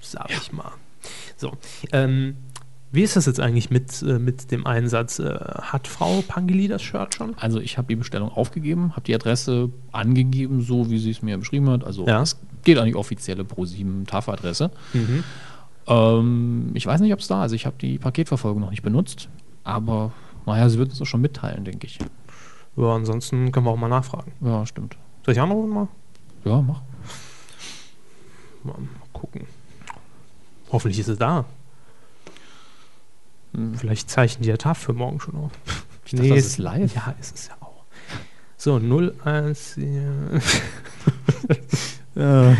[0.00, 0.70] sag ich mal.
[1.36, 1.52] So,
[1.92, 2.36] ähm,
[2.92, 5.18] wie ist das jetzt eigentlich mit, äh, mit dem Einsatz?
[5.18, 7.34] Äh, hat Frau Pangeli das Shirt schon?
[7.38, 11.36] Also ich habe die Bestellung aufgegeben, habe die Adresse angegeben, so wie sie es mir
[11.36, 11.84] beschrieben hat.
[11.84, 12.22] Also Ja.
[12.22, 14.70] es geht an die offizielle Pro7 TAF-Adresse.
[15.86, 17.52] Ähm, ich weiß nicht, ob es da ist.
[17.52, 19.28] Ich habe die Paketverfolgung noch nicht benutzt.
[19.64, 20.12] Aber
[20.44, 21.98] naja, sie wird uns das schon mitteilen, denke ich.
[22.76, 24.32] Ja, ansonsten können wir auch mal nachfragen.
[24.40, 24.96] Ja, stimmt.
[25.24, 25.88] Soll ich anrufen mal?
[26.44, 26.82] Ja, mach.
[28.64, 28.74] Mal,
[29.12, 29.46] gucken.
[30.70, 31.44] Hoffentlich ist es da.
[33.76, 35.52] Vielleicht zeichnen die ja TAF für morgen schon auf.
[36.04, 36.94] Ich dachte, das ist live.
[36.94, 37.84] Ja, ist es ja auch.
[38.56, 39.78] So, 01.
[42.16, 42.56] Ja,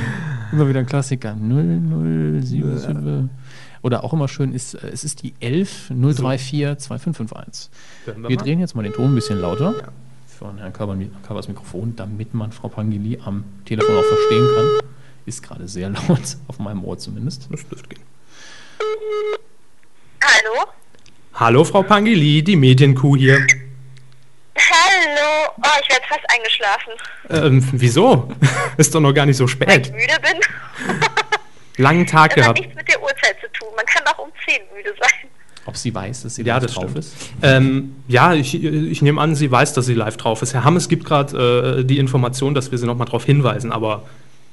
[0.53, 1.35] immer wieder ein Klassiker.
[1.35, 3.31] 0077.
[3.83, 7.71] Oder auch immer schön ist, äh, es ist die 11 034 2551.
[8.05, 8.37] Hören Wir mal.
[8.37, 9.75] drehen jetzt mal den Ton ein bisschen lauter.
[9.79, 9.89] Ja.
[10.39, 14.67] von Herrn Körbers Mikrofon, damit man Frau Pangili am Telefon auch verstehen kann.
[15.25, 17.49] Ist gerade sehr laut, auf meinem Ohr zumindest.
[17.51, 18.03] Das dürfte gehen.
[20.23, 20.67] Hallo?
[21.35, 23.47] Hallo, Frau Pangili, die Medienkuh hier.
[25.59, 26.93] Oh, ich werde fast eingeschlafen,
[27.31, 28.29] Ähm, wieso?
[28.77, 29.51] Ist doch noch gar nicht so weil
[29.81, 29.93] ich spät.
[29.93, 30.41] müde bin.
[31.79, 32.59] Langen Tag Das hat gehabt.
[32.61, 33.69] nichts mit der Uhrzeit zu tun.
[33.77, 35.31] Man kann auch um 10 müde sein.
[35.67, 36.99] Ob sie weiß, dass sie Ja, live das drauf stimmt.
[36.99, 37.15] ist?
[37.43, 40.55] Ähm, ja, ich, ich nehme an, sie weiß, dass sie live drauf ist.
[40.55, 44.05] Herr Hammes gibt gerade äh, die Information, dass wir sie nochmal darauf hinweisen, aber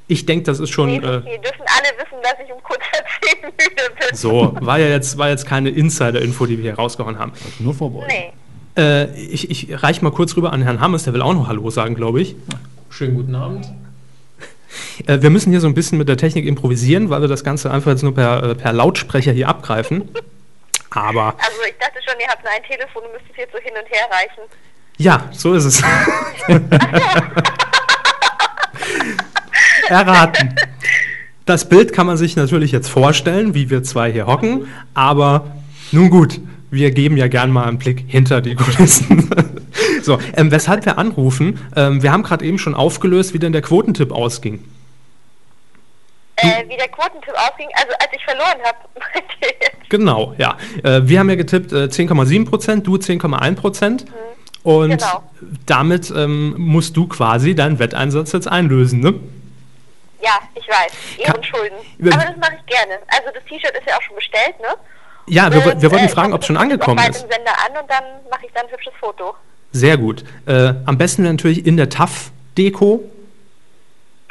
[0.08, 1.22] ich denke, das ist Nee, schon ist äh.
[1.22, 3.00] Dürfen alle wissen, dass ich um kurz vor
[3.42, 4.18] 10 müde bin.
[4.18, 4.56] so.
[4.60, 7.32] War ja jetzt, war jetzt keine Insider-Info, die wir hier rausgehauen haben.
[7.60, 8.08] Nur vorbeugen.
[8.08, 8.34] Nee.
[8.78, 11.70] Äh, ich ich reiche mal kurz rüber an Herrn Hammes, der will auch noch Hallo
[11.70, 12.36] sagen, glaube ich.
[12.90, 13.66] Schönen guten Abend.
[15.06, 17.70] Äh, wir müssen hier so ein bisschen mit der Technik improvisieren, weil wir das Ganze
[17.72, 20.10] einfach jetzt nur per, äh, per Lautsprecher hier abgreifen.
[20.90, 23.60] Aber Also ich dachte schon, ihr habt nur ein Telefon und müsst es jetzt so
[23.60, 24.44] hin und her reichen.
[24.98, 25.82] ja, so ist es.
[29.90, 30.56] Erraten.
[31.46, 35.48] Das Bild kann man sich natürlich jetzt vorstellen, wie wir zwei hier hocken, aber
[35.92, 36.40] nun gut,
[36.74, 39.30] wir geben ja gern mal einen Blick hinter die Kulissen.
[40.02, 43.62] so, ähm, weshalb wir anrufen, ähm, wir haben gerade eben schon aufgelöst, wie denn der
[43.62, 44.64] Quotentipp ausging.
[46.38, 48.78] Äh, wie der Quotentipp ausging, also als ich verloren habe?
[49.90, 50.58] Genau, ja.
[50.84, 54.06] Äh, wir haben ja getippt äh, 10,7 Prozent, du 10,1 Prozent.
[54.64, 55.24] Und Genau.
[55.68, 59.14] damit ähm, musst du quasi deinen Wetteinsatz jetzt einlösen, ne?
[60.24, 60.92] Ja, ich weiß.
[61.20, 61.78] Ehrenschulden.
[62.00, 62.98] Aber das mache ich gerne.
[63.10, 64.74] Also das T-Shirt ist ja auch schon bestellt, ne?
[65.28, 67.24] Ja, wir, Und, wir wollten äh, fragen, ich ob es schon das angekommen ist.
[67.24, 69.36] im Sender an und dann mache ich dann ein hübsches Foto.
[69.72, 70.24] Sehr gut.
[70.46, 73.04] Äh, am besten natürlich in der TAF-Deko.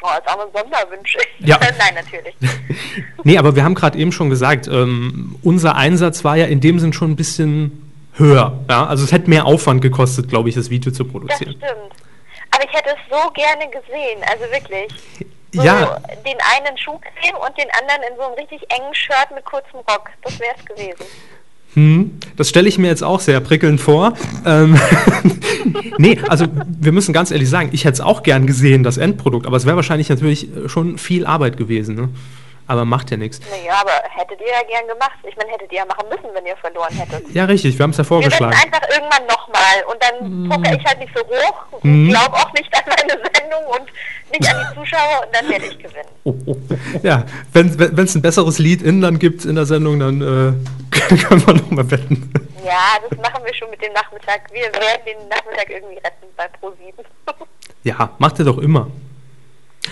[0.04, 1.16] Oh, ist auch ein Sonderwunsch.
[1.40, 1.58] Ja.
[1.78, 2.34] Nein, natürlich.
[3.24, 6.78] Nee, aber wir haben gerade eben schon gesagt, ähm, unser Einsatz war ja in dem
[6.78, 8.58] Sinn schon ein bisschen höher.
[8.68, 8.86] Ja?
[8.86, 11.52] Also es hätte mehr Aufwand gekostet, glaube ich, das Video zu Das produzieren.
[11.52, 11.92] stimmt.
[12.54, 14.88] Aber ich hätte es so gerne gesehen, also wirklich.
[15.52, 15.98] So Ja.
[16.24, 20.10] den einen Schuhcreme und den anderen in so einem richtig engen Shirt mit kurzem Rock.
[20.22, 21.04] Das wäre es gewesen.
[21.74, 24.12] Hm, das stelle ich mir jetzt auch sehr prickelnd vor.
[24.44, 24.78] Ähm,
[25.98, 26.46] nee, also
[26.80, 29.64] wir müssen ganz ehrlich sagen, ich hätte es auch gern gesehen, das Endprodukt, aber es
[29.64, 31.94] wäre wahrscheinlich natürlich äh, schon viel Arbeit gewesen.
[31.94, 32.08] Ne?
[32.68, 33.40] Aber macht ja nichts.
[33.50, 35.18] Naja, aber hättet ihr ja gern gemacht.
[35.28, 37.28] Ich meine, hättet ihr ja machen müssen, wenn ihr verloren hättet.
[37.34, 38.54] Ja, richtig, wir haben es ja Wir vorgeschlagen.
[38.54, 42.08] einfach irgendwann nochmal und dann poker ich halt nicht so hoch, Mhm.
[42.10, 43.86] glaube auch nicht an meine Sendung und
[44.30, 46.08] nicht an die Zuschauer und dann werde ich gewinnen.
[46.24, 46.56] Oh, oh.
[47.02, 47.68] Ja, wenn
[47.98, 51.90] es ein besseres Lied in dann gibt in der Sendung, dann äh, können wir nochmal
[51.90, 52.32] wetten.
[52.64, 54.42] Ja, das machen wir schon mit dem Nachmittag.
[54.52, 57.04] Wir werden den Nachmittag irgendwie retten bei Pro7.
[57.84, 58.86] Ja, macht ihr doch immer.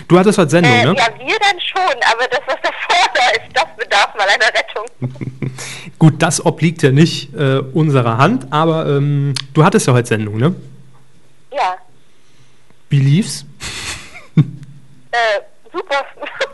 [0.07, 0.95] Du hattest heute Sendung, Äh, ne?
[0.97, 5.51] ja, wir dann schon, aber das, was davor da ist, das bedarf mal einer Rettung.
[5.99, 10.37] Gut, das obliegt ja nicht äh, unserer Hand, aber ähm, du hattest ja heute Sendung,
[10.37, 10.55] ne?
[11.53, 11.75] Ja,
[12.89, 13.45] Wie lief's?
[14.35, 14.41] äh,
[15.71, 16.05] super.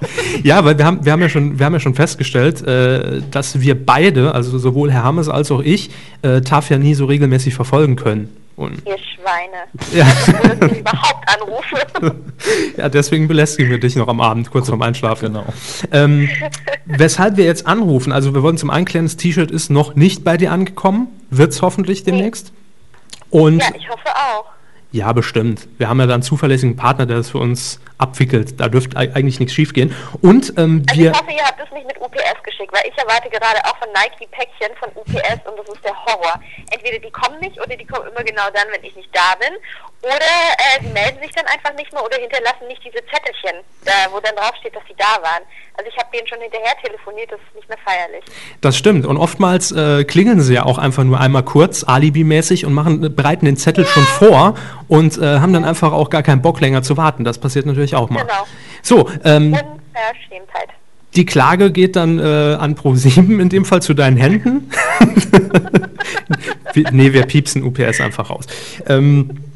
[0.43, 3.59] Ja, weil wir haben, wir haben, ja, schon, wir haben ja schon festgestellt, äh, dass
[3.61, 5.89] wir beide, also sowohl Herr Hammes als auch ich,
[6.21, 8.29] äh, TAF ja nie so regelmäßig verfolgen können.
[8.57, 9.67] Und Ihr Schweine.
[9.93, 10.05] Ja.
[10.57, 12.21] Dass ich überhaupt anrufe.
[12.77, 15.27] ja, deswegen belästigen wir dich noch am Abend, kurz vorm Einschlafen.
[15.27, 15.45] Genau.
[15.91, 16.27] Ähm,
[16.85, 20.23] weshalb wir jetzt anrufen, also wir wollen zum einen klären, das T-Shirt ist noch nicht
[20.23, 22.51] bei dir angekommen, wird es hoffentlich demnächst.
[23.29, 24.45] Und Ja, ich hoffe auch.
[24.91, 25.68] Ja, bestimmt.
[25.77, 28.59] Wir haben ja da einen zuverlässigen Partner, der das für uns abwickelt.
[28.59, 29.93] Da dürfte ei- eigentlich nichts schiefgehen.
[30.22, 31.11] Und ähm, Also wir.
[31.11, 33.89] ich hoffe, ihr habt es nicht mit UPS geschickt, weil ich erwarte gerade auch von
[33.89, 36.39] Nike Päckchen von UPS und das ist der Horror.
[36.72, 39.53] Entweder die kommen nicht oder die kommen immer genau dann, wenn ich nicht da bin.
[40.01, 43.91] Oder äh, sie melden sich dann einfach nicht mehr oder hinterlassen nicht diese Zettelchen, da,
[44.11, 45.41] wo dann draufsteht, dass sie da waren.
[45.75, 48.23] Also ich habe denen schon hinterher telefoniert, das ist nicht mehr feierlich.
[48.61, 49.05] Das stimmt.
[49.05, 53.09] Und oftmals äh, klingeln sie ja auch einfach nur einmal kurz, alibimäßig, und machen, äh,
[53.09, 54.55] bereiten den Zettel schon vor
[54.87, 57.23] und äh, haben dann einfach auch gar keinen Bock länger zu warten.
[57.23, 58.21] Das passiert natürlich auch mal.
[58.21, 58.47] Genau.
[58.83, 60.69] So, ähm, Unverschämtheit.
[61.15, 64.69] die Klage geht dann äh, an Pro7, in dem Fall zu deinen Händen.
[66.91, 68.45] Nee, wir piepsen UPS einfach raus.
[68.87, 69.46] Ähm,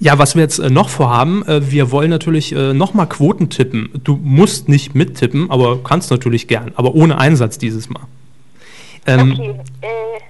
[0.00, 3.90] ja, was wir jetzt äh, noch vorhaben, äh, wir wollen natürlich äh, nochmal Quoten tippen.
[4.02, 8.02] Du musst nicht mittippen, aber kannst natürlich gern, aber ohne Einsatz dieses Mal.
[9.06, 9.50] Ähm, Okay,
[9.82, 10.20] äh,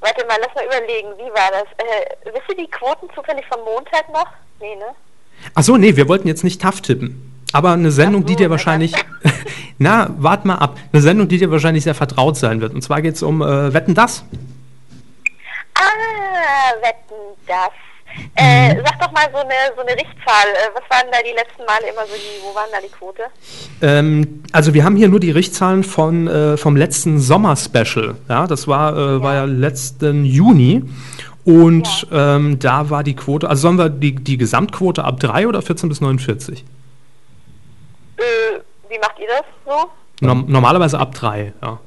[0.00, 1.66] warte mal, lass mal überlegen, wie war das?
[1.76, 4.26] Äh, wisst ihr die Quoten zufällig vom Montag noch?
[4.60, 4.86] Nee, ne?
[5.54, 7.26] Ach so, nee, wir wollten jetzt nicht TAF tippen.
[7.52, 8.94] Aber eine Sendung, so, die dir wahrscheinlich.
[9.78, 10.78] na, wart mal ab.
[10.92, 12.72] Eine Sendung, die dir wahrscheinlich sehr vertraut sein wird.
[12.72, 14.24] Und zwar geht es um äh, Wetten das.
[15.74, 17.70] Ah, wetten das.
[18.36, 18.80] Äh, Mhm.
[18.84, 20.48] sag doch mal so eine, so eine Richtzahl.
[20.54, 23.22] Äh, was waren da die letzten Male immer so die, wo waren da die Quote?
[23.82, 28.16] Ähm, also wir haben hier nur die Richtzahlen von, äh, vom letzten Sommer-Special.
[28.28, 30.84] Ja, das war, äh, war ja letzten Juni.
[31.44, 35.62] Und ähm, da war die Quote, also sollen wir die, die Gesamtquote ab 3 oder
[35.62, 36.64] 14 bis 49?
[38.18, 38.22] Äh,
[38.88, 39.90] wie macht ihr das so?
[40.26, 41.78] Norm normalerweise ab 3, ja.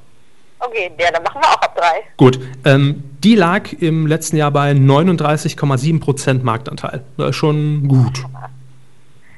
[0.59, 2.03] Okay, ja, dann machen wir auch ab drei.
[2.15, 7.03] Gut, ähm, die lag im letzten Jahr bei 39,7% Marktanteil.
[7.17, 8.23] Das ist schon gut.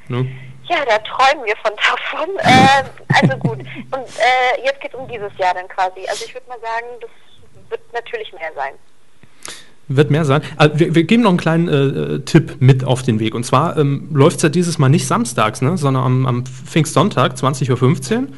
[0.08, 0.26] Ne?
[0.68, 2.28] Ja, da träumen wir von davon.
[2.42, 3.58] ähm, also gut.
[3.58, 6.00] Und äh, jetzt geht es um dieses Jahr dann quasi.
[6.08, 7.10] Also ich würde mal sagen, das
[7.70, 8.72] wird natürlich mehr sein.
[9.88, 10.42] Wird mehr sein.
[10.56, 13.34] Also wir, wir geben noch einen kleinen äh, äh, Tipp mit auf den Weg.
[13.34, 17.34] Und zwar ähm, läuft es ja dieses Mal nicht samstags, ne, sondern am, am Pfingstsonntag,
[17.34, 18.28] 20.15 Uhr.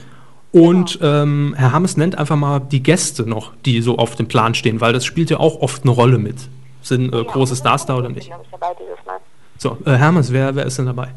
[0.51, 4.55] Und ähm, Herr Hammes nennt einfach mal die Gäste noch, die so auf dem Plan
[4.55, 6.37] stehen, weil das spielt ja auch oft eine Rolle mit.
[6.83, 8.29] Sind äh, große Stars da oder nicht?
[8.29, 9.19] Ich dabei dieses Mal.
[9.59, 11.09] So, äh, Hermes, wer, wer ist denn dabei?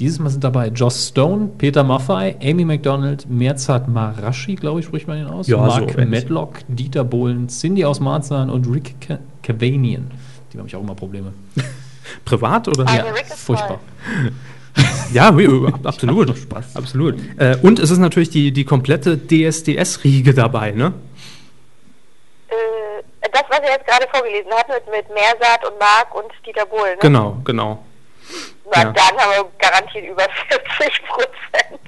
[0.00, 5.06] Dieses Mal sind dabei Joss Stone, Peter Maffei, Amy McDonald, Merzat Marashi, glaube ich, spricht
[5.08, 6.00] man ihn aus, Ja, Mark so.
[6.04, 10.10] Medlock, Dieter Bohlen, Cindy aus Marzahn und Rick Ca- Cavanian.
[10.52, 11.32] Die habe ich auch immer Probleme.
[12.24, 12.88] Privat oder?
[12.88, 13.78] Also Rick ist Furchtbar.
[15.12, 16.34] Ja, oui, oui, ab- absolut.
[16.74, 17.14] Absolut.
[17.38, 20.92] Äh, und es ist natürlich die, die komplette DSDS-Riege dabei, ne?
[22.48, 22.54] Äh,
[23.32, 26.92] das, was ihr jetzt gerade vorgelesen habt mit, mit Meersat und Marc und Dieter Bohlen,
[26.92, 26.98] ne?
[27.00, 27.84] Genau, genau.
[28.74, 28.92] Na, ja.
[28.92, 30.26] dann haben wir garantiert über
[30.78, 31.80] 40 Prozent.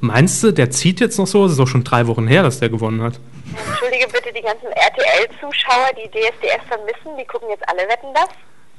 [0.00, 1.46] Meinst du, der zieht jetzt noch so?
[1.46, 3.18] Es ist doch schon drei Wochen her, dass der gewonnen hat.
[3.68, 8.28] Entschuldige bitte die ganzen RTL-Zuschauer, die DSDS vermissen, die gucken jetzt alle Wetten das.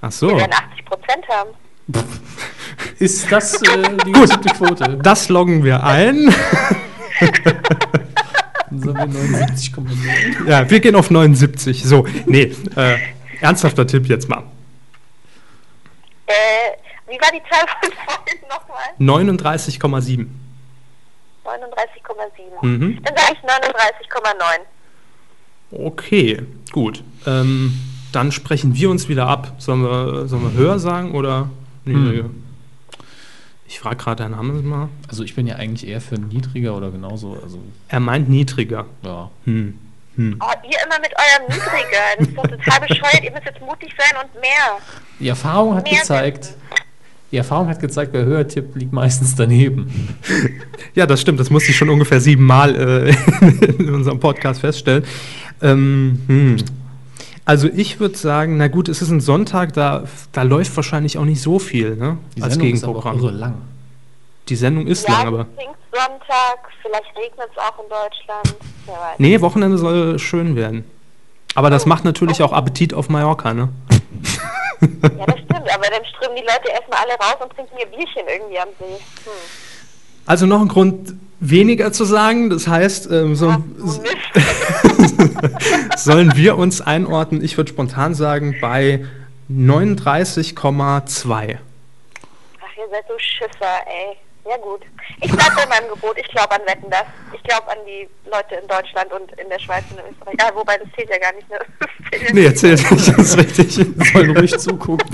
[0.02, 0.38] Ach Die so.
[0.38, 1.50] werden 80 Prozent haben.
[3.00, 4.30] Ist das äh, die Gut.
[4.30, 5.00] gute Quote?
[5.02, 6.30] Das loggen wir ein.
[8.70, 10.48] Dann sind wir 79,9.
[10.48, 11.84] Ja, wir gehen auf 79.
[11.84, 12.98] So, nee, äh,
[13.42, 14.44] ernsthafter Tipp jetzt mal.
[16.28, 16.34] Äh,
[17.08, 18.90] wie war die Zahl von vorhin nochmal?
[19.00, 20.28] 39,7.
[21.46, 22.66] 39,7.
[22.66, 23.00] Mhm.
[23.04, 24.60] Dann sage ich 39,9.
[25.72, 26.42] Okay,
[26.72, 27.04] gut.
[27.26, 27.74] Ähm,
[28.12, 29.54] dann sprechen wir uns wieder ab.
[29.58, 31.50] Sollen wir, sollen wir höher sagen oder
[31.86, 32.30] niedriger?
[33.68, 34.90] Ich frage gerade Herrn Hammes mal.
[35.08, 37.38] Also ich bin ja eigentlich eher für niedriger oder genauso.
[37.44, 38.86] Also Er meint niedriger.
[39.04, 39.30] ja.
[39.46, 39.76] Hm.
[40.18, 40.24] Oh,
[40.70, 42.18] ihr immer mit eurem Niedriger.
[42.18, 43.24] Das ist doch total bescheuert.
[43.24, 44.78] Ihr müsst jetzt mutig sein und mehr.
[45.18, 46.56] Die Erfahrung hat Mehr gezeigt, Wetten.
[47.32, 50.10] die Erfahrung hat gezeigt, wer höher tippt, liegt meistens daneben.
[50.96, 51.40] Ja, das stimmt.
[51.40, 53.16] Das musste ich schon ungefähr siebenmal äh,
[53.80, 55.04] in unserem Podcast feststellen.
[55.62, 56.58] Ähm, hm.
[57.50, 60.04] Also ich würde sagen, na gut, es ist ein Sonntag, da,
[60.34, 62.20] da läuft wahrscheinlich auch nicht so viel ne?
[62.38, 63.20] Die als Sendung ist aber Gegenprogramm.
[63.24, 63.62] irre lang.
[64.50, 65.46] Die Sendung ist Ja, lang, aber.
[65.46, 68.56] Pfingstsonntag, vielleicht regnet es auch in Deutschland.
[68.86, 69.16] Wer weiß.
[69.18, 70.84] Nee, Wochenende soll schön werden.
[71.56, 73.70] Aber das macht natürlich auch Appetit auf Mallorca, ne?
[74.82, 78.28] Ja, das stimmt, aber dann strömen die Leute erstmal alle raus und trinken ihr Bierchen
[78.32, 78.94] irgendwie am See.
[79.26, 79.32] Hm.
[80.28, 83.48] Also noch ein Grund weniger zu sagen, das heißt, ähm, so,
[85.98, 89.06] sollen wir uns einordnen, ich würde spontan sagen, bei
[89.52, 91.58] 39,2.
[92.62, 94.16] Ach, ihr seid so Schisser, ey.
[94.50, 94.82] Ja gut.
[95.22, 96.18] Ich bleib bei meinem Gebot.
[96.18, 97.04] Ich glaube an Wetten das.
[97.34, 100.36] Ich glaube an die Leute in Deutschland und in der Schweiz und in Österreich.
[100.40, 101.48] Ja, wobei das zählt ja gar nicht.
[101.50, 101.60] Ne?
[101.80, 101.90] Das
[102.20, 102.50] zählt Nee, nicht.
[102.50, 103.76] erzählt nicht, das ist richtig.
[104.12, 105.08] Sollen ruhig zugucken.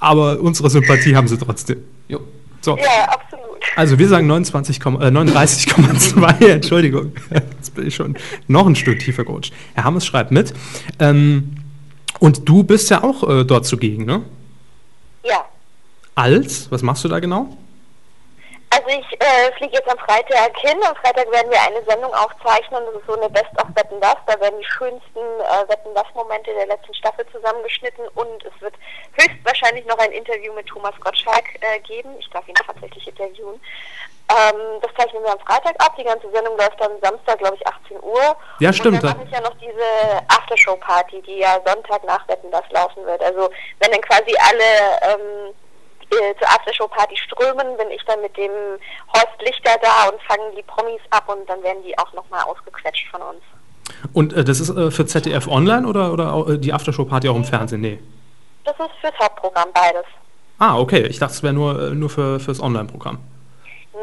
[0.00, 1.84] Aber unsere Sympathie haben sie trotzdem.
[2.08, 2.20] Jo.
[2.60, 3.27] So, Ja, absolut.
[3.78, 7.12] Also wir sagen 29, äh, 39,2, Entschuldigung.
[7.30, 8.16] Jetzt bin ich schon
[8.48, 9.54] noch ein Stück tiefer gerutscht.
[9.74, 10.52] Herr Hammes schreibt mit.
[10.98, 11.54] Ähm,
[12.18, 14.22] und du bist ja auch äh, dort zugegen, ne?
[15.24, 15.44] Ja.
[16.16, 16.72] Als?
[16.72, 17.56] Was machst du da genau?
[18.78, 20.78] Also ich äh, fliege jetzt am Freitag hin.
[20.88, 22.84] Am Freitag werden wir eine Sendung aufzeichnen.
[22.86, 24.14] Das ist so eine Best of Wetten das.
[24.26, 28.74] Da werden die schönsten äh, Wetten das Momente der letzten Staffel zusammengeschnitten und es wird
[29.14, 32.14] höchstwahrscheinlich noch ein Interview mit Thomas Gottschalk äh, geben.
[32.20, 33.60] Ich darf ihn tatsächlich interviewen.
[34.30, 35.96] Ähm, das zeichnen wir am Freitag ab.
[35.98, 38.36] Die ganze Sendung läuft am Samstag, glaube ich, 18 Uhr.
[38.60, 42.28] Ja, stimmt, Und dann da- mache ich ja noch diese Aftershow-Party, die ja Sonntag nach
[42.28, 43.22] Wetten das laufen wird.
[43.24, 43.50] Also
[43.80, 45.54] wenn dann quasi alle ähm,
[46.10, 48.50] äh, zur Aftershow-Party strömen, bin ich dann mit dem
[49.12, 53.08] Horst Lichter da und fangen die Promis ab und dann werden die auch nochmal ausgequetscht
[53.10, 53.42] von uns.
[54.12, 57.44] Und äh, das ist äh, für ZDF Online oder, oder äh, die Aftershow-Party auch im
[57.44, 57.80] Fernsehen?
[57.80, 57.98] Nee.
[58.64, 60.04] Das ist fürs Hauptprogramm beides.
[60.58, 61.06] Ah, okay.
[61.06, 63.18] Ich dachte, es wäre nur, äh, nur für, fürs Online-Programm.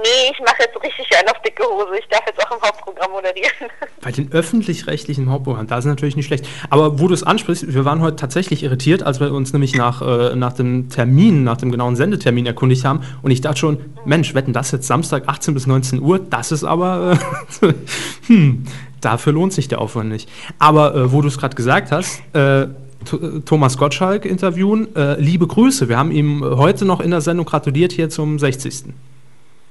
[0.04, 1.98] Nee, ich mache jetzt richtig einen auf dicke Hose.
[2.00, 3.70] Ich darf jetzt auch im Hauptprogramm moderieren.
[4.02, 6.48] Bei den öffentlich-rechtlichen Hauptprogramm, das ist natürlich nicht schlecht.
[6.70, 10.02] Aber wo du es ansprichst, wir waren heute tatsächlich irritiert, als wir uns nämlich nach,
[10.02, 13.02] äh, nach dem Termin, nach dem genauen Sendetermin erkundigt haben.
[13.22, 16.20] Und ich dachte schon, Mensch, wetten das jetzt Samstag 18 bis 19 Uhr?
[16.20, 17.18] Das ist aber,
[17.62, 17.74] äh,
[18.28, 18.66] hm,
[19.02, 20.30] dafür lohnt sich der Aufwand nicht.
[20.60, 22.68] Aber äh, wo du es gerade gesagt hast, äh,
[23.14, 25.90] äh, Thomas Gottschalk interviewen, äh, liebe Grüße.
[25.90, 28.86] Wir haben ihm heute noch in der Sendung gratuliert hier zum 60.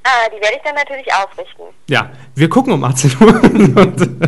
[0.05, 1.63] ah, die werde ich dann natürlich ausrichten.
[1.89, 3.93] Ja, wir gucken um 18 Uhr.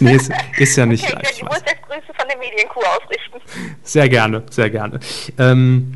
[0.00, 1.60] Nee, ist, ist ja nicht Okay, ich werde weiß.
[1.64, 3.40] Geburtstagsgrüße von der Medienkuh ausrichten.
[3.82, 4.98] Sehr gerne, sehr gerne.
[5.38, 5.94] Ähm,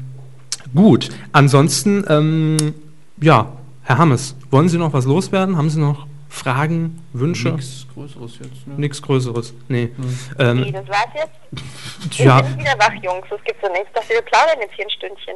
[0.74, 2.74] gut, ansonsten, ähm,
[3.20, 3.52] ja,
[3.82, 5.56] Herr Hammes, wollen Sie noch was loswerden?
[5.56, 7.50] Haben Sie noch Fragen, Wünsche?
[7.52, 8.66] Nichts Größeres jetzt.
[8.66, 8.74] Ne?
[8.76, 9.54] Nichts Größeres.
[9.68, 9.90] Nee.
[9.96, 10.04] Nee,
[10.38, 12.18] Ähm, das war's jetzt.
[12.20, 13.26] ja, Ich bin wieder wach, Jungs.
[13.28, 13.84] Das gibt's doch nicht.
[13.86, 15.34] Ich dachte, wir plaudern jetzt hier ein Stündchen.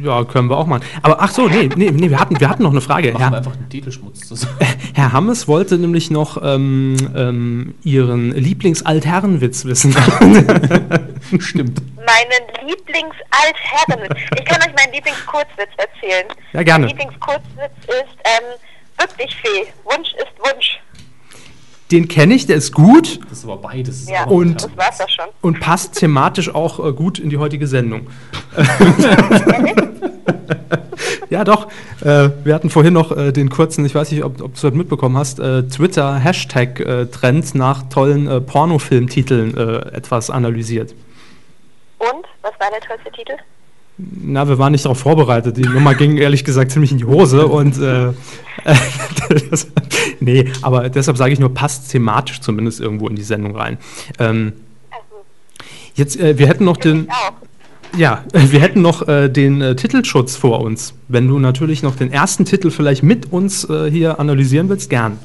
[0.00, 0.82] Ja, können wir auch machen.
[1.02, 3.12] Aber ach so, nee, nee, nee wir, hatten, wir hatten noch eine Frage.
[3.12, 4.56] Machen wir Herr, einfach den Titelschmutz zusammen.
[4.94, 9.92] Herr Hammes wollte nämlich noch ähm, ähm, Ihren Lieblingsaltherrenwitz wissen.
[11.38, 11.80] Stimmt.
[11.96, 14.20] Meinen Lieblings-Altherrenwitz.
[14.38, 16.26] Ich kann euch meinen Lieblingskurzwitz erzählen.
[16.52, 16.86] Ja, gerne.
[16.86, 18.44] Mein Lieblingskurzwitz ist, ähm,
[18.96, 19.66] bück dich, Fee.
[19.84, 20.80] Wunsch ist Wunsch.
[21.90, 24.08] Den kenne ich, der ist gut Das ist aber beides.
[24.08, 25.24] Ja, Und- das war's doch schon.
[25.40, 28.08] und passt thematisch auch äh, gut in die heutige Sendung.
[31.30, 31.68] ja, doch.
[32.02, 34.72] Äh, wir hatten vorhin noch äh, den kurzen, ich weiß nicht, ob, ob du das
[34.74, 40.94] mitbekommen hast, äh, Twitter-Hashtag-Trend nach tollen äh, Pornofilmtiteln äh, etwas analysiert.
[41.98, 42.24] Und?
[42.42, 43.32] Was war der tollste Titel?
[43.98, 45.56] Na, wir waren nicht darauf vorbereitet.
[45.56, 48.12] Die Nummer ging ehrlich gesagt ziemlich in die Hose und äh,
[49.50, 49.66] das,
[50.20, 53.78] nee, aber deshalb sage ich nur, passt thematisch zumindest irgendwo in die Sendung rein.
[54.18, 54.52] Ähm,
[55.94, 57.08] jetzt, äh, wir hätten noch den,
[57.96, 60.94] ja, wir hätten noch äh, den äh, Titelschutz vor uns.
[61.08, 65.18] Wenn du natürlich noch den ersten Titel vielleicht mit uns äh, hier analysieren willst, gern.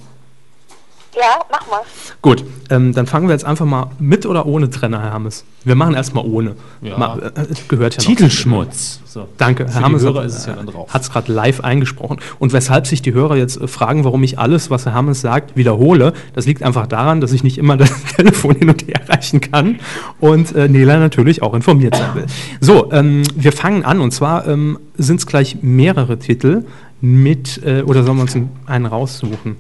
[1.15, 1.81] Ja, mach mal.
[2.21, 5.45] Gut, ähm, dann fangen wir jetzt einfach mal mit oder ohne Trenner, Herr Hammes.
[5.65, 6.55] Wir machen erstmal ohne.
[6.81, 6.97] Ja.
[6.97, 8.01] Ma, äh, gehört ja.
[8.01, 8.99] Titelschmutz.
[9.05, 9.27] So.
[9.37, 10.55] Danke, Für Herr Hammes hat, es ja
[10.93, 12.17] es gerade live eingesprochen.
[12.39, 15.55] Und weshalb sich die Hörer jetzt äh, fragen, warum ich alles, was Herr Hammes sagt,
[15.55, 19.39] wiederhole, das liegt einfach daran, dass ich nicht immer das Telefon hin und her reichen
[19.39, 19.79] kann
[20.19, 22.25] und äh, Nela natürlich auch informiert sein will.
[22.59, 26.65] So, ähm, wir fangen an und zwar ähm, sind es gleich mehrere Titel
[26.99, 29.57] mit, äh, oder sollen wir uns einen raussuchen?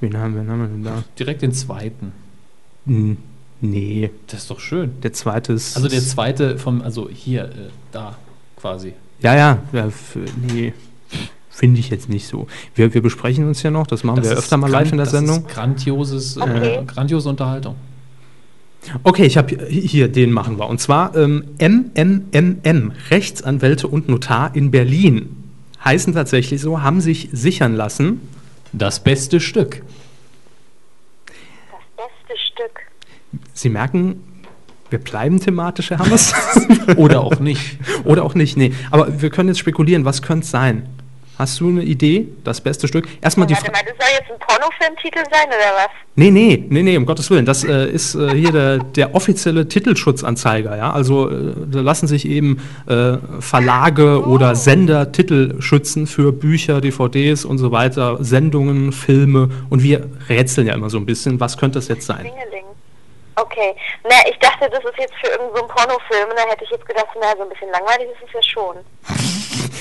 [0.00, 1.04] Wen haben wir, wen haben wir denn da?
[1.18, 2.12] Direkt den zweiten.
[2.86, 3.16] Hm,
[3.62, 5.00] nee, Das ist doch schön.
[5.02, 5.76] der zweite ist...
[5.76, 7.48] Also der zweite vom, also hier, äh,
[7.90, 8.16] da
[8.56, 8.92] quasi.
[9.20, 9.88] Ja, ja, ja
[10.48, 10.74] nee,
[11.50, 12.46] finde ich jetzt nicht so.
[12.74, 15.06] Wir, wir besprechen uns ja noch, das machen wir ist öfter mal live in der
[15.06, 15.38] das Sendung.
[15.46, 16.76] Ist grandioses, Okay.
[16.76, 17.76] äh, grandiose Unterhaltung.
[19.04, 20.68] Okay, ich habe hier, den machen wir.
[20.68, 25.36] Und zwar ähm, MMMM, Rechtsanwälte und Notar in Berlin.
[25.84, 28.20] Heißen tatsächlich so, haben sich sichern lassen.
[28.72, 29.82] Das beste Stück.
[31.26, 32.80] Das beste Stück.
[33.54, 34.22] Sie merken,
[34.90, 36.34] wir bleiben thematisch, Herr Hammers.
[36.96, 37.78] Oder auch nicht.
[38.04, 38.72] Oder auch nicht, nee.
[38.90, 40.86] Aber wir können jetzt spekulieren, was könnte es sein?
[41.38, 42.28] Hast du eine Idee?
[42.44, 43.08] Das beste Stück?
[43.22, 45.88] Erstmal die Warte Fra mal, das soll jetzt ein Pornofilmtitel sein, oder was?
[46.14, 47.46] Nee, nee, nee, nee, um Gottes Willen.
[47.46, 50.92] Das äh, ist äh, hier der, der offizielle Titelschutzanzeiger, ja.
[50.92, 57.46] Also äh, da lassen sich eben äh, Verlage oder Sender Titel schützen für Bücher, DVDs
[57.46, 61.78] und so weiter, Sendungen, Filme und wir rätseln ja immer so ein bisschen, was könnte
[61.78, 62.24] das jetzt sein?
[62.24, 62.61] Dingeling.
[63.36, 63.74] Okay.
[64.04, 66.28] Na, ich dachte, das ist jetzt für irgendeinen so einen Pornofilm.
[66.30, 68.76] Und da hätte ich jetzt gedacht, na, so ein bisschen langweilig ist es ja schon.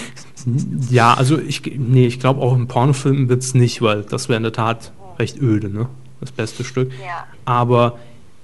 [0.90, 4.38] Ja, also ich, nee, ich glaube auch im Pornofilm wird es nicht, weil das wäre
[4.38, 5.88] in der Tat recht öde, ne?
[6.20, 6.92] Das beste Stück.
[6.94, 7.28] Ja.
[7.46, 8.00] Aber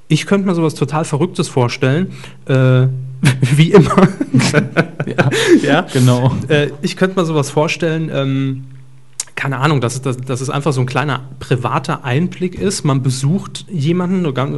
[0.07, 2.13] ich könnte mir sowas total Verrücktes vorstellen,
[2.47, 2.87] äh,
[3.41, 4.07] wie immer.
[5.07, 5.29] Ja,
[5.61, 6.31] ja, genau.
[6.49, 8.65] Äh, ich könnte mir sowas vorstellen, ähm,
[9.37, 12.83] keine Ahnung, dass es, dass, dass es einfach so ein kleiner privater Einblick ist.
[12.83, 14.57] Man besucht jemanden, eine ganz,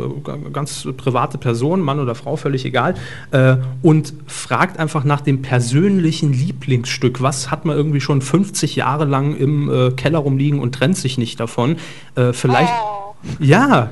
[0.54, 2.96] ganz private Person, Mann oder Frau, völlig egal,
[3.32, 7.22] äh, und fragt einfach nach dem persönlichen Lieblingsstück.
[7.22, 11.18] Was hat man irgendwie schon 50 Jahre lang im äh, Keller rumliegen und trennt sich
[11.18, 11.76] nicht davon?
[12.16, 13.90] Äh, vielleicht, Oh, ja,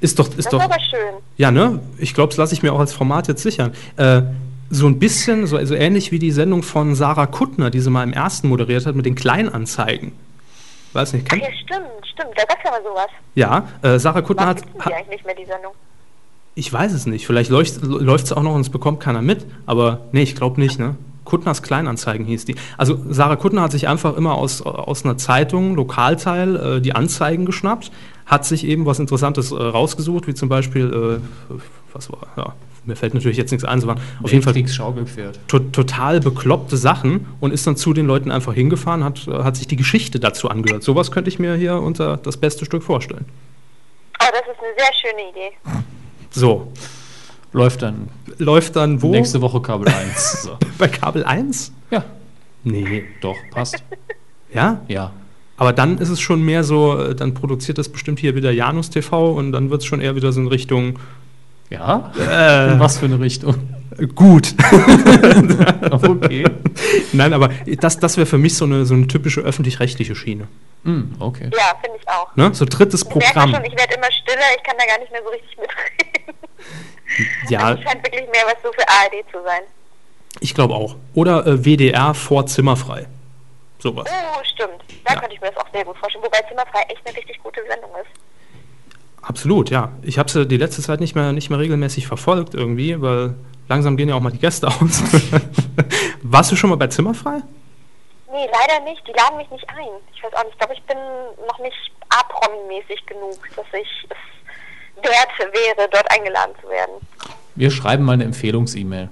[0.00, 0.62] ist doch, das ist ist doch.
[0.62, 1.20] aber schön.
[1.36, 1.80] Ja, ne?
[1.98, 3.72] Ich glaube, das lasse ich mir auch als Format jetzt sichern.
[3.96, 4.22] Äh,
[4.70, 8.04] so ein bisschen, so also ähnlich wie die Sendung von Sarah Kuttner, die sie mal
[8.04, 10.12] im ersten moderiert hat mit den Kleinanzeigen.
[10.92, 11.42] Weiß nicht, Ach kennt?
[11.42, 12.30] ja, stimmt, stimmt.
[12.36, 13.08] Da gab's ja mal sowas.
[13.34, 15.72] Ja, äh, Sarah Kuttner Warum hat, gibt's denn hat die eigentlich nicht mehr, die Sendung?
[16.56, 20.00] ich weiß es nicht, vielleicht läuft es auch noch und es bekommt keiner mit, aber
[20.12, 20.96] nee, ich glaube nicht, ne?
[21.24, 22.56] Kuttners Kleinanzeigen hieß die.
[22.76, 27.46] Also Sarah Kuttner hat sich einfach immer aus, aus einer Zeitung, Lokalteil, äh, die Anzeigen
[27.46, 27.92] geschnappt,
[28.26, 31.56] hat sich eben was Interessantes äh, rausgesucht, wie zum Beispiel, äh,
[31.92, 32.52] was war, ja,
[32.84, 34.54] mir fällt natürlich jetzt nichts ein, sondern auf jeden Fall
[35.48, 39.56] to total bekloppte Sachen und ist dann zu den Leuten einfach hingefahren, hat, äh, hat
[39.56, 40.82] sich die Geschichte dazu angehört.
[40.82, 43.24] Sowas könnte ich mir hier unter das beste Stück vorstellen.
[44.22, 45.84] Oh, das ist eine sehr schöne Idee.
[46.30, 46.72] So,
[47.52, 48.08] Läuft dann
[48.38, 49.10] läuft dann wo?
[49.10, 50.42] nächste Woche Kabel 1.
[50.42, 50.56] So.
[50.78, 51.72] Bei Kabel 1?
[51.90, 52.04] Ja,
[52.62, 53.04] Nee.
[53.20, 53.82] doch, passt.
[54.54, 54.80] Ja?
[54.88, 55.12] Ja.
[55.56, 58.90] Aber dann ist es schon mehr so, äh, dann produziert das bestimmt hier wieder Janus
[58.90, 60.98] TV und dann wird es schon eher wieder so in Richtung,
[61.70, 62.12] Ja?
[62.18, 63.56] äh, In was für eine Richtung?
[64.14, 64.54] Gut.
[65.90, 66.44] Okay.
[67.12, 67.48] Nein, aber
[67.80, 70.46] das, das wäre für mich so eine, so eine typische öffentlich-rechtliche Schiene.
[70.84, 71.50] Hm, okay.
[71.52, 72.34] Ja, finde ich auch.
[72.36, 72.50] Ne?
[72.54, 73.50] So drittes Ich merke Programm.
[73.54, 76.38] schon, ich werde immer stiller, ich kann da gar nicht mehr so richtig mitreden.
[77.48, 79.62] Ja, Also es scheint wirklich mehr was so für ARD zu sein.
[80.40, 80.96] ich glaube auch.
[81.14, 83.06] Oder äh, WDR vor Zimmerfrei.
[83.78, 84.06] Sowas.
[84.08, 84.82] Oh, stimmt.
[85.04, 85.20] Da Ja.
[85.20, 86.24] könnte ich mir das auch sehr gut vorstellen.
[86.24, 88.10] Wobei Zimmerfrei echt eine richtig gute Sendung ist.
[89.22, 89.90] Absolut, ja.
[90.02, 93.34] Ich habe sie die letzte Zeit nicht mehr, nicht mehr regelmäßig verfolgt irgendwie, weil
[93.68, 95.02] langsam gehen ja auch mal die Gäste aus.
[96.22, 97.38] Warst du schon mal bei Zimmerfrei?
[98.32, 99.06] Nee, leider nicht.
[99.06, 99.88] Die laden mich nicht ein.
[100.14, 100.52] Ich weiß auch nicht.
[100.52, 100.96] Ich glaube, ich bin
[101.46, 101.76] noch nicht
[102.08, 106.92] A-Promi-mäßig genug, dass ich es wert wäre, dort eingeladen zu werden.
[107.56, 109.10] Wir schreiben mal eine Empfehlungs-E-Mail.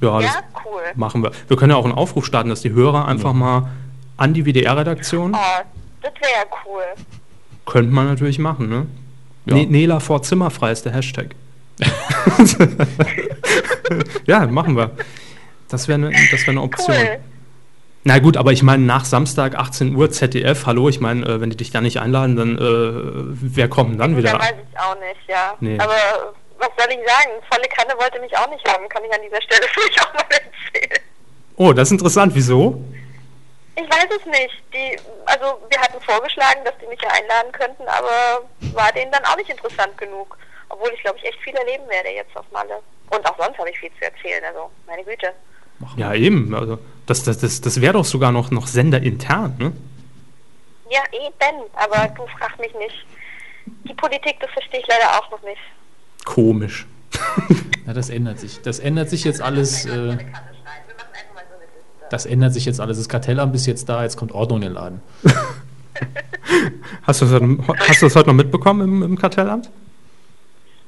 [0.00, 0.82] Ja, Ja, das cool.
[0.94, 1.32] machen wir.
[1.48, 3.68] Wir können ja auch einen Aufruf starten, dass die Hörer einfach mal
[4.16, 5.62] an die WDR-Redaktion, Oh,
[6.02, 6.82] das wäre cool.
[7.68, 8.86] Könnte man natürlich machen, ne?
[9.46, 9.54] Ja.
[9.54, 11.34] Ne Nela vor Zimmerfrei ist der Hashtag.
[14.26, 14.90] ja, machen wir.
[15.68, 16.96] Das wäre eine das wär eine Option.
[16.96, 17.18] Cool.
[18.04, 21.50] Na gut, aber ich meine, nach Samstag 18 Uhr ZDF, hallo, ich meine, äh, wenn
[21.50, 24.32] die dich da nicht einladen, dann äh, wer kommt denn dann Da wieder?
[24.38, 25.54] weiß ich auch nicht, ja.
[25.60, 25.78] Nee.
[25.78, 25.94] Aber
[26.58, 27.30] was soll ich sagen?
[27.50, 30.22] Volle Kanne wollte mich auch nicht haben, kann ich an dieser Stelle vielleicht auch mal
[30.22, 31.00] erzählen.
[31.56, 32.34] Oh, das ist interessant.
[32.34, 32.82] Wieso?
[33.80, 34.62] Ich weiß es nicht.
[34.74, 38.42] Die, also wir hatten vorgeschlagen, dass die mich ja einladen könnten, aber
[38.74, 40.36] war denen dann auch nicht interessant genug.
[40.68, 42.80] Obwohl ich, glaube ich, echt viel erleben werde jetzt auf Malle.
[43.10, 45.32] Und auch sonst habe ich viel zu erzählen, also meine Güte.
[45.96, 46.54] Ja, eben.
[46.54, 49.72] Also, das das, das, das wäre doch sogar noch, noch senderintern, ne?
[50.90, 53.06] Ja, eben, aber du frag mich nicht.
[53.84, 55.60] Die Politik, das verstehe ich leider auch noch nicht.
[56.24, 56.86] Komisch.
[57.86, 58.60] Ja, das ändert sich.
[58.60, 59.86] Das ändert sich jetzt alles.
[59.86, 60.18] Äh,
[62.10, 62.98] das ändert sich jetzt alles.
[62.98, 65.02] Das Kartellamt ist jetzt da, jetzt kommt Ordnung in den Laden.
[67.02, 69.68] Hast du das, heute- hast du das heute noch mitbekommen im, im Kartellamt?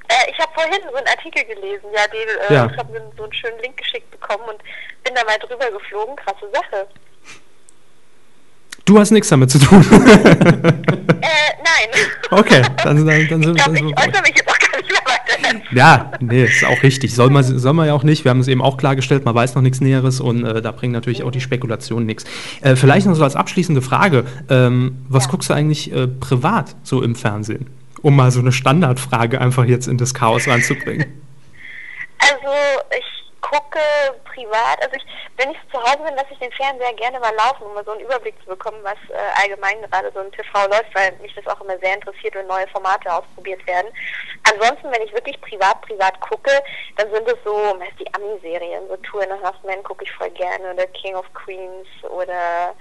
[0.08, 2.66] Äh, ich habe vorhin so einen Artikel gelesen, ja, den, äh, Ja.
[2.70, 4.58] ich habe mir so einen schönen Link geschickt bekommen und
[5.04, 6.14] bin da mal drüber geflogen.
[6.16, 6.86] Krasse Sache.
[8.84, 9.82] Du hast nichts damit zu tun.
[9.82, 10.72] Äh,
[11.62, 11.90] nein.
[12.32, 14.58] Okay, dann, dann, dann ich sind dann ich sind wir äußere mich jetzt auch
[15.54, 15.66] weiter.
[15.72, 17.14] Ja, nee, ist auch richtig.
[17.14, 18.24] Soll man, soll man ja auch nicht.
[18.24, 20.92] Wir haben es eben auch klargestellt, man weiß noch nichts Näheres und äh, da bringen
[20.92, 22.24] natürlich auch die Spekulationen nichts.
[22.62, 25.30] Äh, vielleicht noch so als abschließende Frage: ähm, Was Ja.
[25.30, 27.66] guckst du eigentlich äh, privat so im Fernsehen?
[28.02, 31.06] Um mal so eine Standardfrage einfach jetzt in das Chaos reinzubringen.
[32.18, 32.52] Also
[32.98, 33.04] ich
[33.50, 33.80] gucke
[34.24, 35.04] privat, also ich,
[35.36, 37.92] wenn ich zu Hause bin, lasse ich den Fernseher gerne mal laufen, um mal so
[37.92, 41.46] einen Überblick zu bekommen, was äh, allgemein gerade so im TV läuft, weil mich das
[41.46, 43.92] auch immer sehr interessiert, wenn neue Formate ausprobiert werden.
[44.52, 46.62] Ansonsten, wenn ich wirklich privat, privat gucke,
[46.96, 50.12] dann sind es so, was die Ami-Serien, so Two and a Half Men gucke ich
[50.12, 52.74] voll gerne, oder King of Queens, oder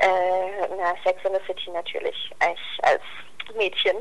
[0.00, 3.02] äh, na, Sex in the City natürlich, ich als
[3.54, 3.96] Mädchen.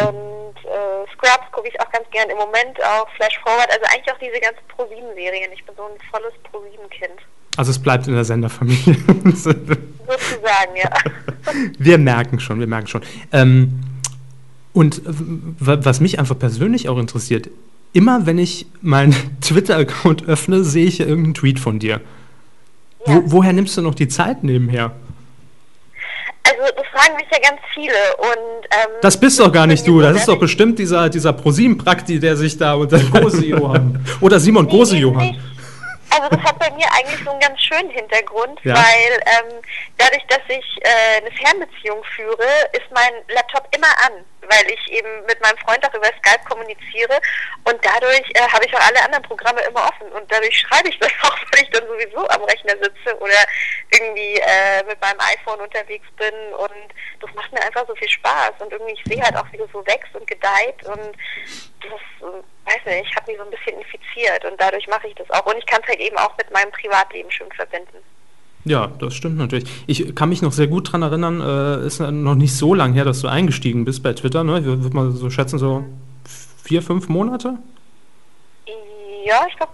[0.00, 4.12] Und äh, Scrubs gucke ich auch ganz gern im Moment, auch Flash Forward, also eigentlich
[4.12, 5.52] auch diese ganzen Pro-7-Serien.
[5.52, 7.20] Ich bin so ein volles Pro-7-Kind,
[7.56, 8.96] Also es bleibt in der Senderfamilie.
[9.34, 10.90] sozusagen, ja.
[11.78, 13.02] wir merken schon, wir merken schon.
[13.32, 13.82] Ähm,
[14.72, 17.50] und was mich einfach persönlich auch interessiert,
[17.92, 22.00] immer wenn ich meinen Twitter-Account öffne, sehe ich ja irgendeinen Tweet von dir.
[23.06, 23.16] Ja.
[23.16, 24.92] Wo, woher nimmst du noch die Zeit nebenher?
[26.44, 30.00] Also das fragen mich ja ganz viele und ähm, Das bist doch gar nicht du,
[30.00, 34.04] das ist doch bestimmt dieser, dieser ProSieben-Prakti, der sich da unter Gose Johann.
[34.20, 35.36] Oder Simon Gose Johann.
[36.14, 38.74] Also das hat bei mir eigentlich so einen ganz schönen Hintergrund, Ja.
[38.74, 39.62] weil ähm,
[39.96, 45.24] dadurch, dass ich äh, eine Fernbeziehung führe, ist mein Laptop immer an, weil ich eben
[45.26, 47.18] mit meinem Freund auch über Skype kommuniziere
[47.64, 50.98] und dadurch äh, habe ich auch alle anderen Programme immer offen und dadurch schreibe ich
[50.98, 53.46] das auch, weil ich dann sowieso am Rechner sitze oder
[53.90, 58.52] irgendwie äh, mit meinem iPhone unterwegs bin und das macht mir einfach so viel Spaß
[58.58, 61.16] und irgendwie ich sehe halt auch, wie das so wächst und gedeiht und
[61.80, 62.42] das, äh,
[62.86, 65.46] weiß nicht, ich habe mich so ein bisschen infiziert und dadurch mache ich das auch.
[65.46, 67.98] Und ich kann es halt eben auch mit meinem Privatleben schön verbinden.
[68.64, 69.68] Ja, das stimmt natürlich.
[69.86, 73.04] Ich kann mich noch sehr gut dran erinnern, äh, ist noch nicht so lang her,
[73.04, 74.60] dass du eingestiegen bist bei Twitter, ne?
[74.60, 75.84] Ich würde mal so schätzen, so
[76.62, 77.58] vier, fünf Monate?
[79.24, 79.72] Ja, ich glaube,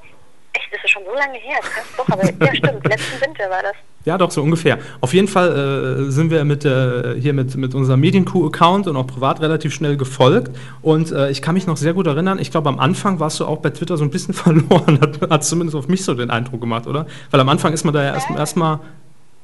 [0.70, 1.58] das ist schon so lange her.
[1.60, 3.74] Das kannst doch, aber ja, stimmt, letzten Winter war das.
[4.04, 4.78] Ja, doch, so ungefähr.
[5.00, 9.06] Auf jeden Fall äh, sind wir mit, äh, hier mit, mit unserem Medienkuh-Account und auch
[9.06, 10.56] privat relativ schnell gefolgt.
[10.82, 13.46] Und äh, ich kann mich noch sehr gut erinnern, ich glaube, am Anfang warst du
[13.46, 15.00] auch bei Twitter so ein bisschen verloren.
[15.00, 17.06] Hat, hat zumindest auf mich so den Eindruck gemacht, oder?
[17.30, 18.80] Weil am Anfang ist man da ja erstmal erst mal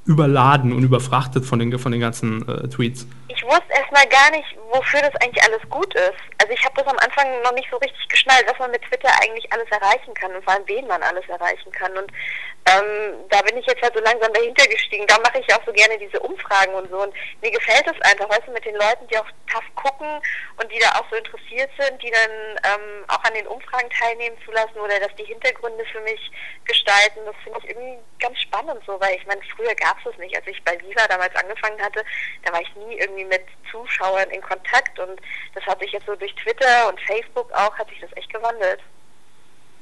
[0.06, 3.06] überladen und überfrachtet von den, von den ganzen äh, Tweets.
[3.28, 6.20] Ich wusste erstmal gar nicht, wofür das eigentlich alles gut ist.
[6.40, 9.09] Also ich habe das am Anfang noch nicht so richtig geschnallt, was man mit Twitter
[9.22, 11.93] eigentlich alles erreichen kann und vor allem wen man alles erreichen kann.
[11.97, 12.12] Und
[12.66, 15.07] ähm, da bin ich jetzt halt so langsam dahinter gestiegen.
[15.07, 17.03] Da mache ich auch so gerne diese Umfragen und so.
[17.03, 20.09] Und mir gefällt es einfach, weißt du, mit den Leuten, die auch tough gucken
[20.57, 22.31] und die da auch so interessiert sind, die dann
[22.65, 26.31] ähm, auch an den Umfragen teilnehmen zu lassen oder dass die Hintergründe für mich
[26.65, 27.20] gestalten.
[27.27, 30.35] Das finde ich irgendwie ganz spannend so, weil ich meine, früher gab es das nicht.
[30.35, 32.03] Als ich bei Viva damals angefangen hatte,
[32.45, 35.20] da war ich nie irgendwie mit Zuschauern in Kontakt und
[35.55, 38.81] das hat sich jetzt so durch Twitter und Facebook auch, hat sich das echt gewandelt.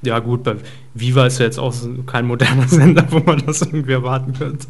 [0.02, 0.56] Ja, gut, bei
[0.94, 1.74] Viva ist ja jetzt auch
[2.06, 4.66] kein moderner Sender, wo man das irgendwie erwarten könnte.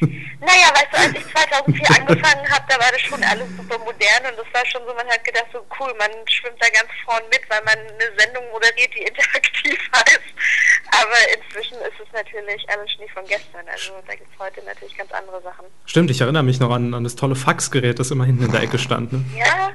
[0.00, 4.24] Naja, weißt du, als ich 2004 angefangen habe, da war das schon alles super modern
[4.30, 7.22] und das war schon so, man hat gedacht, so cool, man schwimmt da ganz vorn
[7.30, 10.32] mit, weil man eine Sendung moderiert, die interaktiv heißt.
[10.96, 13.68] Aber inzwischen ist es natürlich alles Schnee von gestern.
[13.70, 15.66] Also da gibt es heute natürlich ganz andere Sachen.
[15.84, 18.62] Stimmt, ich erinnere mich noch an, an das tolle Faxgerät, das immer hinten in der
[18.62, 19.12] Ecke stand.
[19.12, 19.22] Ne?
[19.36, 19.70] Ja,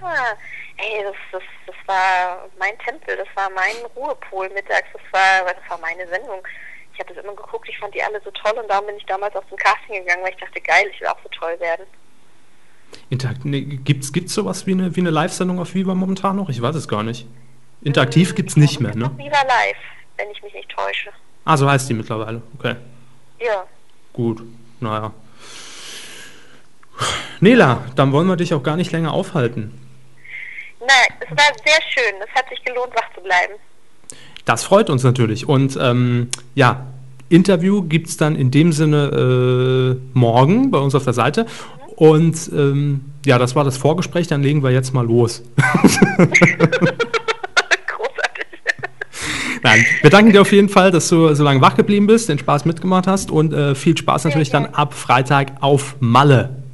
[0.78, 1.44] ey, das, das
[1.88, 6.42] war mein Tempel, das war mein Ruhepol mittags, das war, das war meine Sendung.
[6.94, 9.06] Ich habe das immer geguckt, ich fand die alle so toll und darum bin ich
[9.06, 11.86] damals auf zum Casting gegangen, weil ich dachte, geil, ich will auch so toll werden.
[13.10, 16.50] Interakt nee, gibt's, gibt's sowas wie eine, wie eine Live-Sendung auf Viva momentan noch?
[16.50, 17.28] Ich weiß es gar nicht.
[17.82, 19.12] Interaktiv Hm, gibt's nicht mehr, Es gibt ne?
[19.18, 19.78] noch Viva Live,
[20.18, 21.12] wenn ich mich nicht täusche.
[21.44, 22.42] Ah, so heißt die mittlerweile.
[22.58, 22.76] Okay,
[23.40, 23.66] Ja.
[24.14, 24.42] gut.
[24.80, 25.12] Naja.
[27.42, 29.85] Nela, dann wollen wir dich auch gar nicht länger aufhalten.
[30.88, 32.16] Nein, es war sehr schön.
[32.22, 33.54] Es hat sich gelohnt, wach zu bleiben.
[34.46, 35.48] Das freut uns natürlich.
[35.48, 36.86] Und ähm, ja,
[37.30, 41.48] Interview gibt es dann in dem Sinne äh, morgen bei uns auf der Seite.
[41.96, 45.42] Und ähm, ja, das war das Vorgespräch, dann legen wir jetzt mal los.
[46.18, 46.46] Großartig.
[49.64, 52.38] Nein, wir danken dir auf jeden Fall, dass du so lange wach geblieben bist, den
[52.38, 56.65] Spaß mitgemacht hast und äh, viel Spaß natürlich dann ab Freitag auf Malle.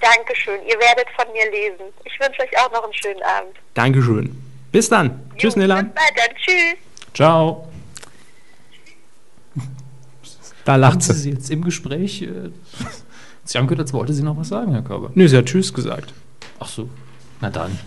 [0.00, 0.60] Dankeschön.
[0.66, 1.92] Ihr werdet von mir lesen.
[2.04, 3.56] Ich wünsche euch auch noch einen schönen Abend.
[3.74, 4.36] Dankeschön.
[4.72, 5.20] Bis dann.
[5.36, 5.82] Tschüss, Jo, Nela.
[5.82, 6.36] Bis bald dann.
[6.36, 6.78] Tschüss.
[7.14, 7.66] Ciao.
[10.64, 11.18] Da lacht Sie sie.
[11.20, 12.22] sie jetzt im Gespräch?
[12.22, 12.50] Äh,
[13.44, 15.10] sie haben gehört, als wollte sie noch was sagen, Herr Körber.
[15.14, 16.12] Nö, sie hat Tschüss gesagt.
[16.58, 16.88] Ach so.
[17.40, 17.78] Na dann.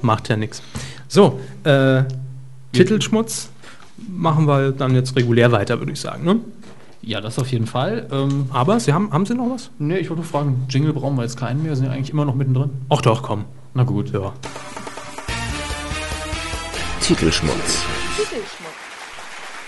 [0.00, 0.62] Macht ja nichts.
[1.08, 2.04] So, äh,
[2.72, 3.50] Titelschmutz
[4.08, 6.24] machen wir dann jetzt regulär weiter, würde ich sagen.
[6.24, 6.40] Ne?
[7.02, 8.06] Ja, das auf jeden Fall.
[8.12, 9.70] Ähm, Aber Sie haben, haben Sie noch was?
[9.78, 12.24] ne, ich wollte fragen, Jingle brauchen wir jetzt keinen mehr, wir sind ja eigentlich immer
[12.24, 12.70] noch mittendrin.
[12.88, 13.44] Ach doch, komm.
[13.74, 14.12] Na gut.
[14.12, 14.32] Ja.
[17.00, 17.84] Titelschmutz.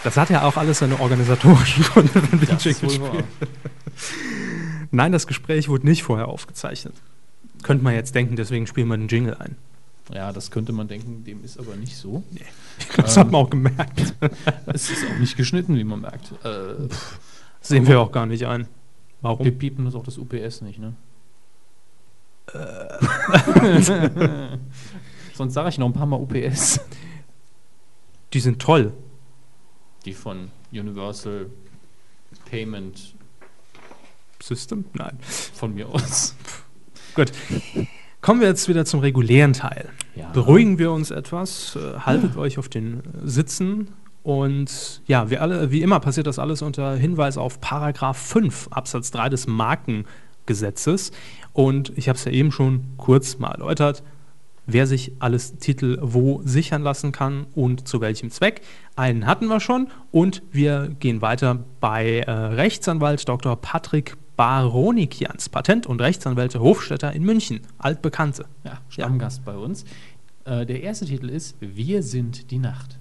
[0.05, 3.25] Das hat ja auch alles seine organisatorischen Gründe, wenn wir den Das ist Jingle spielen.
[4.91, 6.95] Nein, das Gespräch wurde nicht vorher aufgezeichnet.
[7.63, 9.57] Könnte man jetzt denken, deswegen spielen wir den Jingle ein.
[10.13, 12.23] Ja, das könnte man denken, dem ist aber nicht so.
[12.97, 14.15] Das hat man auch gemerkt.
[14.67, 16.33] Es ist auch nicht geschnitten, wie man merkt.
[16.45, 16.89] Äh,
[17.61, 18.69] Sehen wir auch gar nicht ein.
[19.23, 19.45] Warum?
[19.45, 20.95] wir piepen das auch das UPS nicht, ne?
[25.35, 26.79] Sonst sage ich noch ein paar Mal UPS.
[28.35, 28.93] Die sind toll.
[30.05, 31.47] Die von Universal
[32.51, 33.15] Payment
[34.43, 34.85] System?
[34.93, 35.19] Nein.
[35.23, 36.37] von mir aus.
[37.15, 37.33] Gut.
[38.25, 39.91] Kommen wir jetzt wieder zum regulären Teil.
[40.17, 40.31] Ja.
[40.31, 43.89] Beruhigen wir uns etwas, äh, haltet euch auf den äh, Sitzen
[44.23, 49.11] und ja, wie, alle, wie immer passiert das alles unter Hinweis auf Paragraph 5 Absatz
[49.11, 51.13] 3 des Markengesetzes.
[51.53, 54.03] Und ich habe es ja eben schon kurz mal erläutert,
[54.65, 58.63] wer sich alles Titel wo sichern lassen kann und zu welchem Zweck.
[58.97, 63.55] Einen hatten wir schon und wir gehen weiter bei äh, Rechtsanwalt Dr.
[63.57, 68.47] Patrick Baronikians, Patent- und Rechtsanwälte Hofstetter in München, altbekannte.
[68.65, 69.85] Ja, Stammgast bei uns.
[70.45, 72.99] Äh, der erste Titel ist Wir sind die Nacht.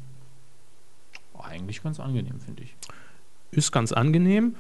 [1.34, 2.76] Oh, eigentlich ganz angenehm, finde ich.
[3.52, 4.56] Ist ganz angenehm.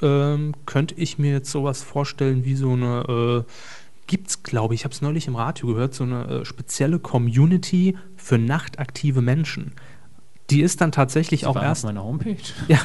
[0.00, 3.52] Ähm, könnte ich mir jetzt sowas vorstellen wie so eine, äh,
[4.06, 6.98] gibt es glaube ich, ich habe es neulich im Radio gehört, so eine äh, spezielle
[6.98, 9.72] Community für nachtaktive Menschen.
[10.52, 12.36] Die ist dann tatsächlich auch war erst auf meiner Homepage.
[12.68, 12.78] Ja,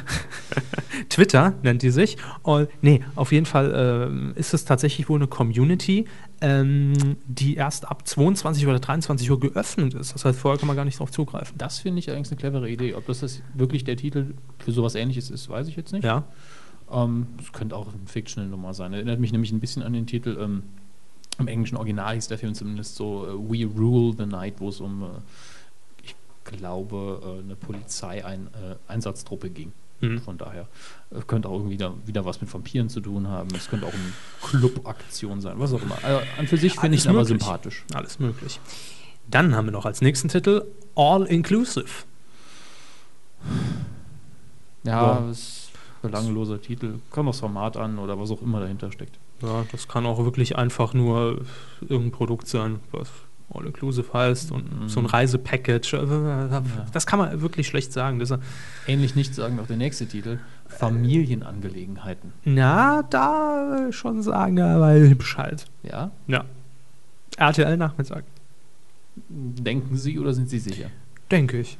[1.10, 2.18] Twitter nennt die sich.
[2.44, 3.74] Und, nee, auf jeden Fall
[4.10, 6.06] ähm, ist es tatsächlich wohl eine Community,
[6.42, 10.14] ähm, die erst ab 22 oder 23 Uhr geöffnet ist.
[10.14, 11.58] Das heißt, vorher kann man gar nicht drauf zugreifen.
[11.58, 12.94] Das finde ich allerdings eine clevere Idee.
[12.96, 16.04] Ob das, das wirklich der Titel für sowas ähnliches ist, weiß ich jetzt nicht.
[16.04, 16.24] Ja,
[16.92, 18.94] Ähm, Es könnte auch eine Fictional-Nummer sein.
[18.94, 20.38] Erinnert mich nämlich ein bisschen an den Titel.
[20.40, 20.64] Ähm,
[21.40, 24.80] Im englischen Original hieß der Film zumindest so äh, We Rule the Night, wo es
[24.80, 25.57] um, ich
[26.48, 29.72] glaube, äh, eine Polizeieinsatztruppe ging.
[30.00, 30.22] Mhm.
[30.22, 30.68] Von daher
[31.12, 33.50] äh, könnte auch irgendwie wieder, wieder was mit Vampiren zu tun haben.
[33.56, 35.98] Es könnte auch eine Club-Aktion sein, was auch immer.
[36.04, 37.84] Also an für sich finde ich ihn aber sympathisch.
[37.94, 38.60] alles möglich.
[39.30, 40.66] Dann haben wir noch als nächsten Titel
[40.96, 42.06] All Inclusive.
[44.84, 45.72] Ja, es ist
[46.04, 47.00] ein belangloser Titel.
[47.10, 49.18] Kommt aufs Format an oder was auch immer dahinter steckt.
[49.42, 51.42] Ja, das kann auch wirklich einfach nur
[51.82, 53.10] irgendein Produkt sein, was
[53.54, 55.94] All-Inclusive heißt und so ein Reisepackage.
[55.94, 56.62] Äh,
[56.92, 58.20] Das kann man wirklich schlecht sagen.
[58.20, 58.34] Das,
[58.88, 60.40] Ähnlich nicht sagen auch der nächste Titel.
[60.68, 62.34] Familienangelegenheiten.
[62.44, 64.58] na, da schon sagen,
[65.06, 65.66] ich Bescheid.
[65.84, 66.12] Ja?
[66.28, 66.44] Ja.
[67.38, 68.24] RTL-Nachmittag,
[69.30, 70.88] Denken Sie oder sind Sie sicher?
[71.32, 71.78] denke ich.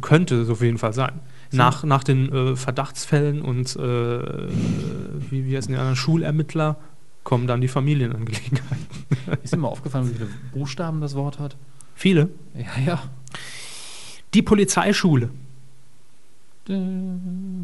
[0.00, 1.20] Könnte es auf jeden Fall sein.
[1.52, 4.48] Nach, nach den äh, Verdachtsfällen und äh,
[5.30, 6.76] wie, wie heißen die anderen Schulermittler
[7.24, 8.86] kommen dann die Familienangelegenheiten.
[9.42, 11.56] Ist Ihnen mal aufgefallen, wie viele Buchstaben das Wort hat?
[11.94, 12.30] Viele.
[12.54, 13.02] Ja, ja.
[14.34, 15.30] Die Polizeischule.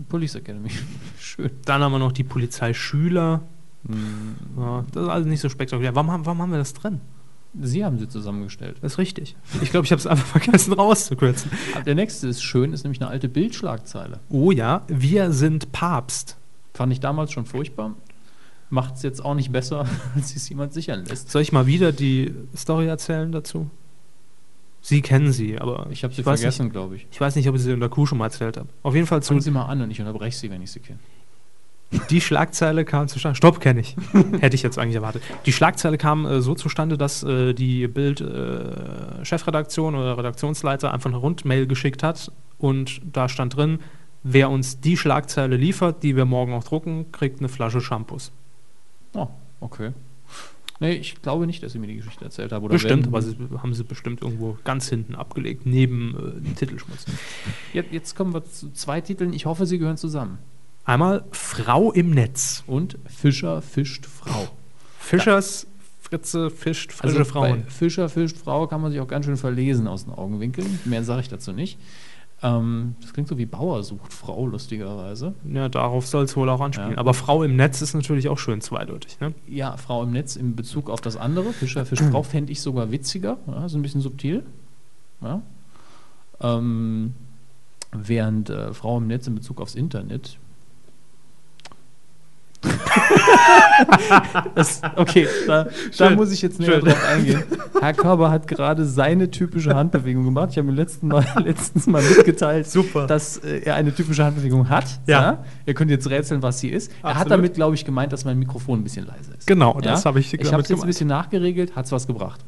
[0.08, 0.70] Police Academy.
[1.18, 1.50] Schön.
[1.64, 3.42] Dann haben wir noch die Polizeischüler.
[4.56, 5.94] Ja, das ist alles nicht so spektakulär.
[5.94, 7.00] Warum, haben- warum haben wir das drin?
[7.60, 8.78] Sie haben sie zusammengestellt.
[8.80, 9.36] Das ist richtig.
[9.62, 11.50] Ich glaube, ich habe es einfach vergessen rauszukürzen.
[11.86, 14.20] Der nächste ist schön, ist nämlich eine alte Bildschlagzeile.
[14.30, 16.36] Oh ja, wir sind Papst.
[16.72, 17.94] Fand ich damals schon furchtbar.
[18.74, 19.86] Macht es jetzt auch nicht besser,
[20.16, 21.30] als es jemand sichern lässt.
[21.30, 23.70] Soll ich mal wieder die Story erzählen dazu?
[24.80, 27.06] Sie kennen sie, aber Ich habe sie weiß vergessen, Nicht, glaube ich.
[27.10, 28.68] ich weiß nicht, ob ich sie in der Kuh schon mal erzählt habe.
[28.82, 30.80] Auf jeden Fall zu Fangen Sie mal an und ich unterbreche Sie, wenn ich Sie
[30.80, 30.98] kenne.
[32.10, 33.36] Die Schlagzeile kam zustande.
[33.36, 33.94] Stopp, kenne ich.
[34.40, 35.22] Hätte ich jetzt eigentlich erwartet.
[35.46, 41.68] Die Schlagzeile kam äh, so zustande, dass äh, die Bild-Chefredaktion oder Redaktionsleiter einfach eine Rundmail
[41.68, 43.78] geschickt hat und da stand drin,
[44.24, 48.32] wer uns die Schlagzeile liefert, die wir morgen auch drucken, kriegt eine Flasche Shampoos.
[49.14, 49.28] Oh,
[49.60, 49.92] okay.
[50.80, 52.64] Nee, ich glaube nicht, dass Sie mir die Geschichte erzählt haben.
[52.64, 57.06] Oder Bestimmt, aber sie, haben sie bestimmt irgendwo ganz hinten abgelegt, neben äh, dem Titelschmutz.
[57.72, 59.32] Jetzt, jetzt kommen wir zu zwei Titeln.
[59.32, 60.38] Ich hoffe, sie gehören zusammen.
[60.84, 62.64] Einmal Frau im Netz.
[62.66, 64.48] Und Fischer fischt Frau.
[64.98, 65.66] Fischers
[66.00, 67.62] Fritze fischt frische Also Frauen.
[67.62, 70.78] Bei Fischer fischt Frau kann man sich auch ganz schön verlesen aus den Augenwinkeln.
[70.84, 71.78] Mehr sage ich dazu nicht.
[72.44, 75.32] Ähm, das klingt so wie Bauer sucht Frau, lustigerweise.
[75.50, 76.92] Ja, darauf soll es wohl auch anspielen.
[76.92, 76.98] Ja.
[76.98, 79.18] Aber Frau im Netz ist natürlich auch schön zweideutig.
[79.18, 79.32] Ne?
[79.48, 81.54] Ja, Frau im Netz in Bezug auf das andere.
[81.54, 82.10] Fischer fischt Mhm.
[82.10, 83.38] Frau fände ich sogar witziger.
[83.46, 84.42] Ja, so ein bisschen subtil.
[85.22, 85.40] Ja.
[86.40, 87.14] Ähm,
[87.92, 90.36] während äh, Frau im Netz in Bezug aufs Internet.
[94.54, 95.66] das, okay, da,
[95.98, 97.42] da muss ich jetzt näher drauf eingehen.
[97.80, 100.50] Herr Körber hat gerade seine typische Handbewegung gemacht.
[100.52, 103.06] Ich habe mir letzten mal, letztens mal mitgeteilt, Super.
[103.06, 104.84] dass äh, er eine typische Handbewegung hat.
[105.06, 105.44] Ja.
[105.66, 106.90] Ihr könnt jetzt rätseln, was sie ist.
[107.02, 107.32] Er hat Absolut.
[107.32, 109.46] damit, glaube ich, gemeint, dass mein Mikrofon ein bisschen leiser ist.
[109.46, 112.40] Genau, das habe ich Ich habe es jetzt ein bisschen nachgeregelt, hat es was gebracht.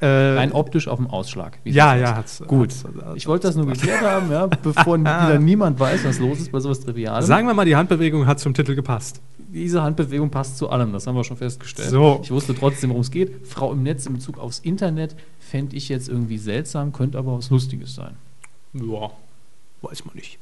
[0.00, 1.58] Äh, Rein optisch auf dem Ausschlag.
[1.64, 2.16] ja, ja, aus?
[2.16, 2.70] hat's, Gut.
[2.70, 6.38] hat's- hat's- Ich wollte das nur geklärt haben, ja, bevor wieder niemand weiß, was los
[6.40, 7.22] ist bei sowas Trivialem.
[7.26, 9.20] Sagen wir mal, die Handbewegung hat zum Titel gepasst.
[9.38, 11.90] Diese Handbewegung passt zu allem, das haben wir schon festgestellt.
[11.90, 12.20] So.
[12.22, 13.46] Ich wusste trotzdem, worum es geht.
[13.46, 17.50] Frau im Netz in Bezug aufs Internet fände ich jetzt irgendwie seltsam, könnte aber was
[17.50, 18.16] Lustiges sein.
[18.72, 19.10] Ja,
[19.82, 20.38] weiß man nicht.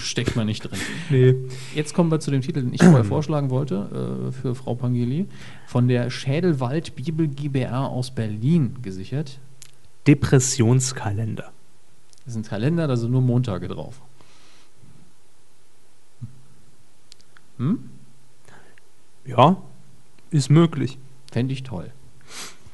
[0.00, 0.78] Steckt man nicht drin.
[1.10, 1.34] Nee.
[1.74, 5.26] Jetzt kommen wir zu dem Titel, den ich vorher vorschlagen wollte, äh, für Frau Pangeli.
[5.66, 9.38] Von der Schädelwald Bibel GbR aus Berlin gesichert.
[10.06, 11.52] Depressionskalender.
[12.24, 14.00] Das ist ein Kalender, da sind nur Montage drauf.
[17.58, 17.90] Hm?
[19.28, 19.58] Ja,
[20.30, 20.98] ist möglich.
[21.30, 21.92] Fände ich toll.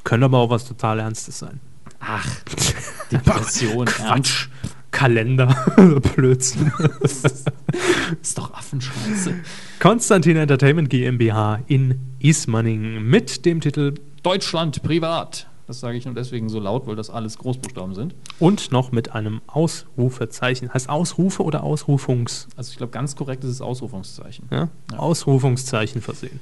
[0.04, 1.60] Könnte aber auch was total Ernstes sein.
[1.98, 2.26] Ach,
[3.10, 3.98] Depression, Ernst.
[3.98, 4.48] Quatsch.
[4.92, 5.48] Kalender.
[6.14, 6.70] Blödsinn.
[7.02, 9.34] Ist doch Affenscheiße.
[9.80, 15.48] Konstantin Entertainment GmbH in Ismaning mit dem Titel Deutschland privat.
[15.66, 18.14] Das sage ich nur deswegen so laut, weil das alles Großbuchstaben sind.
[18.38, 20.72] und noch mit einem Ausrufezeichen.
[20.72, 22.48] Heißt Ausrufe oder Ausrufungs?
[22.56, 24.46] Also ich glaube, ganz korrekt ist es Ausrufungszeichen.
[24.50, 24.68] Ja?
[24.92, 24.98] Ja.
[24.98, 26.40] Ausrufungszeichen versehen.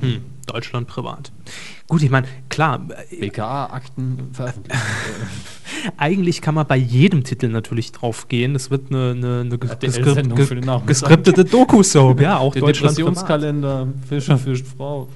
[0.00, 1.30] Hm, Deutschland privat.
[1.86, 2.80] Gut, ich meine, klar,
[3.10, 4.78] äh, BKA-Akten veröffentlicht.
[5.96, 8.54] eigentlich kann man bei jedem Titel natürlich drauf gehen.
[8.54, 10.86] Das wird eine, eine, eine ges- RTL-Sendung ges- für den Nachmittag.
[10.88, 12.20] geskriptete Doku-Soap.
[12.24, 13.08] Ja, auch Der Deutschland privat.
[13.16, 15.08] Depressionskalender, Fischer fischt Frau.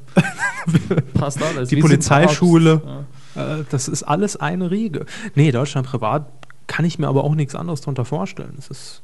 [1.14, 1.68] Passt alles.
[1.68, 3.04] Die sind Polizeischule.
[3.34, 3.58] Ja.
[3.58, 5.06] Äh, das ist alles eine Riege.
[5.34, 6.30] Nee, Deutschland privat
[6.66, 8.54] kann ich mir aber auch nichts anderes darunter vorstellen.
[8.58, 9.02] Es ist.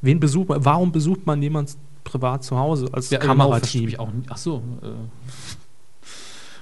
[0.00, 0.64] Wen besucht man?
[0.64, 1.76] Warum besucht man jemand
[2.08, 3.88] privat zu Hause als Ja, genau, Kamerateam?
[3.88, 4.28] ich auch nicht.
[4.30, 4.86] Ach so, äh,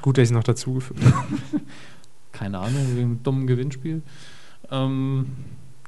[0.03, 1.15] Gut, dass ich es noch dazugefügt habe.
[2.33, 4.03] keine Ahnung, wegen einem dummen Gewinnspiel.
[4.71, 5.27] Ähm,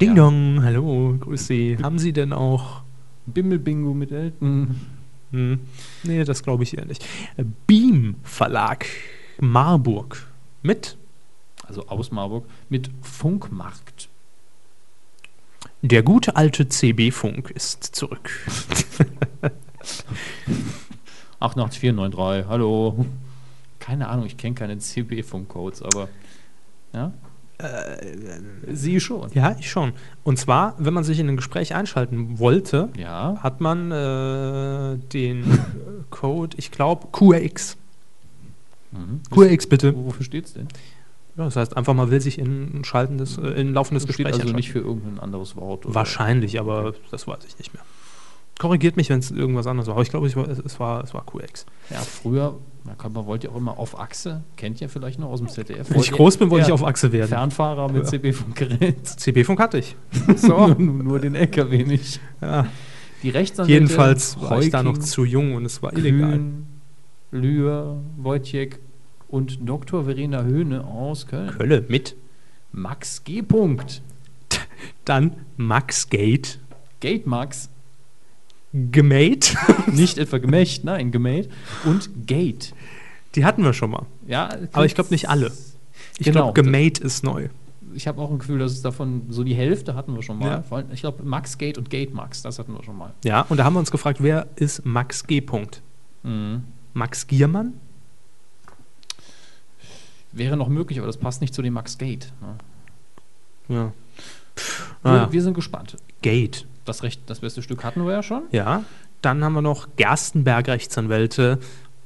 [0.01, 0.15] Ding Ja.
[0.25, 1.77] Dong, hallo, grüß Sie.
[1.83, 2.83] Haben Sie denn auch.
[3.27, 4.81] Bimmelbingo mit Elton.
[5.33, 5.61] Hm,
[6.05, 7.05] nee, das glaube ich eher nicht.
[7.67, 8.87] Beam Verlag
[9.41, 10.27] Marburg
[10.63, 10.97] mit
[11.67, 12.47] Also aus Marburg.
[12.71, 14.08] Mit Funkmarkt.
[15.83, 18.31] Der gute alte CB-Funk ist zurück.
[21.41, 23.07] 88493, hallo.
[23.79, 26.09] Keine Ahnung, ich kenne keine CB-Funkcodes, aber.
[26.93, 27.13] Ja?
[28.69, 29.31] Sie schon.
[29.33, 29.93] Ja, ich schon.
[30.25, 33.37] Und zwar, wenn man sich in ein Gespräch einschalten wollte, Ja.
[33.41, 35.59] hat man äh, den äh,
[36.11, 37.77] Code, ich glaube, QRX.
[39.31, 39.95] QX bitte.
[39.97, 40.69] Wo- Wofür steht's denn?
[41.39, 44.17] Ja, das heißt einfach mal will sich in ein schaltendes, äh, in ein laufendes Steht
[44.17, 45.85] Gespräch also nicht für irgendein anderes Wort.
[45.87, 47.83] Wahrscheinlich, aber das weiß ich nicht mehr.
[48.59, 49.95] Korrigiert mich, wenn es irgendwas anderes war.
[49.95, 51.65] Aber ich glaube, ich war, es, es, war, es war QX.
[51.91, 55.49] Ja, früher, man wollte ja auch immer auf Achse, kennt ihr vielleicht noch aus dem
[55.49, 55.89] ZDF.
[55.91, 57.29] Wenn ich groß bin, wollte Ja, ich auf Achse werden.
[57.29, 59.07] Fernfahrer mit CB-Funkgerät.
[59.07, 59.95] CB-Funk hatte ich.
[60.37, 60.67] So.
[60.79, 62.21] nur, den LKW nicht.
[62.41, 62.67] Ja.
[63.23, 63.73] Die Rechtsanwälte.
[63.73, 66.41] Jedenfalls war ich da noch Heuking, zu jung und es war illegal.
[67.31, 68.81] Lühr, Wojciech
[69.29, 70.05] und Dr.
[70.05, 71.51] Verena Höhne aus Köln.
[71.51, 72.17] Kölle mit.
[72.73, 73.43] Max G.
[73.43, 74.03] Punkt.
[75.05, 76.59] Dann Max Gate.
[77.01, 77.69] Gate Max.
[78.73, 79.57] Gemate.
[79.93, 81.49] Nicht etwa Gemächt, nein, Gemate.
[81.85, 82.75] Und Gate.
[83.35, 84.07] Die hatten wir schon mal.
[84.27, 85.53] Ja, Aber ich glaube nicht alle.
[86.19, 86.53] Ich Genau.
[86.53, 87.49] glaube, Gemate ist neu.
[87.95, 90.63] Ich habe auch ein Gefühl, dass es davon so die Hälfte hatten wir schon mal.
[90.71, 90.85] Ja.
[90.93, 93.15] Ich glaube, Max Gate und Gate Max, das hatten wir schon mal.
[93.25, 95.41] Ja, und da haben wir uns gefragt, wer ist Max G.
[95.41, 95.81] Punkt?
[96.23, 96.65] Mhm.
[96.93, 97.75] Max Giermann?
[100.33, 102.33] Wäre noch möglich, aber das passt nicht zu dem Max Gate.
[102.41, 103.75] Ne?
[103.77, 103.93] Ja.
[105.03, 105.97] Wir, Naja, wir sind gespannt.
[106.23, 106.67] Gate.
[106.85, 108.43] Das, Recht, das beste Stück hatten wir ja schon.
[108.51, 108.85] Ja.
[109.23, 111.59] Dann haben wir noch Gerstenberg Rechtsanwälte,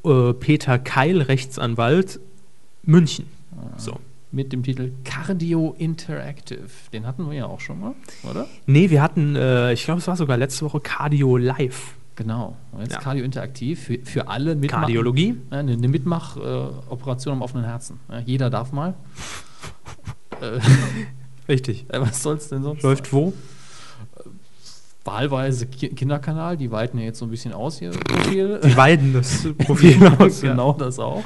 [0.04, 2.20] äh, Peter Keil Rechtsanwalt,
[2.82, 3.26] München.
[3.76, 4.00] So.
[4.32, 6.68] Mit dem Titel Cardio Interactive.
[6.92, 7.94] Den hatten wir ja auch schon mal,
[8.28, 8.48] oder?
[8.66, 11.94] Nee, wir hatten, äh, ich glaube, es war sogar letzte Woche Cardio Live.
[12.22, 12.56] Genau.
[12.72, 13.00] Und jetzt Ja.
[13.00, 15.36] Cardio Interaktiv für, für alle Mitmach- Kardiologie.
[15.50, 17.98] Ja, eine eine Mitmach-Operation am offenen Herzen.
[18.10, 18.94] Ja, jeder darf mal.
[20.40, 20.60] äh,
[21.48, 21.86] Richtig.
[21.92, 22.82] was soll's denn sonst?
[22.82, 23.32] Läuft wo?
[25.04, 27.90] Wahlweise Ki Kinderkanal, die weiten ja jetzt so ein bisschen aus hier.
[27.90, 28.60] Profil.
[28.64, 30.40] Die weiden das Profil aus.
[30.42, 31.24] genau das auch.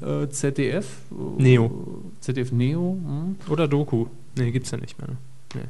[0.00, 0.86] Äh, ZDF.
[1.10, 2.00] äh, Neo.
[2.20, 2.96] ZDF Neo.
[3.04, 3.36] hm.
[3.46, 3.52] Ja.
[3.52, 4.06] Oder Doku.
[4.38, 5.08] Nee, gibt's ja nicht mehr.
[5.08, 5.16] Ne?
[5.54, 5.62] Nee.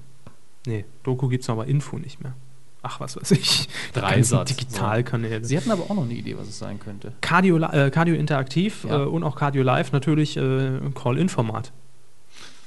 [0.73, 2.35] nee, Doku gibt's aber Info nicht mehr.
[2.83, 3.67] Ach, was weiß ich.
[3.95, 4.51] Die ganzen Dreisat.
[4.51, 5.45] Digitalkanäle.
[5.45, 7.13] Sie hatten aber auch noch eine Idee, was es sein könnte.
[7.21, 9.03] Cardio, äh, Cardio Interaktiv Ja.
[9.03, 11.73] äh, und auch Cardio Live natürlich äh, Call-In-Format.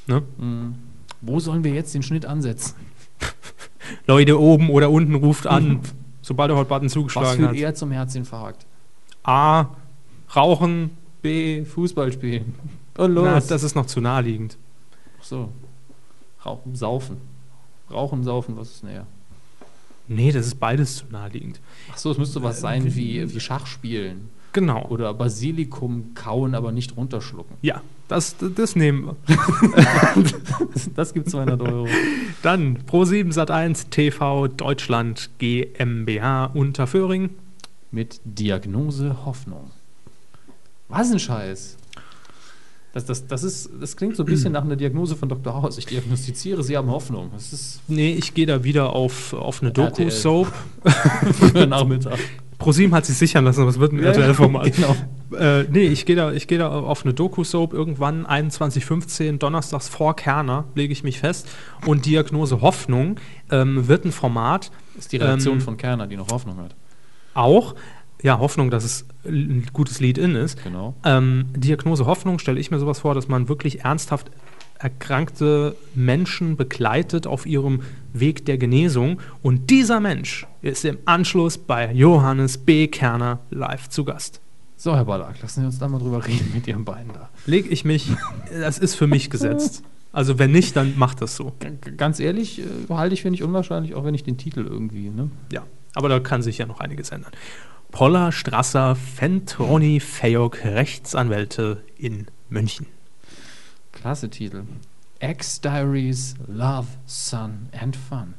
[0.08, 0.22] Ne?
[0.38, 0.76] Hm.
[1.22, 2.76] Wo sollen wir jetzt den Schnitt ansetzen?
[4.08, 5.80] Leute oben oder unten ruft an,
[6.22, 7.56] sobald der Hot-Button Was zugeschlagen führt hat.
[7.58, 8.66] eher zum Herzinfarkt?
[9.24, 9.68] A.
[10.36, 10.92] Rauchen.
[11.22, 11.64] B.
[11.66, 12.56] Fußball spielen.
[12.98, 13.24] Und los.
[13.26, 14.58] Na, das ist noch zu naheliegend.
[15.20, 15.50] Ach so.
[16.46, 17.18] Rauchen, saufen.
[17.92, 19.06] Rauchen, saufen, was ist näher?
[20.12, 21.60] Nee, das ist beides zu naheliegend.
[21.92, 24.30] Ach so, es müsste was sein wie, wie Schach spielen.
[24.54, 24.86] Genau.
[24.90, 27.56] Oder Basilikum kauen, aber nicht runterschlucken.
[27.62, 29.16] Ja, das, das nehmen wir.
[30.96, 31.88] Das gibt 200 Euro.
[32.42, 37.30] Dann Pro7 Sat1 TV Deutschland GmbH Unterföhring.
[37.92, 39.72] Mit Diagnose Hoffnung.
[40.90, 41.78] Was ein Scheiß.
[42.94, 45.54] Das, das, das, ist, das klingt so ein bisschen nach einer Diagnose von Dr.
[45.54, 45.78] House.
[45.78, 47.30] Ich diagnostiziere, Sie haben Hoffnung.
[47.34, 49.72] Das ist Nee, ich gehe da wieder auf, auf eine.
[49.72, 50.52] Doku-Soap.
[51.34, 52.20] für Nachmittag.
[52.60, 54.74] Pro7 hat sich sichern lassen, aber es wird ein Ja, RTL-Format.
[54.76, 54.96] genau.
[55.36, 60.16] Äh, nee, ich gehe da, ich geh da auf eine Doku-Soap irgendwann 21.15 donnerstags vor
[60.16, 61.48] Kerner, lege ich mich fest.
[61.86, 63.16] Und Diagnose Hoffnung
[63.50, 66.76] ähm, wird ein Format ist die Reaktion Ähm, von Kerner, die noch Hoffnung hat.
[67.34, 67.74] auch,
[68.24, 70.64] ja, Hoffnung, dass es ein gutes Lead-In ist.
[70.64, 70.96] Genau.
[71.04, 74.32] Ähm, Diagnose Hoffnung stelle ich mir sowas vor, dass man wirklich ernsthaft
[74.78, 77.82] erkrankte Menschen begleitet auf ihrem
[78.14, 79.20] Weg der Genesung.
[79.42, 82.88] Und dieser Mensch ist im Anschluss bei Johannes B.
[82.88, 84.42] Kerner live zu Gast.
[84.78, 87.30] So, Herr Ballack, lassen Sie uns da mal drüber reden mit Ihren Beinen da.
[87.46, 88.10] Leg ich mich,
[88.52, 89.84] das ist für mich gesetzt.
[90.12, 91.54] Also wenn nicht, dann macht das so.
[91.96, 95.30] Ganz ehrlich, äh, halte ich für nicht unwahrscheinlich, auch wenn ich den Titel irgendwie, ne?
[95.54, 97.32] Ja, aber da kann sich ja noch einiges ändern.
[97.92, 102.88] Poller, Strasser, Fentroni, Fayok, Rechtsanwälte in München.
[103.92, 104.64] Klasse Titel.
[105.20, 108.34] X-Diaries, Love, Sun and Fun.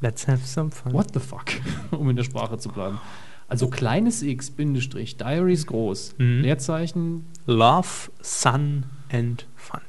[0.00, 0.92] Let's have some fun.
[0.92, 1.46] What the fuck?
[1.90, 3.00] um in der Sprache zu bleiben.
[3.48, 6.40] Also kleines x, Bindestrich, Diaries groß, Mhm.
[6.42, 9.80] Leerzeichen, Love, Sun and Fun.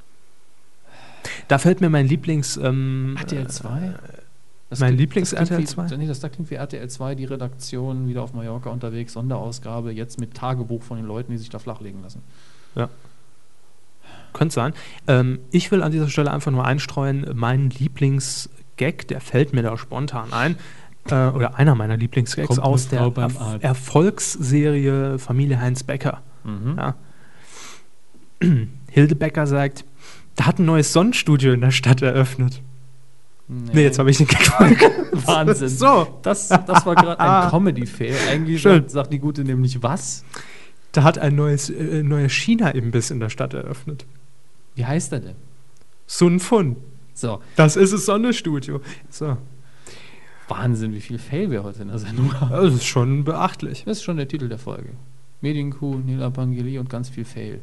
[1.48, 2.58] Da fällt mir mein Lieblings...
[2.58, 3.94] Ähm, RTL 2?
[4.74, 5.98] Das mein klingt- Lieblings das klingt RTL wie- 2?
[5.98, 10.20] Nee, das da klingt wie RTL 2, die Redaktion wieder auf Mallorca unterwegs, Sonderausgabe, jetzt
[10.20, 12.22] mit Tagebuch von den Leuten, die sich da flachlegen lassen.
[14.34, 14.74] Könnte sein.
[15.08, 19.78] Ähm, ich will an dieser Stelle einfach nur einstreuen, meinen Lieblingsgag, der fällt mir da
[19.78, 20.56] spontan ein.
[21.10, 23.64] Äh, oder einer meiner Lieblingsgags aus der Erf Arzt.
[23.64, 26.22] Erfolgsserie Familie Heinz Becker.
[26.44, 26.76] Mhm.
[26.78, 26.96] Ja.
[28.90, 29.86] Hilde Becker sagt,
[30.36, 32.62] da hat ein neues Sonnenstudio in der Stadt eröffnet.
[33.74, 34.52] Nee, jetzt habe ich den Gag
[35.26, 35.70] Wahnsinn.
[35.70, 38.16] So, Das, das war gerade ein Comedy-Fail.
[38.30, 40.24] Eigentlich sagt, sagt die Gute nämlich was?
[40.92, 44.06] da hat ein neues, äh, neuer China-Imbiss in der Stadt eröffnet.
[44.76, 45.36] Wie heißt er denn?
[46.06, 46.76] Sun Fun.
[47.16, 48.80] So, Das ist das Sonnenstudio.
[49.10, 49.38] So.
[50.48, 52.52] Wahnsinn, wie viel Fail wir heute in der Sendung haben.
[52.52, 53.84] Das ist schon beachtlich.
[53.86, 54.90] Das ist schon der Titel der Folge.
[55.42, 57.62] Medienkuh, Nila Bangeli und ganz viel Fail.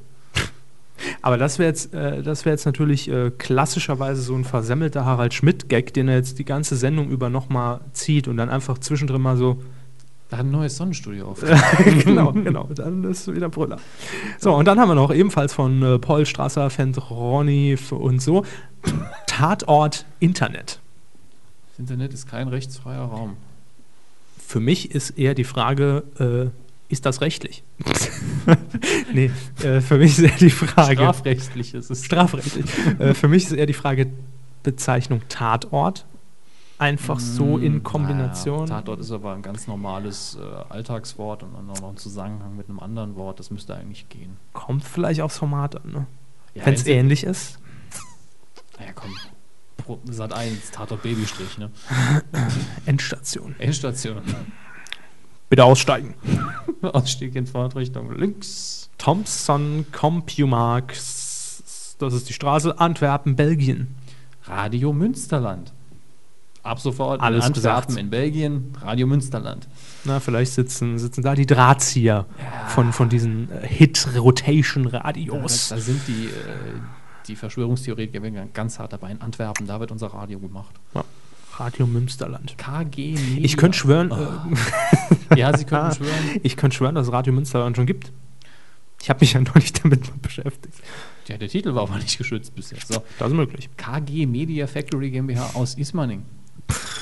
[1.23, 5.35] Aber das wäre jetzt, äh, das wär jetzt natürlich äh, klassischerweise so ein versemmelter Harald
[5.35, 9.37] Schmidt-Gag, den er jetzt die ganze Sendung über nochmal zieht und dann einfach zwischendrin mal
[9.37, 9.63] so.
[10.29, 11.45] Da hat ein neues Sonnenstudio auf.
[12.05, 12.69] genau, genau.
[12.73, 13.79] Dann ist wieder Brüller.
[14.39, 18.45] So, und dann haben wir noch ebenfalls von äh, Paul Strasser, Fentroni und so.
[19.27, 20.79] Tatort Internet.
[21.71, 23.37] Das Internet ist kein rechtsfreier Raum.
[24.39, 27.65] Für mich ist eher die Frage, äh, ist das rechtlich?
[29.13, 29.31] nee,
[29.63, 30.97] äh, für mich ist eher die Frage.
[30.97, 32.05] Strafrechtlich ist es.
[32.05, 32.67] Strafrechtlich.
[32.99, 34.09] äh, für mich ist eher die Frage
[34.63, 36.05] Bezeichnung Tatort.
[36.79, 38.61] Einfach so in Kombination.
[38.65, 42.57] Naja, Tatort ist aber ein ganz normales äh, Alltagswort und dann auch noch ein Zusammenhang
[42.57, 43.39] mit einem anderen Wort.
[43.39, 44.37] Das müsste eigentlich gehen.
[44.55, 46.07] Kommt vielleicht aufs Format an, ne?
[46.55, 47.59] Ja, Wenn es ähnlich ist.
[48.79, 49.15] Naja, komm.
[49.77, 51.71] Pro- Sat 1, Tatort Babystrich, ne?
[52.87, 53.55] Endstation.
[53.59, 54.23] Endstation.
[55.51, 56.15] Bitte aussteigen.
[56.83, 58.89] Ausstieg in Fahrtrichtung links.
[58.99, 61.97] Thompson Compumarx.
[61.99, 63.97] Das ist die Straße Antwerpen, Belgien.
[64.45, 65.73] Radio Münsterland.
[66.63, 68.01] Ab sofort Alles in Antwerpen gesagt.
[68.01, 69.67] in Belgien, Radio Münsterland.
[70.05, 72.27] Na, vielleicht sitzen, sitzen da die Drahtzieher
[72.69, 75.71] von, von diesen äh, Hit-Rotation-Radios.
[75.71, 76.31] Da, da sind die, äh,
[77.27, 78.21] die Verschwörungstheoretiker
[78.53, 79.11] ganz hart dabei.
[79.11, 80.75] In Antwerpen, da wird unser Radio gemacht.
[81.61, 82.57] Radio Münsterland.
[82.57, 83.45] KG Media.
[83.45, 86.41] Ich könnte schwören, äh, Ja, Sie können schwören.
[86.43, 88.11] ich könnte schwören, dass es Radio Münsterland schon gibt.
[89.03, 90.75] Ich habe mich ja neulich damit mal beschäftigt.
[91.29, 92.91] Ja, der Titel war aber nicht geschützt bis jetzt.
[92.93, 93.03] So.
[93.19, 93.69] Das ist möglich.
[93.77, 96.23] KG Media Factory GmbH aus Ismaning.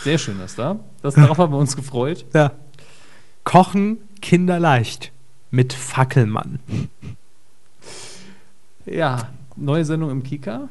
[0.03, 0.81] Sehr schön, das da.
[1.03, 2.25] Das darauf haben wir uns gefreut.
[2.35, 2.53] Ja.
[3.45, 5.13] Kochen kinderleicht
[5.53, 6.59] mit Fackelmann.
[8.87, 10.69] Ja, neue Sendung im Kika.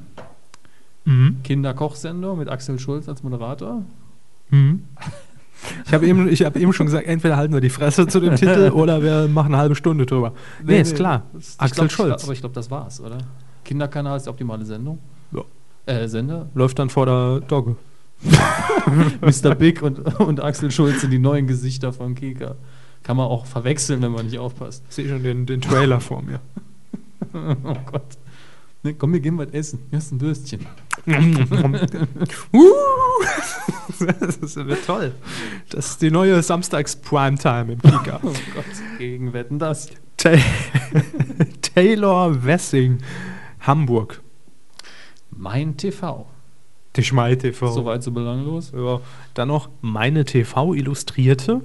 [1.08, 1.38] Mhm.
[1.44, 3.82] Kinderkochsendung mit Axel Schulz als Moderator.
[4.50, 4.84] Mhm.
[5.86, 8.36] Ich habe eben, ich hab eben schon gesagt, entweder halten wir die Fresse zu dem
[8.36, 10.34] Titel oder wir machen eine halbe Stunde drüber.
[10.64, 11.24] Nee, ist klar.
[11.34, 12.24] Das- Axel glaub, Schulz.
[12.26, 13.20] Aber ich glaube, das war's, oder?
[13.64, 15.00] Kinderkanal ist die optimale Sendung.
[15.32, 15.44] Ja.
[15.86, 16.50] Äh, Sender.
[16.54, 17.78] Läuft dann vor der Dogge.
[19.22, 19.56] Mr.
[19.56, 22.56] Big und, und Axel Schulz sind die neuen Gesichter von Kika.
[23.04, 24.84] Kann man auch verwechseln, wenn man nicht aufpasst.
[24.90, 26.42] Ich sehe schon den, den Trailer vor mir.
[27.34, 28.18] oh Gott.
[28.88, 29.80] Ne, komm, wir gehen was essen.
[29.90, 30.66] Hier ist ein Würstchen.
[31.08, 31.10] uh,
[34.00, 35.12] das wird toll.
[35.70, 38.22] Das ist die neue Samstags-Primetime im Kika.
[38.24, 38.66] Oh Gott,
[38.98, 39.90] gegen Wetten das.
[40.16, 40.32] Ta
[41.76, 43.00] Taylor Wessing,
[43.60, 44.22] Hamburg.
[45.32, 46.26] Mein TV.
[46.96, 47.70] Die Schmei TV.
[47.70, 48.72] Soweit so belanglos.
[48.74, 49.02] Ja.
[49.34, 51.60] Dann noch meine TV Illustrierte.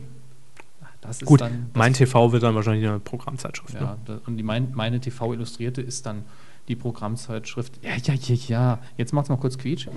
[1.01, 1.71] Das ist Gut, dann.
[1.75, 3.75] Mein TV wird dann wahrscheinlich eine Programmzeitschrift.
[3.75, 4.21] Ja, Ne?
[4.27, 6.25] und die mein, meine TV Illustrierte ist dann
[6.69, 7.81] die Programmzeitschrift.
[7.83, 8.79] Ja, ja, ja, ja.
[8.97, 9.89] Jetzt macht's mal kurz quietsch.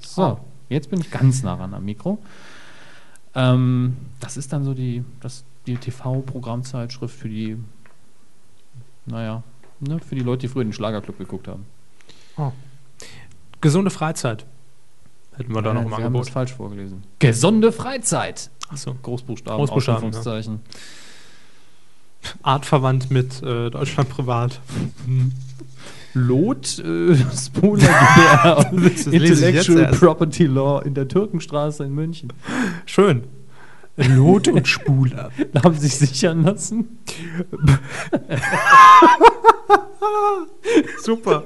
[0.00, 2.18] So, jetzt bin ich ganz nah ran am Mikro.
[3.34, 7.56] Ähm, das ist dann so die, das, die TV-Programmzeitschrift für die,
[9.06, 9.42] naja,
[9.80, 11.64] ne, für die Leute, die früher den Schlagerclub geguckt haben.
[13.60, 14.44] Gesunde Freizeit.
[15.36, 16.30] Hätten wir da noch Äh, im Sie haben das Angebot.
[16.30, 17.04] falsch vorgelesen.
[17.20, 18.50] Gesunde Freizeit.
[18.68, 18.94] Achso.
[19.02, 20.60] Großbuchstaben, Großbuchstaben, Ausrufungszeichen.
[22.42, 24.60] Artverwandt mit äh, Deutschland Privat.
[26.14, 28.72] Lot äh, Spola GbR
[29.12, 29.86] Intellectual.
[29.92, 32.32] Property Law in der Türkenstraße in München.
[32.86, 33.22] Schön.
[33.96, 35.30] Lot und Spuler.
[35.62, 36.98] Haben sie sich sichern lassen.
[41.02, 41.44] Super.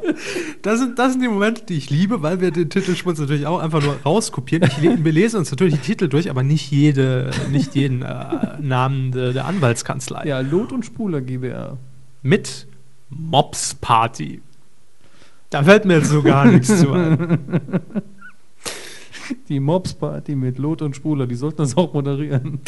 [0.62, 3.59] Das sind, das sind die Momente, die ich liebe, weil wir den Titelschmutz natürlich auch
[3.60, 4.68] einfach nur rauskopieren.
[4.68, 8.59] Ich, le- wir lesen uns natürlich die Titel durch, aber nicht, jede, nicht jeden äh,
[8.60, 10.24] Namen der, der Anwaltskanzlei.
[10.26, 11.76] Ja, Lot und Spuler GbR.
[12.22, 12.66] Mit
[13.10, 14.40] Mops Party.
[15.51, 17.39] Da fällt mir jetzt so gar nichts zu ein.
[19.48, 22.60] Die Mobs-Party mit Lot und Spuler, die sollten das auch moderieren.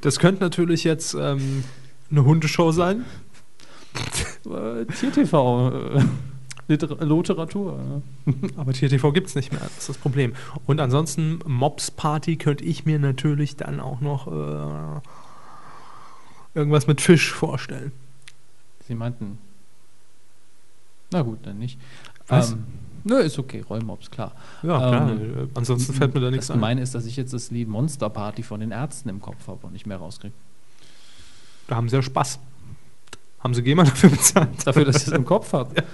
[0.00, 1.64] Das könnte natürlich jetzt ähm,
[2.10, 3.04] eine Hundeshow sein.
[4.46, 6.02] Äh, TierTV, äh,
[6.68, 8.02] Liter Literatur.
[8.56, 10.32] Aber TTV gibt es nicht mehr, das ist das Problem.
[10.66, 15.00] Und ansonsten, Mops Party könnte ich mir natürlich dann auch noch äh,
[16.54, 17.92] irgendwas mit Fisch vorstellen.
[18.86, 19.38] Sie meinten.
[21.14, 21.78] Na gut, dann nicht.
[22.26, 22.50] Was?
[22.50, 22.64] Ähm,
[23.04, 24.32] nö, ist okay, Rollmobs, klar.
[24.64, 25.10] Ja, klar.
[25.12, 26.56] Ähm, äh, ansonsten fällt mir da nichts ein.
[26.56, 29.64] Gemeine ist, dass ich jetzt das Lied Monster Party von den Ärzten im Kopf habe
[29.64, 30.34] und nicht mehr rauskriege.
[31.68, 32.40] Da haben sie ja Spaß.
[33.38, 34.66] Haben sie GEMA dafür bezahlt?
[34.66, 35.72] Dafür, dass ich es im Kopf habe.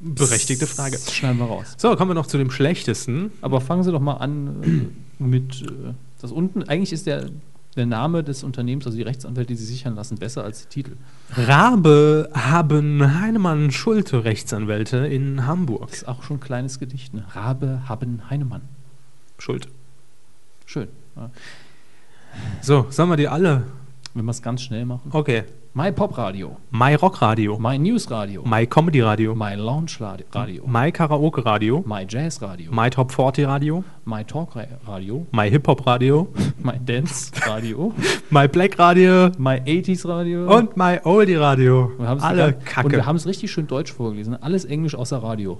[0.00, 0.92] Berechtigte Frage.
[0.92, 1.74] Das schneiden wir raus.
[1.78, 3.32] So, kommen wir noch zu dem schlechtesten.
[3.40, 6.64] Aber fangen Sie doch mal an äh, mit äh, das unten.
[6.64, 7.30] Eigentlich ist der,
[7.76, 10.96] der Name des Unternehmens, also die Rechtsanwälte, die Sie sichern lassen, besser als die Titel.
[11.34, 15.88] Rabe haben Heinemann Schulte Rechtsanwälte in Hamburg.
[15.88, 17.14] Das ist auch schon ein kleines Gedicht.
[17.14, 17.24] Ne?
[17.32, 18.62] Rabe, Haben, Heinemann.
[19.38, 19.68] Schulte.
[20.66, 20.88] Schön.
[21.16, 21.30] Ja.
[22.60, 23.64] So, sollen wir die alle
[24.14, 25.10] Wenn wir es ganz schnell machen.
[25.12, 25.44] Okay.
[25.74, 27.56] My Pop Radio, My Rock Radio.
[27.58, 29.34] My News Radio, My Comedy Radio.
[29.34, 31.82] My Lounge Radi- Radio, My Karaoke Radio.
[31.86, 33.82] My Jazz Radio, My Top 40 Radio.
[34.04, 36.28] My Talk Ra- Radio, My Hip Hop Radio.
[36.62, 37.94] My Dance Radio,
[38.28, 39.30] My Black Radio.
[39.38, 40.46] My 80s Radio.
[40.54, 41.90] Und My Oldie Radio.
[41.98, 42.90] Alle sogar- Und Kacke.
[42.90, 44.36] wir haben es richtig schön deutsch vorgelesen.
[44.42, 45.58] Alles Englisch außer Radio.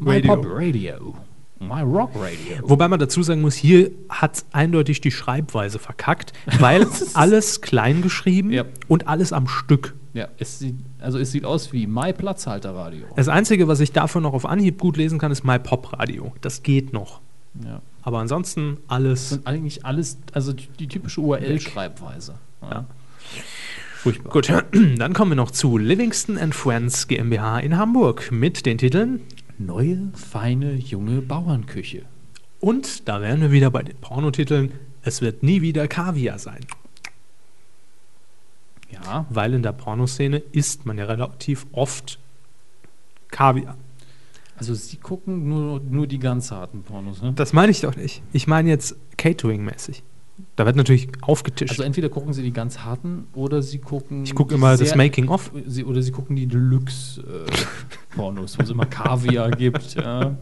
[0.00, 0.22] My.
[0.22, 1.14] Pop Radio,
[1.58, 2.62] My Rock Radio.
[2.68, 8.50] Wobei man dazu sagen muss, hier hat eindeutig die Schreibweise verkackt, weil alles klein geschrieben
[8.50, 8.64] Ja.
[8.88, 9.94] und alles am Stück.
[10.12, 13.06] Ja, es sieht, also es sieht aus wie My Platzhalter Radio.
[13.16, 16.32] Das Einzige, was ich davon noch auf Anhieb gut lesen kann, ist My Pop Radio.
[16.40, 17.20] Das geht noch.
[17.64, 17.80] Ja.
[18.02, 19.28] Aber ansonsten Das alles.
[19.30, 22.34] sind eigentlich alles, also die, die typische URL-Schreibweise.
[22.62, 22.84] Ja.
[23.96, 24.32] Furchtbar.
[24.32, 24.48] Gut,
[24.98, 29.20] dann kommen wir noch zu Livingston and Friends GmbH in Hamburg mit den Titeln.
[29.58, 32.02] Neue, feine, junge Bauernküche.
[32.60, 34.72] Und da wären wir wieder bei den Pornotiteln.
[35.02, 36.60] Es wird nie wieder Kaviar sein.
[38.90, 42.18] Ja, Weil in der Pornoszene isst man ja relativ oft
[43.28, 43.76] Kaviar.
[44.56, 47.20] also sie gucken nur, nur die ganz harten Pornos.
[47.20, 47.32] Ne?
[47.34, 48.22] Das meine ich doch nicht.
[48.32, 50.02] Ich meine jetzt Catering-mäßig.
[50.56, 51.70] Da wird natürlich aufgetischt.
[51.72, 54.24] Also entweder gucken sie die ganz harten oder sie gucken.
[54.24, 55.50] ich gucke immer das sehr- Making-of.
[55.66, 58.16] Sie, oder sie gucken die Deluxe-Pornos,
[58.58, 59.94] wo es immer Kaviar gibt.
[59.94, 60.36] Ja.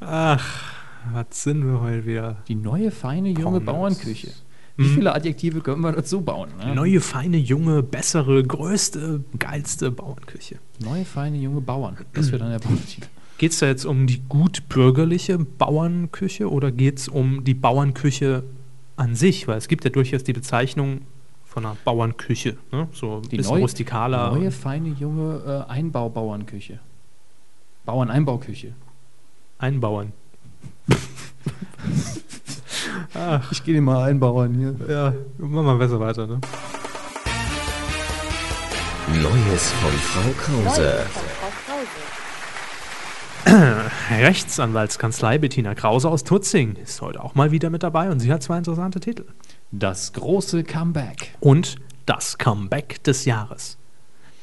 [0.00, 0.72] Ach,
[1.12, 2.36] was sind wir heute wieder?
[2.48, 3.64] Die neue, feine, junge Pornos.
[3.98, 4.28] Bauernküche.
[4.78, 4.94] Wie Mhm.
[4.94, 6.50] viele Adjektive können wir dazu bauen?
[6.58, 6.74] Ne?
[6.74, 10.56] Neue, feine, junge, bessere, größte, geilste Bauernküche.
[10.84, 11.96] Neue, feine, junge Bauern.
[12.12, 13.06] Das wäre dann der Bauerntitel.
[13.38, 18.44] Geht es da jetzt um die gut bürgerliche Bauernküche oder geht es um die Bauernküche
[18.96, 19.46] an sich?
[19.48, 21.02] Weil es gibt ja durchaus die Bezeichnung
[21.44, 22.56] von einer Bauernküche.
[22.72, 22.88] Ne?
[22.92, 24.30] So ein Die bisschen neue- rustikaler.
[24.32, 26.80] Neue, feine, junge äh, Einbaubauernküche.
[27.84, 28.72] Bauerneinbauküche.
[29.58, 30.12] Einbauern.
[33.50, 34.74] Ich gehe mal einbauern hier.
[34.88, 36.26] Ja, machen wir besser weiter.
[36.26, 36.40] Ne?
[39.22, 41.06] Neues von Frau Krause.
[44.10, 48.42] Rechtsanwaltskanzlei Bettina Krause aus Tutzing ist heute auch mal wieder mit dabei und sie hat
[48.42, 49.24] zwei interessante Titel.
[49.70, 51.36] Das große Comeback.
[51.38, 53.76] Und das Comeback des Jahres.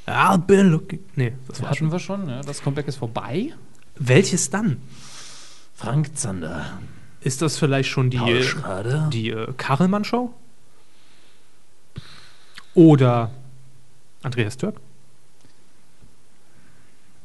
[0.07, 0.99] I'll be looking.
[1.15, 1.91] Nee, das Hatten schon.
[1.91, 2.41] wir schon, ja.
[2.41, 3.53] Das Comeback ist vorbei.
[3.95, 4.81] Welches dann?
[5.75, 6.79] Frank Zander.
[7.19, 8.45] Ist das vielleicht schon die,
[9.11, 10.33] die äh, Karelmann-Show?
[12.73, 13.31] Oder
[14.23, 14.79] Andreas Türk?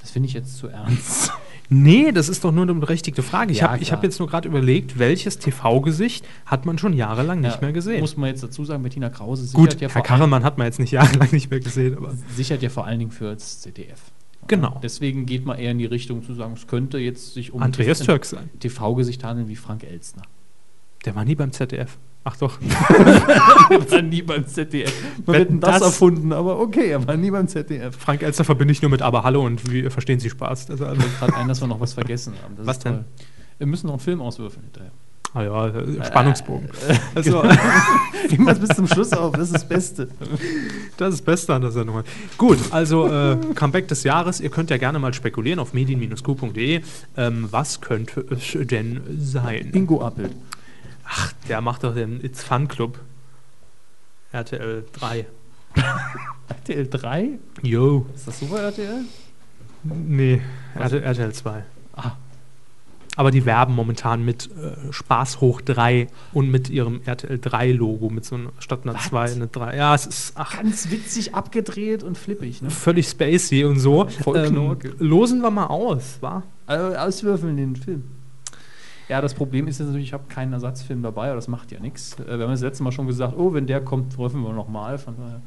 [0.00, 1.32] Das finde ich jetzt zu ernst.
[1.70, 3.52] Nee, das ist doch nur eine berechtigte Frage.
[3.52, 7.56] Ich Ja, habe hab jetzt nur gerade überlegt, welches TV-Gesicht hat man schon jahrelang nicht
[7.56, 8.00] Ja, mehr gesehen.
[8.00, 10.78] Muss man jetzt dazu sagen, Bettina Krause sichert, Gut, ja, Herr Karelmann hat man jetzt
[10.78, 14.00] nicht jahrelang nicht mehr gesehen, aber sichert ja vor allen Dingen für das ZDF.
[14.46, 14.80] Genau.
[14.82, 18.00] Deswegen geht man eher in die Richtung zu sagen, es könnte jetzt sich um Andreas
[18.00, 18.48] ein Türk sein.
[18.60, 20.22] TV-Gesicht handeln wie Frank Elstner.
[21.04, 21.98] Der war nie beim ZDF.
[22.24, 22.58] Ach doch.
[23.90, 24.92] War nie beim ZDF.
[25.24, 27.96] Man denn das, das- erfunden, aber okay, er war nie beim ZDF.
[27.96, 30.68] Frank Elster verbinde ich nur mit Aber Hallo und wie verstehen Sie Spaß?
[30.68, 30.84] Ist also,
[31.18, 32.56] Gerade ein, dass wir noch was vergessen haben.
[32.56, 33.04] Das Was ist denn?
[33.56, 34.90] Wir müssen noch einen Film auswürfeln hinterher.
[35.32, 36.68] ah ja, äh, Spannungsbogen.
[37.14, 37.42] Also,
[38.30, 40.08] Immer bis zum Schluss auf, das ist das Beste.
[40.98, 42.02] das ist das Beste an der Sendung.
[42.36, 44.40] Gut, also äh, Comeback des Jahres.
[44.40, 46.82] Ihr könnt ja gerne mal spekulieren auf medien-q.de.
[47.16, 49.70] Ähm, was könnte es denn sein?
[49.72, 50.32] Ingo Appelt.
[51.08, 52.98] Ach, der macht doch den It's Fun Club.
[54.32, 55.26] RTL 3.
[56.48, 57.28] RTL 3?
[57.62, 58.06] Yo.
[58.14, 59.00] Ist das bei RTL?
[59.84, 60.42] Nee,
[60.74, 61.64] RTL, RTL 2.
[61.96, 62.12] Ah.
[63.16, 68.10] Aber die werben momentan mit äh, Spaß hoch 3 und mit ihrem RTL 3 Logo,
[68.10, 69.08] mit so einer statt einer Was?
[69.08, 69.76] 2 eine 3.
[69.76, 72.70] Ja, es ist ach, Ganz witzig abgedreht und flippig, ne?
[72.70, 74.04] völlig spacey und so.
[74.04, 74.94] Ähm, Voll Knorke.
[74.98, 76.42] losen wir mal aus, wa?
[76.66, 78.04] Also auswürfeln den Film.
[79.08, 81.80] Ja, das Problem ist jetzt natürlich, ich habe keinen Ersatzfilm dabei, aber das macht ja
[81.80, 82.14] nichts.
[82.20, 84.98] Äh, Wir haben das letzte Mal schon gesagt, oh, wenn der kommt, würfeln wir nochmal.
[84.98, 85.40] Von daher,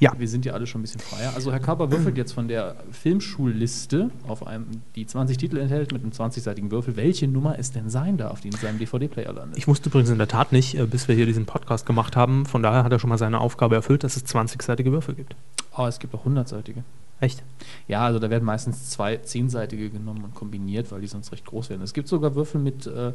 [0.00, 0.12] Ja.
[0.18, 1.32] wir sind ja alle schon ein bisschen freier.
[1.36, 4.66] Also Herr Körper würfelt jetzt von der Filmschulliste, auf einem,
[4.96, 8.48] die 20 Titel enthält, mit einem 20-seitigen Würfel, welche Nummer es denn sein darf, die
[8.48, 9.58] in seinem DVD-Player landet.
[9.58, 12.46] Ich wusste übrigens in der Tat nicht, äh, bis wir hier diesen Podcast gemacht haben.
[12.46, 15.36] Von daher hat er schon mal seine Aufgabe erfüllt, dass es 20-seitige Würfel gibt.
[15.76, 16.82] oh, es gibt auch 100-seitige.
[17.20, 17.42] Echt?
[17.88, 21.70] Ja, also da werden meistens zwei zehnseitige genommen und kombiniert, weil die sonst recht groß
[21.70, 21.82] werden.
[21.82, 23.12] Es gibt sogar Würfel mit äh,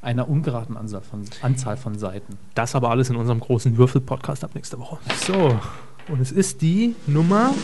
[0.00, 2.38] einer ungeraden Anzahl von, Anzahl von Seiten.
[2.54, 4.98] Das aber alles in unserem großen Würfel-Podcast ab nächste Woche.
[5.26, 5.58] So,
[6.08, 7.54] und es ist die Nummer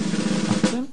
[0.65, 0.87] 18?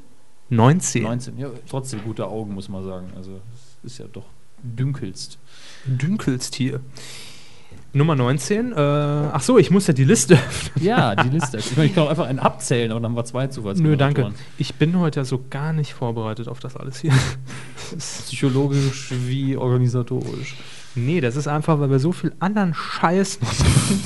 [0.49, 1.03] 19.
[1.03, 3.07] 19, ja, trotzdem gute Augen, muss man sagen.
[3.15, 3.39] Also,
[3.83, 4.25] es ist ja doch
[4.61, 5.39] dünkelst.
[5.85, 6.79] Dünkelst hier.
[7.95, 8.71] Nummer 19.
[8.71, 10.37] Äh, ach so, ich muss ja die Liste.
[10.79, 11.57] Ja, die Liste.
[11.59, 14.13] Ich, meine, ich kann auch einfach einen abzählen, aber dann haben wir zwei Nö, Zufallsgeneratoren.
[14.15, 14.33] danke.
[14.57, 17.13] Ich bin heute ja so gar nicht vorbereitet auf das alles hier.
[17.97, 20.55] Psychologisch wie organisatorisch.
[20.95, 24.03] nee, das ist einfach, weil wir so viel anderen Scheiß machen.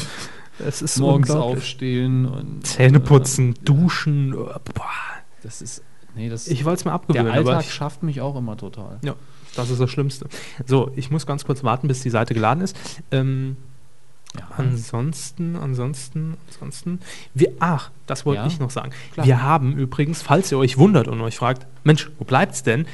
[0.59, 4.31] Es ist Morgens aufstehen und Zähne putzen, duschen.
[4.31, 4.59] Boah.
[5.43, 5.83] Das ist.
[6.15, 8.97] Nee, das Ich wollte es der abgewöhnen, aber Alltag ich, schafft mich auch immer total.
[9.03, 9.15] ja,
[9.55, 10.27] das ist das Schlimmste.
[10.65, 12.75] So, ich muss ganz kurz warten, bis die Seite geladen ist.
[13.11, 13.55] Ähm,
[14.35, 14.47] Ja.
[14.57, 16.99] Ansonsten, ansonsten, ansonsten.
[17.33, 18.91] Wir, ach, das wollte Ja, ich noch sagen.
[19.13, 19.25] klar.
[19.25, 22.85] Wir haben übrigens, falls ihr euch wundert und euch fragt, Mensch, wo bleibt's denn?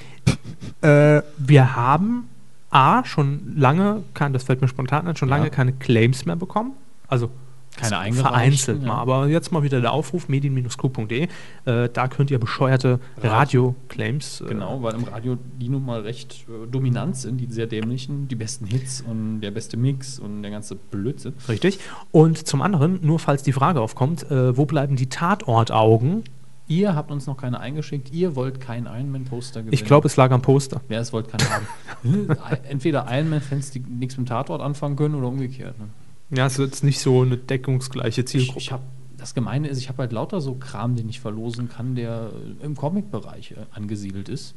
[0.82, 2.30] äh, wir haben
[2.70, 5.38] A, schon lange, kein, das fällt mir spontan ein, schon Ja.
[5.38, 6.72] lange keine Claims mehr bekommen.
[7.08, 7.30] Also
[7.76, 8.88] Keine eingereichten, vereinzelt ja.
[8.88, 8.98] mal.
[8.98, 11.28] Aber jetzt mal wieder der Aufruf, medien-q.de.
[11.66, 14.42] Äh, da könnt ihr bescheuerte Radio-Claims.
[14.42, 18.28] Äh, Genau, weil im Radio die nun mal recht äh, dominant sind, die sehr dämlichen,
[18.28, 21.34] die besten Hits und der beste Mix und der ganze Blödsinn.
[21.50, 21.80] Richtig.
[22.12, 26.24] Und zum anderen, nur falls die Frage aufkommt, äh, wo bleiben die Tatortaugen?
[26.68, 29.74] Ihr habt uns noch keine eingeschickt, ihr wollt keinen Ironman-Poster gewinnen.
[29.74, 30.82] Ich glaube, es lag am Poster.
[30.88, 32.30] Wer es wollt, kann haben.
[32.70, 35.78] Entweder Ironman-Fans, die nichts mit dem Tatort anfangen können oder umgekehrt.
[35.78, 35.86] Ne?
[36.30, 38.60] Ja, es ist jetzt nicht so eine deckungsgleiche Ich, Zielgruppe.
[38.60, 38.82] ich hab,
[39.18, 42.32] das Gemeine ist, ich habe halt lauter so Kram, den ich verlosen kann, der
[42.62, 44.56] im Comic-Bereich äh, angesiedelt ist.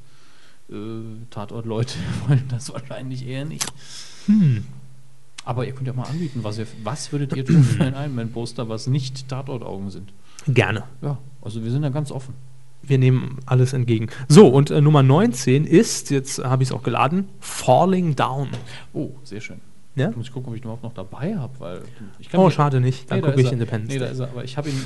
[0.70, 0.74] Äh,
[1.30, 1.94] Tatort-Leute
[2.28, 3.66] wollen das wahrscheinlich eher nicht.
[4.26, 4.64] Hm.
[5.44, 8.68] Aber ihr könnt ja mal anbieten, was, ihr, was würdet ihr tun für ein Ironman-Poster,
[8.68, 10.12] was nicht Tatort-Augen sind?
[10.48, 10.84] Gerne.
[11.02, 12.34] Ja, also wir sind da ganz offen.
[12.82, 14.08] Wir nehmen alles entgegen.
[14.28, 18.48] So, und äh, Nummer 19 ist, jetzt habe ich es auch geladen, Falling Down.
[18.92, 19.60] Oh, sehr schön.
[19.96, 20.10] Ja?
[20.14, 21.80] Muss ich gucken, ob ich ihn überhaupt noch dabei habe, weil
[22.18, 23.10] ich kann Oh, schade nicht.
[23.10, 23.52] Dann Nee, da gucke ist ich.
[23.52, 24.78] Independence Nee, da ist er, aber ich habe ihn.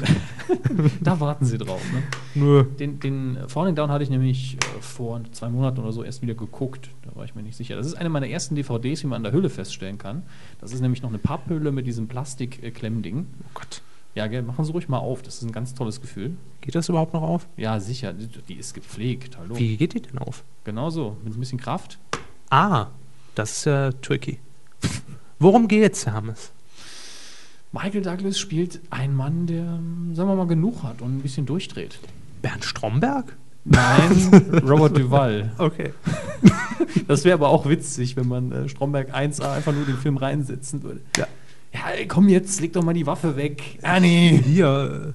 [1.01, 1.83] da warten Sie drauf.
[1.93, 2.03] Ne?
[2.37, 2.65] Nö.
[2.79, 6.35] Den, den Falling Down hatte ich nämlich äh, vor zwei Monaten oder so erst wieder
[6.35, 6.91] geguckt.
[7.03, 7.75] Da war ich mir nicht sicher.
[7.75, 10.23] Das ist eine meiner ersten DVDs, wie man an der Hülle feststellen kann.
[10.61, 13.27] Das ist nämlich noch eine Papphülle mit diesem Plastik-Klemmding.
[13.43, 13.83] Oh Gott.
[14.15, 15.23] Ja, gell, machen Sie ruhig mal auf.
[15.23, 16.37] Das ist ein ganz tolles Gefühl.
[16.61, 17.49] Geht das überhaupt noch auf?
[17.57, 18.13] Ja, sicher.
[18.13, 19.39] Die, die ist gepflegt.
[19.39, 19.59] Hallo.
[19.59, 20.45] Wie geht die denn auf?
[20.65, 21.17] Genau so.
[21.25, 21.99] Mit ein bisschen Kraft.
[22.49, 22.87] Ah,
[23.35, 24.39] das ist ja tricky.
[25.41, 26.53] Worum geht's, Hermes?
[27.73, 29.65] Michael Douglas spielt einen Mann, der,
[30.15, 31.99] sagen wir mal, genug hat und ein bisschen durchdreht.
[32.43, 33.37] Bernd Stromberg?
[33.65, 35.53] Nein, Robert Duval.
[35.59, 35.93] Okay.
[37.07, 40.83] Das wäre aber auch witzig, wenn man äh, Stromberg 1a einfach nur den Film reinsetzen
[40.83, 41.01] würde.
[41.17, 41.27] Ja.
[41.73, 43.79] Ja, komm jetzt, leg doch mal die Waffe weg.
[43.83, 44.41] Ernie.
[44.43, 45.13] Hier,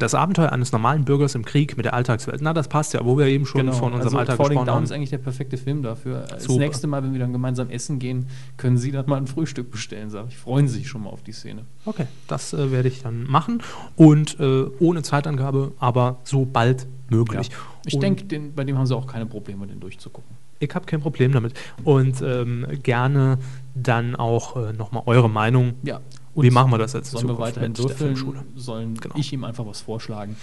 [0.00, 2.40] das Abenteuer eines normalen Bürgers im Krieg mit der Alltagswelt.
[2.42, 4.74] Na, das passt ja, wo wir eben schon von unserem also Alltag Falling gesprochen Down
[4.76, 4.84] haben.
[4.84, 6.24] ist eigentlich der perfekte Film dafür.
[6.28, 6.58] Das Super.
[6.60, 10.10] nächste Mal, wenn wir dann gemeinsam essen gehen, können Sie dann mal ein Frühstück bestellen,
[10.10, 10.36] sage ich.
[10.36, 11.62] Freuen Sie sich schon mal auf die Szene.
[11.84, 13.62] Okay, das äh, werde ich dann machen.
[13.96, 17.50] Und äh, ohne Zeitangabe, aber so bald möglich.
[17.86, 20.40] Ich Und denke, den- bei dem haben Sie auch keine Probleme, den durchzugucken.
[20.62, 21.54] Ich habe kein Problem damit.
[21.84, 23.38] Und ähm, gerne
[23.74, 25.72] dann auch äh, nochmal eure Meinung.
[25.82, 26.00] Ja.
[26.42, 28.16] Wie machen wir das jetzt in Sollen wir Zukunft weiterhin mit der würfeln?
[28.16, 28.44] Filmschule?
[28.56, 29.14] Sollen Genau.
[29.16, 30.36] ich ihm einfach was vorschlagen?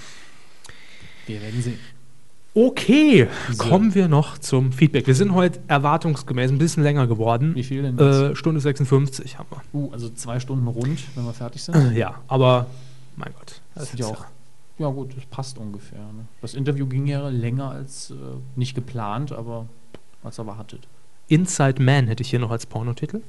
[1.26, 1.80] Wir werden sehen.
[2.54, 3.66] Okay, So.
[3.66, 5.06] kommen wir noch zum Feedback.
[5.06, 7.54] Wir sind heute erwartungsgemäß ein bisschen länger geworden.
[7.54, 8.00] Wie viel denn?
[8.00, 9.62] Äh, Stunde 56 haben wir.
[9.80, 11.96] Uh, also zwei Stunden rund, wenn wir fertig sind.
[11.96, 12.66] Ja, aber
[13.16, 13.62] mein Gott.
[13.76, 14.26] Das ist ja auch.
[14.80, 16.00] Ja, gut, das passt ungefähr.
[16.00, 16.26] Ne?
[16.42, 18.16] Das Interview ging ja länger als äh,
[18.56, 19.68] nicht geplant, aber
[20.24, 20.88] als erwartet.
[21.28, 23.22] Inside Man hätte ich hier noch als Pornotitel.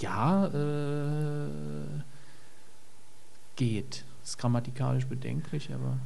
[0.00, 1.48] Ja, äh,
[3.56, 4.04] geht.
[4.22, 5.98] Ist grammatikalisch bedenklich, aber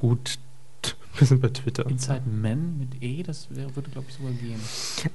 [0.00, 0.38] Gut,
[1.18, 1.86] wir sind bei Twitter.
[1.86, 4.60] Inside Men mit E, das wäre, würde, glaube ich, sogar gehen.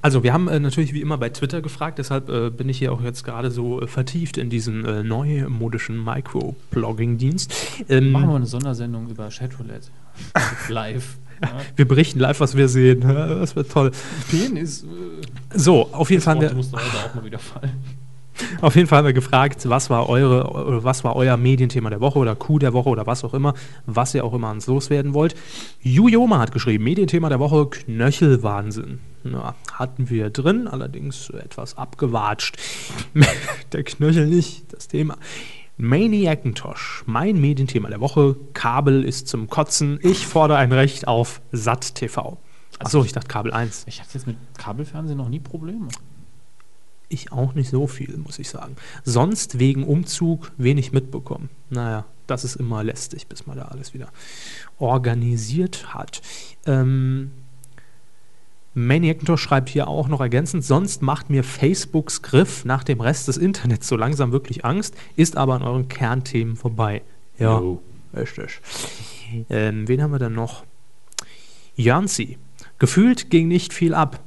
[0.02, 2.92] Also, wir haben äh, natürlich wie immer bei Twitter gefragt, deshalb äh, bin ich hier
[2.92, 7.52] auch jetzt gerade so äh, vertieft in diesen äh, neumodischen Micro-Blogging-Dienst.
[7.88, 9.88] Ähm, Machen wir eine Sondersendung über Chatroulette.
[10.68, 11.18] Live.
[11.42, 11.58] Ja.
[11.76, 13.00] wir berichten live, was wir sehen.
[13.06, 13.90] Das wird toll.
[14.30, 14.84] Penis.
[14.84, 14.86] Äh,
[15.58, 17.95] So, auf jeden, Fall das wir, Wort musste heute auch mal wieder fallen.
[18.60, 22.00] Auf jeden Fall haben wir gefragt, was war, eure, oder was war euer Medienthema der
[22.00, 23.54] Woche oder Coup der Woche oder was auch immer,
[23.86, 25.34] was ihr auch immer ans loswerden wollt.
[25.80, 29.00] Jujoma hat geschrieben, Medienthema der Woche, Knöchelwahnsinn.
[29.24, 32.56] Na, hatten wir drin, allerdings etwas abgewatscht.
[33.72, 35.16] der Knöchel nicht, das Thema.
[35.78, 41.94] Maniacintosh, mein Medienthema der Woche, Kabel ist zum Kotzen, ich fordere ein Recht auf SAT
[41.94, 42.38] TV.
[42.78, 43.84] Achso, ich dachte Kabel 1.
[43.86, 45.88] Ich hatte jetzt mit Kabelfernsehen noch nie Probleme.
[47.08, 48.76] Ich auch nicht so viel, muss ich sagen.
[49.04, 51.50] Sonst wegen Umzug wenig mitbekommen.
[51.70, 54.08] Naja, das ist immer lästig, bis man da alles wieder
[54.78, 56.20] organisiert hat.
[56.66, 57.30] Ähm,
[58.74, 63.36] Maniacintosh schreibt hier auch noch ergänzend, sonst macht mir Facebooks Griff nach dem Rest des
[63.38, 67.02] Internets so langsam wirklich Angst, ist aber an euren Kernthemen vorbei.
[67.38, 67.80] Ja, Jo.
[68.14, 68.60] richtig.
[69.48, 70.64] Ähm, wen haben wir denn noch?
[71.76, 72.38] Jansi.
[72.78, 74.20] Gefühlt ging nicht viel ab.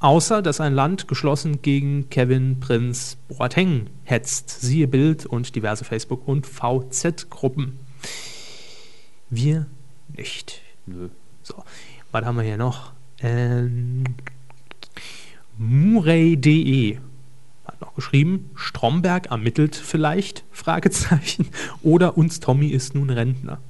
[0.00, 4.48] Außer, dass ein Land geschlossen gegen Kevin Prinz Boateng hetzt.
[4.62, 7.78] Siehe Bild und diverse Facebook- und VZ-Gruppen.
[9.28, 9.66] Wir
[10.16, 10.62] nicht.
[10.86, 11.10] Nö.
[11.42, 11.62] So,
[12.12, 12.92] was haben wir hier noch?
[13.20, 14.04] Ähm,
[15.58, 16.98] Murray.de
[17.66, 21.48] hat noch geschrieben, Stromberg ermittelt vielleicht, Fragezeichen,
[21.82, 23.60] oder uns Tommy ist nun Rentner.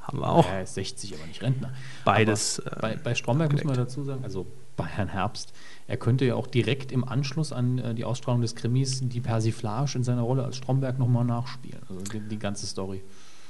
[0.00, 1.72] Haben wir auch Er ist 60, aber nicht Rentner.
[2.04, 2.60] beides.
[2.60, 5.52] Äh, bei, bei Stromberg muss man dazu sagen, also bei Herrn Herbst,
[5.86, 9.96] er könnte ja auch direkt im Anschluss an äh, die Ausstrahlung des Krimis die Persiflage
[9.96, 11.80] in seiner Rolle als Stromberg nochmal nachspielen.
[11.88, 13.02] Also die, die ganze Story.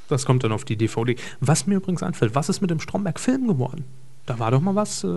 [0.09, 1.17] Das kommt dann auf die DVD.
[1.41, 3.85] Was mir übrigens anfällt, was ist mit dem Stromberg-Film geworden?
[4.27, 5.09] Da war doch mal was, äh,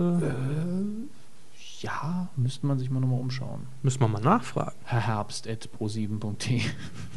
[1.80, 3.66] Ja, müsste man sich mal nochmal umschauen.
[3.82, 4.74] müssen wir mal nachfragen.
[4.84, 6.62] Herr Herbst at pro7.de.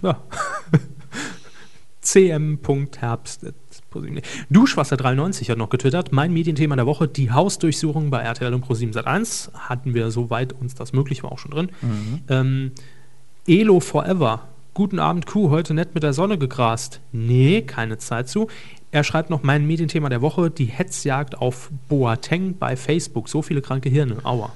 [0.02, 0.22] Ja.
[2.02, 3.46] cm.herbst.
[4.50, 6.12] Duschwasser 93 hat noch getwittert.
[6.12, 9.54] Mein Medienthema der Woche, die Hausdurchsuchung bei RTL und Pro7 Sat1.
[9.54, 11.70] Hatten wir, soweit uns das möglich war, auch schon drin.
[12.30, 12.72] Ähm,
[13.48, 14.48] Elo Forever.
[14.74, 15.50] Guten Abend, Kuh.
[15.50, 17.02] Heute nett mit der Sonne gegrast.
[17.12, 18.48] Nee, keine Zeit zu.
[18.92, 23.30] Er schreibt noch mein Medienthema der Woche, die Hetzjagd auf Boateng bei Facebook.
[23.30, 24.18] So viele kranke Hirne.
[24.24, 24.54] Aua.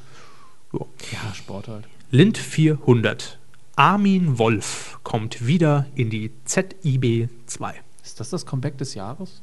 [0.72, 0.88] So.
[1.12, 1.86] Ja, Sport halt.
[2.12, 3.40] Lind 400.
[3.76, 7.85] Armin Wolf kommt wieder in die ZIB 2.
[8.16, 9.42] Ist das das Comeback des Jahres?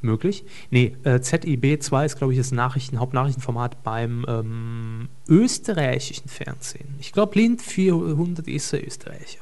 [0.00, 0.44] Möglich?
[0.70, 6.94] Nee, äh, ZIB 2 ist, glaube ich, das Nachrichten, Hauptnachrichtenformat beim ähm, österreichischen Fernsehen.
[7.00, 9.40] Ich glaube, Lind 400 ist ein Österreicher.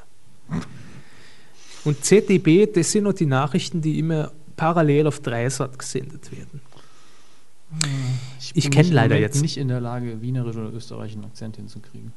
[1.83, 6.61] Und ZDB, das sind noch die Nachrichten, die immer parallel auf Dreisat gesendet werden.
[8.39, 11.57] Ich bin kenn nicht- im leider jetzt- nicht in der Lage, wienerisch oder österreichischen Akzent
[11.57, 12.11] hinzukriegen.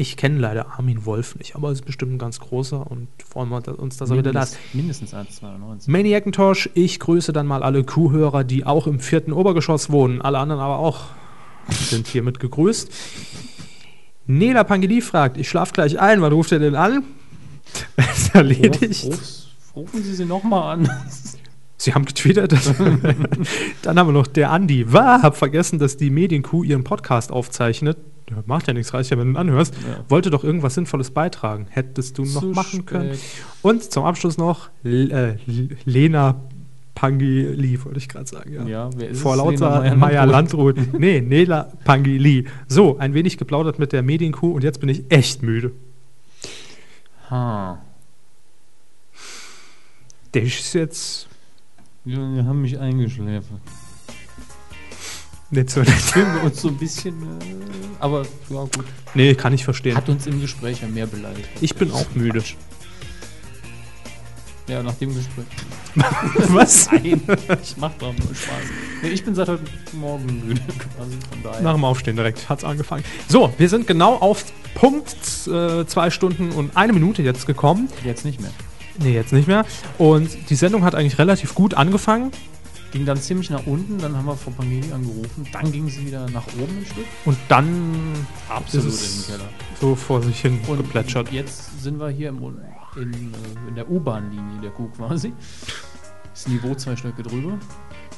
[0.00, 3.50] Ich kenne leider Armin Wolf nicht, aber er ist bestimmt ein ganz großer und freuen
[3.50, 4.56] wir uns, dass er wieder da ist.
[4.72, 5.90] Mindestens 1,92.
[5.90, 10.22] Maniacentosh, ich grüße dann mal alle Kuhhörer, die auch im vierten Obergeschoss wohnen.
[10.22, 11.00] Alle anderen aber auch
[11.68, 12.90] sind hiermit gegrüßt.
[14.26, 17.04] Nela Pangeli fragt, ich schlaf gleich ein, wann ruft er denn an?
[17.96, 19.04] ist erledigt.
[19.04, 20.90] Ruf, ruf, rufen Sie sie nochmal an.
[21.76, 22.54] Sie haben getwittert.
[23.82, 24.94] dann haben wir noch der Andi.
[24.94, 27.98] War, hab vergessen, dass die Medienkuh ihren Podcast aufzeichnet.
[28.30, 29.74] Ja, macht ja nichts, reicht ja, wenn du ihn anhörst.
[29.74, 30.04] Ja.
[30.08, 31.66] Wollte doch irgendwas Sinnvolles beitragen.
[31.70, 33.14] Hättest du noch Zu machen können.
[33.14, 33.20] spät.
[33.62, 35.36] Und zum Abschluss noch L äh,
[35.84, 36.40] Lena
[36.94, 38.52] Pangili, wollte ich gerade sagen.
[38.52, 38.66] Ja.
[38.66, 40.26] Ja, wer ist Vor lauter Meier.
[40.26, 40.76] Landrut.
[40.98, 42.46] nee, Nela Pangili.
[42.68, 45.72] So, ein wenig geplaudert mit der Medienkuh und jetzt bin ich echt müde.
[47.30, 47.80] Ha.
[50.34, 51.28] Der ist jetzt
[52.04, 53.60] Ja, wir haben mich eingeschläfert.
[55.50, 55.90] Nicht so nett.
[55.90, 57.22] Fühlen wir uns so ein bisschen.
[57.22, 57.44] Äh,
[57.98, 58.84] aber ja, gut.
[59.14, 59.96] nee, kann ich verstehen.
[59.96, 61.48] Hat uns im Gespräch ja mehr beleidigt.
[61.60, 62.42] Ich bin auch müde.
[64.68, 65.46] Ja, nach dem Gespräch.
[66.54, 66.90] Was?
[66.92, 67.20] Nein,
[67.60, 68.62] ich mach doch nur Spaß.
[69.02, 71.16] Nee, ich bin seit heute Morgen müde quasi.
[71.28, 71.62] Von daher.
[71.62, 73.02] Nach dem Aufstehen direkt hat's angefangen.
[73.28, 74.44] So, wir sind genau auf
[74.74, 75.16] Punkt
[75.48, 77.88] äh, zwei Stunden und eine Minute jetzt gekommen.
[78.04, 78.52] Jetzt nicht mehr.
[79.02, 79.64] Nee, jetzt nicht mehr.
[79.98, 82.30] Und die Sendung hat eigentlich relativ gut angefangen.
[82.92, 86.28] Ging dann ziemlich nach unten, dann haben wir Frau Pangeli angerufen, dann ging sie wieder
[86.30, 87.04] nach oben ein Stück.
[87.24, 89.50] Und dann Absolut ist in den Keller.
[89.80, 91.30] so vor sich hin Und geplätschert.
[91.30, 92.38] jetzt sind wir hier im,
[92.96, 95.32] in, äh, in der U-Bahn-Linie der Kuh quasi.
[96.32, 97.58] Das Niveau zwei Stöcke drüber.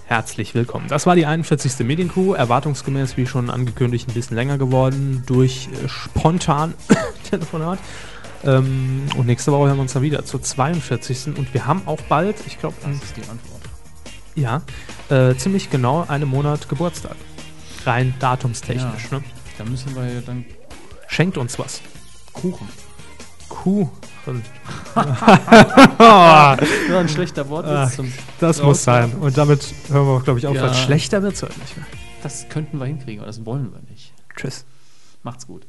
[0.07, 0.87] Herzlich willkommen.
[0.89, 1.87] Das war die 41.
[1.87, 2.33] Medienkuh.
[2.35, 6.73] Erwartungsgemäß, wie schon angekündigt, ein bisschen länger geworden durch äh, spontan
[7.31, 7.79] Telefonat.
[8.45, 11.37] Ähm, und nächste Woche hören wir uns dann wieder zur 42.
[11.37, 13.52] Und wir haben auch bald, ich glaube, Das ist die Antwort.
[14.35, 14.63] Ja,
[15.11, 17.17] äh, ziemlich genau einen Monat Geburtstag.
[17.85, 19.09] Rein datumstechnisch.
[19.11, 19.19] Ja.
[19.19, 19.25] Ne?
[19.59, 20.45] Da müssen wir ja dann
[21.13, 21.83] Schenkt uns was.
[22.33, 22.67] Kuchen.
[23.51, 23.91] Kuh.
[25.99, 26.57] Ja,
[27.01, 27.73] ein schlechter Wortwitz.
[27.75, 29.13] Ah, zum Das Raus- muss sein.
[29.15, 30.55] Und damit hören wir, glaube ich, auf.
[30.55, 30.73] Ja.
[30.73, 31.87] Schlechter wird es heute nicht mehr.
[32.23, 34.13] Das könnten wir hinkriegen, aber das wollen wir nicht.
[34.37, 34.65] Tschüss.
[35.23, 35.67] Macht's gut.